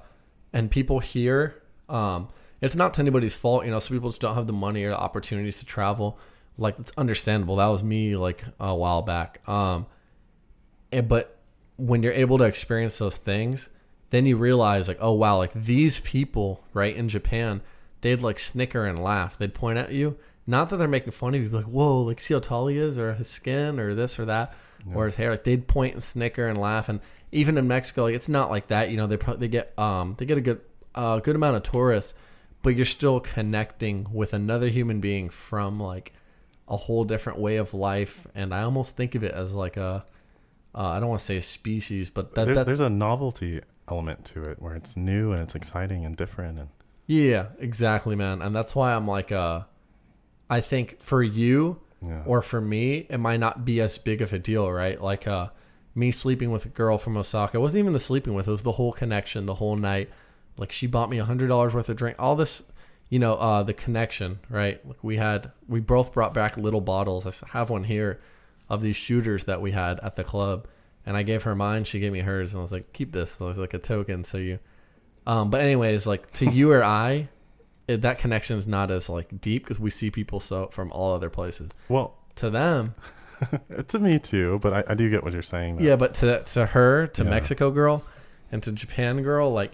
and 0.54 0.70
people 0.70 1.00
here 1.00 1.62
um 1.90 2.28
it's 2.62 2.76
not 2.76 2.94
to 2.96 3.02
anybody's 3.02 3.36
fault 3.36 3.66
you 3.66 3.72
know 3.72 3.80
some 3.80 3.96
people 3.96 4.10
just 4.10 4.22
don't 4.22 4.36
have 4.36 4.48
the 4.48 4.54
money 4.54 4.84
or 4.84 4.90
the 4.90 5.00
opportunities 5.00 5.60
to 5.60 5.66
travel. 5.66 6.20
Like 6.58 6.78
it's 6.78 6.92
understandable. 6.98 7.56
That 7.56 7.68
was 7.68 7.84
me 7.84 8.16
like 8.16 8.44
a 8.60 8.76
while 8.76 9.02
back. 9.02 9.48
Um 9.48 9.88
and, 10.92 11.08
but 11.08 11.38
when 11.78 12.04
you're 12.04 12.14
able 12.14 12.38
to 12.38 12.44
experience 12.44 12.98
those 13.00 13.18
things 13.18 13.70
then 14.12 14.26
you 14.26 14.36
realize 14.38 14.88
like 14.88 14.98
oh 15.00 15.14
wow 15.14 15.38
like 15.38 15.54
these 15.54 16.00
people 16.02 16.64
right 16.74 16.96
in 16.96 17.08
japan 17.08 17.62
they'd 18.02 18.22
like 18.22 18.40
snicker 18.40 18.86
and 18.86 19.02
laugh. 19.02 19.38
They'd 19.38 19.54
point 19.54 19.78
at 19.78 19.92
you. 19.92 20.18
Not 20.46 20.70
that 20.70 20.78
they're 20.78 20.88
making 20.88 21.12
fun 21.14 21.34
of 21.36 21.42
you 21.42 21.50
like 21.50 21.66
whoa 21.66 22.02
like 22.02 22.20
see 22.20 22.34
how 22.34 22.40
tall 22.42 22.68
he 22.68 22.78
is 22.78 22.98
or 22.98 23.14
his 23.14 23.30
skin 23.30 23.80
or 23.80 23.96
this 23.96 24.20
or 24.20 24.26
that 24.26 24.54
or 24.94 25.06
his 25.06 25.16
hair. 25.16 25.32
Like 25.32 25.44
they'd 25.44 25.68
point 25.68 25.94
and 25.94 26.04
snicker 26.04 26.48
and 26.48 26.60
laugh. 26.60 26.90
And 26.90 27.00
even 27.32 27.58
in 27.58 27.68
mexico 27.68 28.04
like 28.04 28.16
it's 28.16 28.30
not 28.30 28.50
like 28.50 28.68
that 28.68 28.90
you 28.92 28.98
know 28.98 29.08
they 29.08 29.18
pro- 29.18 29.36
they 29.36 29.48
get 29.48 29.78
um 29.80 30.16
they 30.18 30.26
get 30.26 30.38
a 30.38 30.42
good 30.42 30.60
uh 30.96 31.20
good 31.20 31.36
amount 31.36 31.56
of 31.56 31.64
tourists 31.64 32.14
but 32.64 32.76
you're 32.76 32.86
still 32.86 33.20
connecting 33.20 34.06
with 34.12 34.34
another 34.34 34.68
human 34.68 35.00
being 35.00 35.30
from 35.30 35.80
like 35.80 36.14
a 36.68 36.78
whole 36.78 37.04
different 37.04 37.40
way 37.40 37.58
of 37.58 37.74
life 37.74 38.28
and 38.36 38.54
i 38.54 38.62
almost 38.64 38.96
think 38.96 39.16
of 39.16 39.24
it 39.24 39.32
as 39.34 39.54
like 39.54 39.78
a 39.78 40.06
uh, 40.76 40.88
i 40.88 41.00
don't 41.00 41.10
want 41.10 41.20
to 41.20 41.26
say 41.26 41.38
a 41.38 41.42
species 41.42 42.10
but 42.10 42.34
that, 42.36 42.46
there- 42.46 42.56
that 42.56 42.66
there's 42.66 42.80
a 42.80 42.90
novelty 42.90 43.62
element 43.90 44.24
to 44.24 44.44
it 44.44 44.62
where 44.62 44.76
it's 44.76 44.96
new 44.96 45.32
and 45.34 45.42
it's 45.42 45.56
exciting 45.56 46.06
and 46.06 46.16
different, 46.16 46.58
and 46.60 46.70
yeah 47.08 47.48
exactly 47.60 48.16
man 48.16 48.42
and 48.42 48.56
that's 48.56 48.74
why 48.76 48.94
i'm 48.94 49.06
like 49.08 49.32
uh 49.34 49.62
i 50.50 50.62
think 50.62 51.00
for 51.02 51.22
you 51.24 51.80
yeah, 52.04 52.24
or 52.26 52.42
for 52.42 52.60
me 52.62 53.06
it 53.10 53.18
might 53.20 53.40
not 53.40 53.64
be 53.66 53.80
as 53.82 53.98
big 53.98 54.22
of 54.22 54.34
a 54.34 54.40
deal 54.40 54.72
right? 54.72 55.00
Like 55.00 55.28
uh 55.28 55.50
me 55.94 56.12
sleeping 56.12 56.52
with 56.52 56.66
a 56.66 56.70
girl 56.70 56.98
from 56.98 57.18
osaka. 57.18 57.58
It 57.58 57.62
wasn't 57.62 57.80
even 57.80 57.94
the 57.94 58.00
sleeping 58.00 58.34
with 58.34 58.48
it 58.48 58.52
was 58.52 58.64
the 58.64 58.74
whole 58.74 58.94
connection 58.94 59.46
the 59.46 59.56
whole 59.56 59.76
night. 59.76 60.10
Like 60.58 60.72
she 60.72 60.88
bought 60.88 61.10
me 61.10 61.18
a 61.18 61.26
hundred 61.26 61.48
dollars 61.48 61.74
worth 61.74 61.90
of 61.90 61.98
drink 61.98 62.18
all 62.20 62.36
this 62.36 62.64
you 63.10 63.20
know 63.20 63.34
uh 63.36 63.64
the 63.64 63.74
connection 63.74 64.40
right? 64.50 64.86
Like 64.88 65.04
we 65.04 65.18
had 65.18 65.52
we 65.68 65.80
both 65.80 66.14
brought 66.14 66.34
back 66.34 66.58
little 66.58 66.82
bottles. 66.82 67.26
I 67.26 67.48
have 67.50 67.70
one 67.70 67.84
here 67.84 68.22
of 68.70 68.82
these 68.82 68.96
shooters 68.96 69.46
that 69.46 69.62
we 69.62 69.72
had 69.72 70.00
at 70.00 70.16
the 70.16 70.24
club. 70.24 70.68
And 71.04 71.18
i 71.18 71.24
gave 71.24 71.44
her 71.44 71.56
mine 71.56 71.84
she 71.84 72.00
gave 72.00 72.12
me 72.12 72.20
hers 72.20 72.54
and 72.54 72.60
i 72.60 72.62
was 72.62 72.72
like 72.72 72.94
keep 72.94 73.12
this. 73.12 73.32
So 73.32 73.46
it 73.46 73.50
was 73.50 73.58
like 73.58 73.74
a 73.74 73.80
token 73.80 74.24
so 74.24 74.38
you 74.38 74.60
um 75.26 75.50
but 75.50 75.62
anyways 75.62 76.06
like 76.06 76.32
to 76.34 76.50
you 76.50 76.72
or 76.72 76.84
i 76.84 77.28
it, 77.88 78.02
that 78.02 78.20
connection 78.20 78.58
is 78.58 78.68
not 78.68 78.92
as 78.92 79.10
like 79.10 79.42
deep 79.42 79.64
because 79.64 79.80
we 79.80 79.90
see 79.90 80.12
people 80.12 80.40
so 80.40 80.68
from 80.68 80.92
all 80.92 81.14
other 81.14 81.30
places. 81.30 81.72
Well, 81.90 82.16
to 82.36 82.50
them 82.50 82.96
to 83.88 84.00
me 84.00 84.20
too, 84.20 84.60
but 84.62 84.74
I, 84.74 84.92
I 84.92 84.96
do 84.96 85.10
get 85.10 85.24
what 85.24 85.34
you're 85.34 85.42
saying. 85.42 85.78
Though. 85.78 85.84
yeah 85.84 85.96
but 85.96 86.14
to 86.16 86.44
to 86.44 86.66
her 86.68 87.08
to 87.08 87.24
Yeah. 87.24 87.30
mexico 87.30 87.72
girl 87.72 88.04
and 88.52 88.62
to 88.64 88.72
japan 88.72 89.22
girl 89.24 89.52
like 89.52 89.72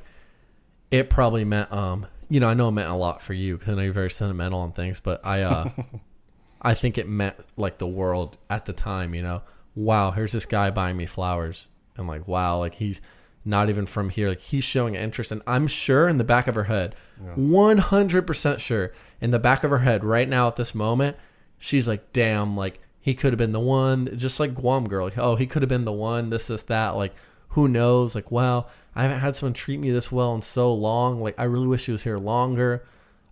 it 0.91 1.09
probably 1.09 1.43
meant 1.45 1.72
um 1.72 2.05
you 2.30 2.39
know 2.39 2.47
i 2.49 2.53
know 2.53 2.70
it 2.70 2.72
meant 2.74 2.89
a 2.89 2.95
lot 2.95 3.22
for 3.22 3.34
you 3.34 3.57
because 3.57 3.74
i 3.74 3.76
know 3.76 3.82
you're 3.82 3.93
very 3.93 4.09
sentimental 4.11 4.59
on 4.59 4.72
things 4.72 4.99
but 4.99 5.20
i 5.26 5.41
uh 5.41 5.70
i 6.61 6.74
think 6.74 6.97
it 6.97 7.07
meant 7.07 7.36
like 7.57 7.78
the 7.78 7.88
world 7.88 8.38
at 8.49 8.65
the 8.65 8.74
time 8.74 9.13
you 9.15 9.22
know 9.22 9.41
wow 9.76 10.11
here's 10.11 10.32
this 10.32 10.45
guy 10.45 10.70
buying 10.70 10.95
me 10.97 11.05
flowers 11.05 11.68
and 11.97 12.07
like 12.07 12.28
wow 12.28 12.57
like 12.59 12.76
he's 12.76 13.01
not 13.45 13.70
even 13.70 13.86
from 13.86 14.09
here 14.09 14.30
like 14.30 14.41
he's 14.41 14.63
showing 14.63 14.93
interest 14.95 15.32
and 15.32 15.41
i'm 15.47 15.68
sure 15.68 16.07
in 16.07 16.18
the 16.18 16.24
back 16.24 16.47
of 16.47 16.55
her 16.55 16.65
head 16.65 16.95
Yeah. 17.24 17.34
100% 17.36 18.59
sure 18.59 18.93
in 19.22 19.32
the 19.32 19.39
back 19.39 19.63
of 19.63 19.72
her 19.72 19.80
head 19.80 20.03
right 20.03 20.28
now 20.28 20.47
at 20.47 20.55
this 20.55 20.76
moment 20.76 21.18
she's 21.57 21.88
like 21.88 22.11
damn 22.13 22.55
like 22.55 22.80
he 23.08 23.16
could 23.16 23.32
have 23.32 23.38
been 23.38 23.53
the 23.53 23.60
one 23.60 24.10
just 24.18 24.39
like 24.39 24.53
guam 24.53 24.88
girl 24.88 25.05
like 25.05 25.18
oh 25.18 25.36
he 25.36 25.47
could 25.47 25.62
have 25.62 25.70
been 25.70 25.86
the 25.86 25.91
one 25.91 26.30
this 26.30 26.47
this 26.47 26.62
that 26.64 26.89
like 26.89 27.14
who 27.49 27.68
knows 27.68 28.16
like 28.16 28.32
wow 28.32 28.66
i 28.95 29.03
haven't 29.03 29.20
had 29.20 29.34
someone 29.34 29.53
treat 29.53 29.80
me 29.80 29.89
this 29.91 30.12
well 30.12 30.36
in 30.36 30.41
so 30.41 30.74
long 30.74 31.22
like 31.22 31.39
i 31.39 31.43
really 31.43 31.68
wish 31.68 31.86
he 31.86 31.91
was 31.91 32.03
here 32.03 32.18
longer 32.18 32.86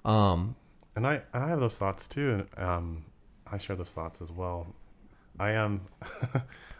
um 0.05 0.55
and 0.95 1.05
I, 1.05 1.21
I 1.33 1.47
have 1.47 1.59
those 1.59 1.77
thoughts 1.77 2.07
too, 2.07 2.45
um, 2.57 3.03
I 3.45 3.57
share 3.57 3.75
those 3.75 3.91
thoughts 3.91 4.21
as 4.21 4.31
well. 4.31 4.67
I 5.39 5.51
am, 5.51 5.81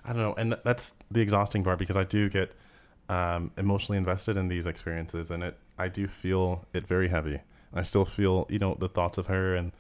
I 0.06 0.14
don't 0.14 0.18
know, 0.18 0.34
and 0.36 0.52
th- 0.52 0.62
that's 0.64 0.94
the 1.12 1.20
exhausting 1.20 1.64
part 1.64 1.80
because 1.80 1.98
I 1.98 2.06
do 2.06 2.30
get 2.30 2.54
um, 3.10 3.52
emotionally 3.58 3.98
invested 3.98 4.38
in 4.38 4.48
these 4.48 4.66
experiences, 4.68 5.32
and 5.32 5.44
it 5.44 5.58
I 5.78 5.90
do 5.90 6.08
feel 6.08 6.66
it 6.74 6.88
very 6.88 7.10
heavy. 7.10 7.42
I 7.74 7.84
still 7.84 8.06
feel 8.06 8.48
you 8.50 8.58
know 8.58 8.78
the 8.80 8.88
thoughts 8.88 9.18
of 9.18 9.28
her 9.28 9.56
and 9.56 9.74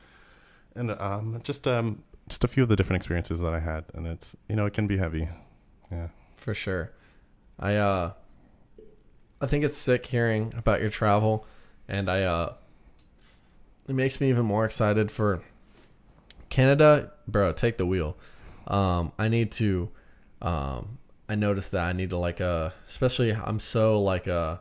and 0.76 0.91
um, 0.91 1.39
just 1.43 1.66
um 1.66 2.03
just 2.28 2.43
a 2.43 2.47
few 2.47 2.63
of 2.63 2.69
the 2.69 2.76
different 2.76 2.97
experiences 3.01 3.39
that 3.39 3.53
I 3.53 3.59
had, 3.59 3.86
and 3.93 4.07
it's 4.07 4.36
you 4.49 4.55
know 4.55 4.65
it 4.65 4.73
can 4.73 4.88
be 4.88 4.97
heavy. 4.97 5.30
Yeah, 5.91 6.07
for 6.36 6.53
sure 6.53 6.91
i 7.59 7.76
uh 7.76 8.11
i 9.39 9.45
think 9.47 9.63
it's 9.63 9.78
sick 9.78 10.05
hearing 10.07 10.53
about 10.57 10.82
your 10.82 10.89
travel 10.89 11.45
and 11.88 12.09
i 12.09 12.21
uh 12.23 12.53
it 13.88 13.93
makes 13.95 14.19
me 14.19 14.28
even 14.30 14.45
more 14.45 14.65
excited 14.65 15.09
for 15.09 15.41
canada 16.49 17.11
bro 17.28 17.53
take 17.53 17.78
the 17.78 17.86
wheel 17.86 18.17
um 18.67 19.11
i 19.17 19.28
need 19.30 19.51
to 19.51 19.89
um 20.41 20.97
i 21.30 21.36
noticed 21.36 21.71
that 21.71 21.84
i 21.88 21.93
need 21.93 22.09
to 22.09 22.17
like 22.17 22.41
uh 22.41 22.69
especially 22.89 23.32
i'm 23.32 23.59
so 23.59 24.01
like 24.01 24.28
uh 24.28 24.57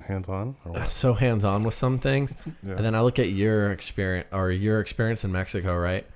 hands 0.00 0.28
on. 0.28 0.54
So 0.88 1.12
hands 1.14 1.44
on 1.44 1.62
with 1.62 1.74
some 1.74 1.98
things 1.98 2.34
Yeah. 2.64 2.76
and 2.76 2.84
then 2.84 2.94
I 2.94 3.00
look 3.02 3.18
at 3.18 3.28
your 3.30 3.72
experience 3.72 4.28
or 4.32 4.50
your 4.50 4.80
experience 4.80 5.24
in 5.24 5.32
Mexico, 5.32 5.76
right? 5.76 6.06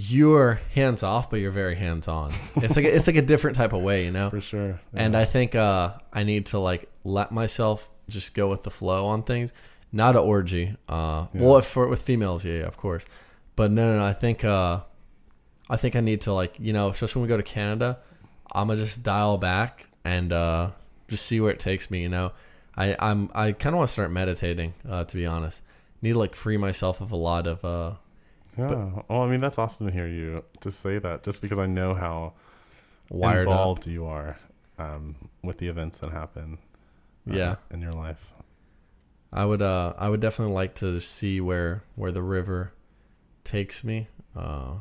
You're 0.00 0.60
hands 0.74 1.02
off, 1.02 1.28
but 1.28 1.40
you're 1.40 1.50
very 1.50 1.74
hands 1.74 2.06
on. 2.06 2.32
It's 2.62 2.76
like 2.76 2.84
a, 2.84 2.94
it's 2.94 3.08
like 3.08 3.16
a 3.16 3.22
different 3.22 3.56
type 3.56 3.72
of 3.72 3.82
way, 3.82 4.04
you 4.04 4.12
know. 4.12 4.30
for 4.30 4.40
sure. 4.40 4.78
And 4.94 5.16
I 5.16 5.24
think 5.24 5.56
uh, 5.56 5.94
I 6.12 6.22
need 6.22 6.46
to 6.46 6.60
like 6.60 6.88
let 7.02 7.32
myself 7.32 7.88
just 8.08 8.32
go 8.32 8.48
with 8.48 8.62
the 8.62 8.70
flow 8.70 9.06
on 9.06 9.24
things, 9.24 9.52
not 9.90 10.14
an 10.14 10.22
orgy. 10.22 10.76
Uh, 10.88 11.26
Yeah. 11.34 11.40
Well, 11.42 11.56
if 11.58 11.64
for 11.66 11.88
with 11.88 12.00
females, 12.02 12.44
yeah, 12.44 12.58
yeah, 12.60 12.66
of 12.66 12.76
course. 12.76 13.04
But 13.56 13.72
no, 13.72 13.90
no, 13.92 13.98
no, 13.98 14.04
I 14.04 14.12
think 14.12 14.44
uh, 14.44 14.82
I 15.68 15.76
think 15.76 15.96
I 15.96 16.00
need 16.00 16.20
to 16.22 16.32
like 16.32 16.54
you 16.60 16.72
know, 16.72 16.90
especially 16.90 17.20
when 17.22 17.28
we 17.28 17.34
go 17.34 17.36
to 17.36 17.42
Canada, 17.42 17.98
I'm 18.52 18.68
gonna 18.68 18.80
just 18.80 19.02
dial 19.02 19.36
back 19.36 19.86
and 20.04 20.32
uh, 20.32 20.70
just 21.08 21.26
see 21.26 21.40
where 21.40 21.50
it 21.50 21.58
takes 21.58 21.90
me. 21.90 22.02
You 22.02 22.08
know, 22.08 22.30
I 22.76 22.94
I'm 23.00 23.30
I 23.34 23.50
kind 23.50 23.74
of 23.74 23.78
want 23.78 23.88
to 23.88 23.92
start 23.94 24.12
meditating. 24.12 24.74
Uh, 24.88 25.02
to 25.02 25.16
be 25.16 25.26
honest, 25.26 25.60
need 26.02 26.12
to 26.12 26.20
like 26.20 26.36
free 26.36 26.56
myself 26.56 27.00
of 27.00 27.10
a 27.10 27.16
lot 27.16 27.48
of 27.48 27.64
uh, 27.64 27.94
Yeah. 28.58 29.02
well, 29.08 29.22
I 29.22 29.28
mean, 29.28 29.40
that's 29.40 29.58
awesome 29.58 29.86
to 29.86 29.92
hear 29.92 30.08
you 30.08 30.44
to 30.60 30.70
say 30.70 30.98
that, 30.98 31.22
just 31.22 31.40
because 31.42 31.58
I 31.58 31.66
know 31.66 31.94
how 31.94 32.34
wired 33.10 33.46
up. 33.46 33.52
involved 33.52 33.86
you 33.86 34.04
are 34.06 34.36
um, 34.78 35.14
with 35.42 35.58
the 35.58 35.68
events 35.68 35.98
that 36.00 36.10
happen. 36.10 36.58
uh, 37.30 37.34
Yeah. 37.34 37.56
in 37.70 37.80
your 37.80 37.92
life. 37.92 38.32
I 39.32 39.44
would 39.44 39.60
uh 39.60 39.92
I 39.98 40.08
would 40.08 40.20
definitely 40.20 40.54
like 40.54 40.74
to 40.76 41.00
see 41.00 41.40
where 41.40 41.82
where 41.96 42.10
the 42.10 42.22
river 42.22 42.72
takes 43.44 43.84
me. 43.84 44.08
Uh 44.34 44.76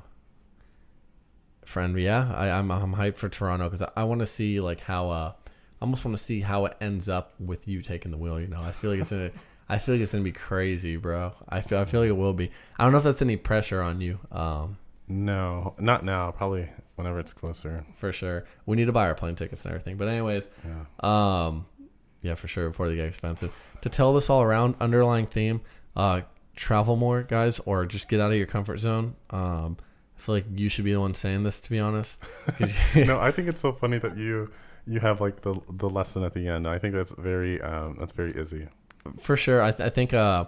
friend, 1.65 1.93
but 1.93 2.01
yeah, 2.01 2.31
I 2.33 2.49
I'm 2.51 2.71
I'm 2.71 2.93
hyped 2.95 3.17
for 3.17 3.27
Toronto 3.27 3.69
cuz 3.69 3.81
I, 3.81 3.91
I 3.97 4.03
want 4.05 4.19
to 4.19 4.25
see 4.25 4.61
like 4.61 4.79
how 4.79 5.09
uh 5.09 5.33
I 5.81 5.83
almost 5.85 6.05
want 6.05 6.17
to 6.17 6.23
see 6.23 6.39
how 6.39 6.65
it 6.65 6.75
ends 6.79 7.09
up 7.09 7.33
with 7.39 7.67
you 7.67 7.81
taking 7.81 8.09
the 8.11 8.17
wheel, 8.17 8.39
you 8.39 8.47
know. 8.47 8.57
I 8.61 8.71
feel 8.71 8.89
like 8.89 8.99
it's 9.01 9.11
going 9.11 9.29
to 9.29 9.37
I 9.69 9.77
feel 9.79 9.95
like 9.95 10.01
it's 10.01 10.11
going 10.13 10.23
to 10.23 10.29
be 10.29 10.37
crazy, 10.37 10.95
bro. 10.95 11.33
I 11.49 11.61
feel 11.61 11.79
I 11.79 11.85
feel 11.85 12.01
like 12.01 12.09
it 12.09 12.17
will 12.17 12.33
be. 12.33 12.51
I 12.77 12.83
don't 12.83 12.91
know 12.93 12.99
if 12.99 13.03
that's 13.03 13.21
any 13.21 13.37
pressure 13.37 13.81
on 13.81 13.99
you. 14.01 14.19
Um 14.31 14.77
No, 15.07 15.75
not 15.79 16.03
now. 16.05 16.31
Probably 16.31 16.69
whenever 16.95 17.19
it's 17.19 17.33
closer. 17.33 17.85
for 17.95 18.11
sure. 18.11 18.45
We 18.65 18.75
need 18.75 18.85
to 18.85 18.91
buy 18.91 19.07
our 19.07 19.13
plane 19.15 19.35
tickets 19.35 19.63
and 19.65 19.73
everything. 19.73 19.97
But 19.97 20.07
anyways, 20.07 20.49
Yeah. 20.65 21.45
Um, 21.45 21.65
yeah, 22.21 22.35
for 22.35 22.47
sure. 22.47 22.69
Before 22.69 22.89
they 22.89 22.95
get 22.95 23.05
expensive. 23.07 23.53
To 23.81 23.89
tell 23.89 24.13
this 24.13 24.29
all 24.29 24.41
around 24.41 24.75
underlying 24.79 25.27
theme, 25.27 25.61
uh, 25.95 26.21
travel 26.55 26.95
more, 26.95 27.21
guys, 27.21 27.59
or 27.59 27.85
just 27.85 28.09
get 28.09 28.19
out 28.19 28.31
of 28.31 28.37
your 28.37 28.47
comfort 28.47 28.79
zone. 28.79 29.15
Um, 29.29 29.77
I 30.17 30.21
feel 30.21 30.35
like 30.35 30.45
you 30.55 30.67
should 30.69 30.83
be 30.85 30.93
the 30.93 30.99
one 30.99 31.13
saying 31.13 31.43
this, 31.43 31.61
to 31.61 31.69
be 31.69 31.79
honest. 31.79 32.17
no, 32.95 33.19
I 33.19 33.29
think 33.31 33.47
it's 33.47 33.61
so 33.61 33.71
funny 33.71 33.99
that 33.99 34.17
you 34.17 34.51
you 34.87 34.99
have 34.99 35.21
like 35.21 35.41
the 35.41 35.59
the 35.69 35.89
lesson 35.89 36.23
at 36.23 36.33
the 36.33 36.47
end. 36.47 36.67
I 36.67 36.79
think 36.79 36.95
that's 36.95 37.11
very 37.13 37.61
um, 37.61 37.97
that's 37.99 38.13
very 38.13 38.33
easy. 38.41 38.67
For 39.19 39.37
sure, 39.37 39.61
I, 39.61 39.71
th- 39.71 39.85
I 39.85 39.89
think 39.89 40.13
uh, 40.13 40.45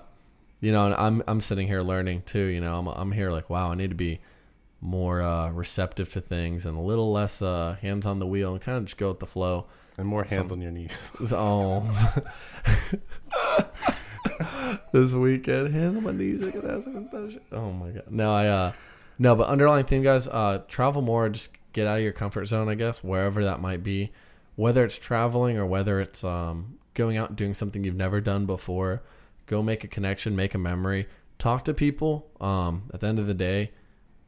you 0.61 0.71
know, 0.71 0.93
I'm 0.93 1.23
I'm 1.27 1.41
sitting 1.41 1.67
here 1.67 1.81
learning 1.81 2.23
too. 2.25 2.45
You 2.45 2.61
know, 2.61 2.79
I'm 2.79 2.87
I'm 2.87 3.11
here 3.11 3.31
like, 3.31 3.49
wow, 3.49 3.71
I 3.71 3.75
need 3.75 3.89
to 3.89 3.95
be 3.95 4.19
more 4.81 5.21
uh, 5.21 5.51
receptive 5.51 6.11
to 6.13 6.21
things 6.21 6.65
and 6.65 6.77
a 6.77 6.81
little 6.81 7.11
less 7.11 7.41
uh, 7.41 7.75
hands 7.81 8.05
on 8.05 8.19
the 8.19 8.25
wheel 8.25 8.53
and 8.53 8.61
kind 8.61 8.77
of 8.77 8.85
just 8.85 8.97
go 8.97 9.09
with 9.09 9.19
the 9.19 9.25
flow. 9.25 9.65
And 9.97 10.07
more 10.07 10.23
hands 10.23 10.51
on 10.51 10.61
your 10.61 10.71
knees. 10.71 11.11
Oh. 11.33 12.23
this 14.93 15.13
weekend, 15.13 15.73
hands 15.73 15.97
on 15.97 16.03
my 16.03 16.11
knees. 16.11 16.45
Oh 17.51 17.71
my 17.71 17.89
god. 17.89 18.03
No, 18.09 18.33
I 18.33 18.47
uh, 18.47 18.73
no, 19.17 19.35
but 19.35 19.47
underlying 19.47 19.85
theme, 19.85 20.03
guys, 20.03 20.27
uh, 20.27 20.61
travel 20.67 21.01
more. 21.01 21.29
Just 21.29 21.51
get 21.73 21.87
out 21.87 21.97
of 21.97 22.03
your 22.03 22.13
comfort 22.13 22.45
zone, 22.45 22.69
I 22.69 22.75
guess, 22.75 23.03
wherever 23.03 23.43
that 23.43 23.59
might 23.59 23.83
be. 23.83 24.11
Whether 24.55 24.85
it's 24.85 24.97
traveling 24.97 25.57
or 25.57 25.65
whether 25.65 26.01
it's 26.01 26.23
um, 26.23 26.78
going 26.93 27.17
out 27.17 27.29
and 27.29 27.37
doing 27.37 27.53
something 27.53 27.83
you've 27.83 27.95
never 27.95 28.21
done 28.21 28.45
before, 28.45 29.01
go 29.45 29.61
make 29.63 29.83
a 29.83 29.87
connection, 29.87 30.35
make 30.35 30.53
a 30.53 30.57
memory, 30.57 31.07
talk 31.37 31.65
to 31.65 31.73
people. 31.73 32.29
Um, 32.39 32.89
at 32.93 32.99
the 32.99 33.07
end 33.07 33.19
of 33.19 33.27
the 33.27 33.33
day, 33.33 33.71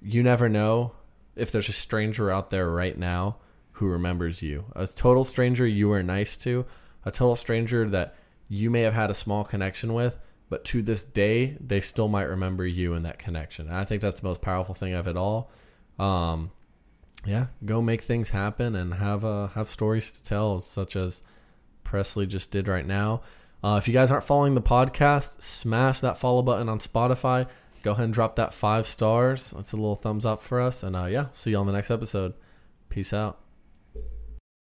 you 0.01 0.24
never 0.24 0.49
know 0.49 0.93
if 1.36 1.51
there's 1.51 1.70
a 1.70 1.74
stranger 1.74 2.32
out 2.32 2.49
there 2.49 2.70
right 2.70 2.97
now 2.97 3.38
who 3.74 3.88
remembers 3.88 4.41
you. 4.41 4.66
A 4.76 4.88
total 4.88 5.24
stranger 5.24 5.66
you 5.66 5.89
were 5.89 6.03
nice 6.03 6.38
to, 6.38 6.66
a 7.05 7.12
total 7.12 7.36
stranger 7.36 7.89
that 7.89 8.16
you 8.47 8.70
may 8.70 8.82
have 8.82 8.93
had 8.93 9.09
a 9.09 9.16
small 9.16 9.43
connection 9.43 9.93
with, 9.93 10.20
but 10.49 10.66
to 10.66 10.82
this 10.82 11.03
day, 11.03 11.57
they 11.59 11.80
still 11.80 12.07
might 12.07 12.24
remember 12.24 12.66
you 12.66 12.93
in 12.93 13.03
that 13.03 13.18
connection. 13.18 13.68
And 13.68 13.76
I 13.76 13.86
think 13.86 14.01
that's 14.01 14.20
the 14.20 14.28
most 14.28 14.41
powerful 14.41 14.76
thing 14.76 14.93
of 14.93 15.07
it 15.07 15.16
all. 15.16 15.49
Um, 15.97 16.51
yeah, 17.26 17.47
go 17.64 17.82
make 17.82 18.01
things 18.01 18.30
happen 18.30 18.76
and 18.76 18.95
have 18.95 19.24
uh, 19.24 19.47
have 19.49 19.70
stories 19.70 20.12
to 20.12 20.24
tell, 20.24 20.59
such 20.59 20.95
as 20.95 21.22
Presley 21.91 22.25
just 22.25 22.51
did 22.51 22.69
right 22.69 22.87
now. 22.87 23.21
Uh, 23.61 23.75
if 23.77 23.85
you 23.85 23.93
guys 23.93 24.11
aren't 24.11 24.23
following 24.23 24.55
the 24.55 24.61
podcast, 24.61 25.41
smash 25.43 25.99
that 25.99 26.17
follow 26.17 26.41
button 26.41 26.69
on 26.69 26.79
Spotify. 26.79 27.47
Go 27.83 27.91
ahead 27.91 28.05
and 28.05 28.13
drop 28.13 28.37
that 28.37 28.53
five 28.53 28.85
stars. 28.85 29.51
That's 29.51 29.73
a 29.73 29.75
little 29.75 29.97
thumbs 29.97 30.25
up 30.25 30.41
for 30.41 30.61
us. 30.61 30.83
And 30.83 30.95
uh, 30.95 31.07
yeah, 31.07 31.25
see 31.33 31.49
you 31.49 31.57
on 31.57 31.67
the 31.67 31.73
next 31.73 31.91
episode. 31.91 32.33
Peace 32.87 33.11
out. 33.11 33.40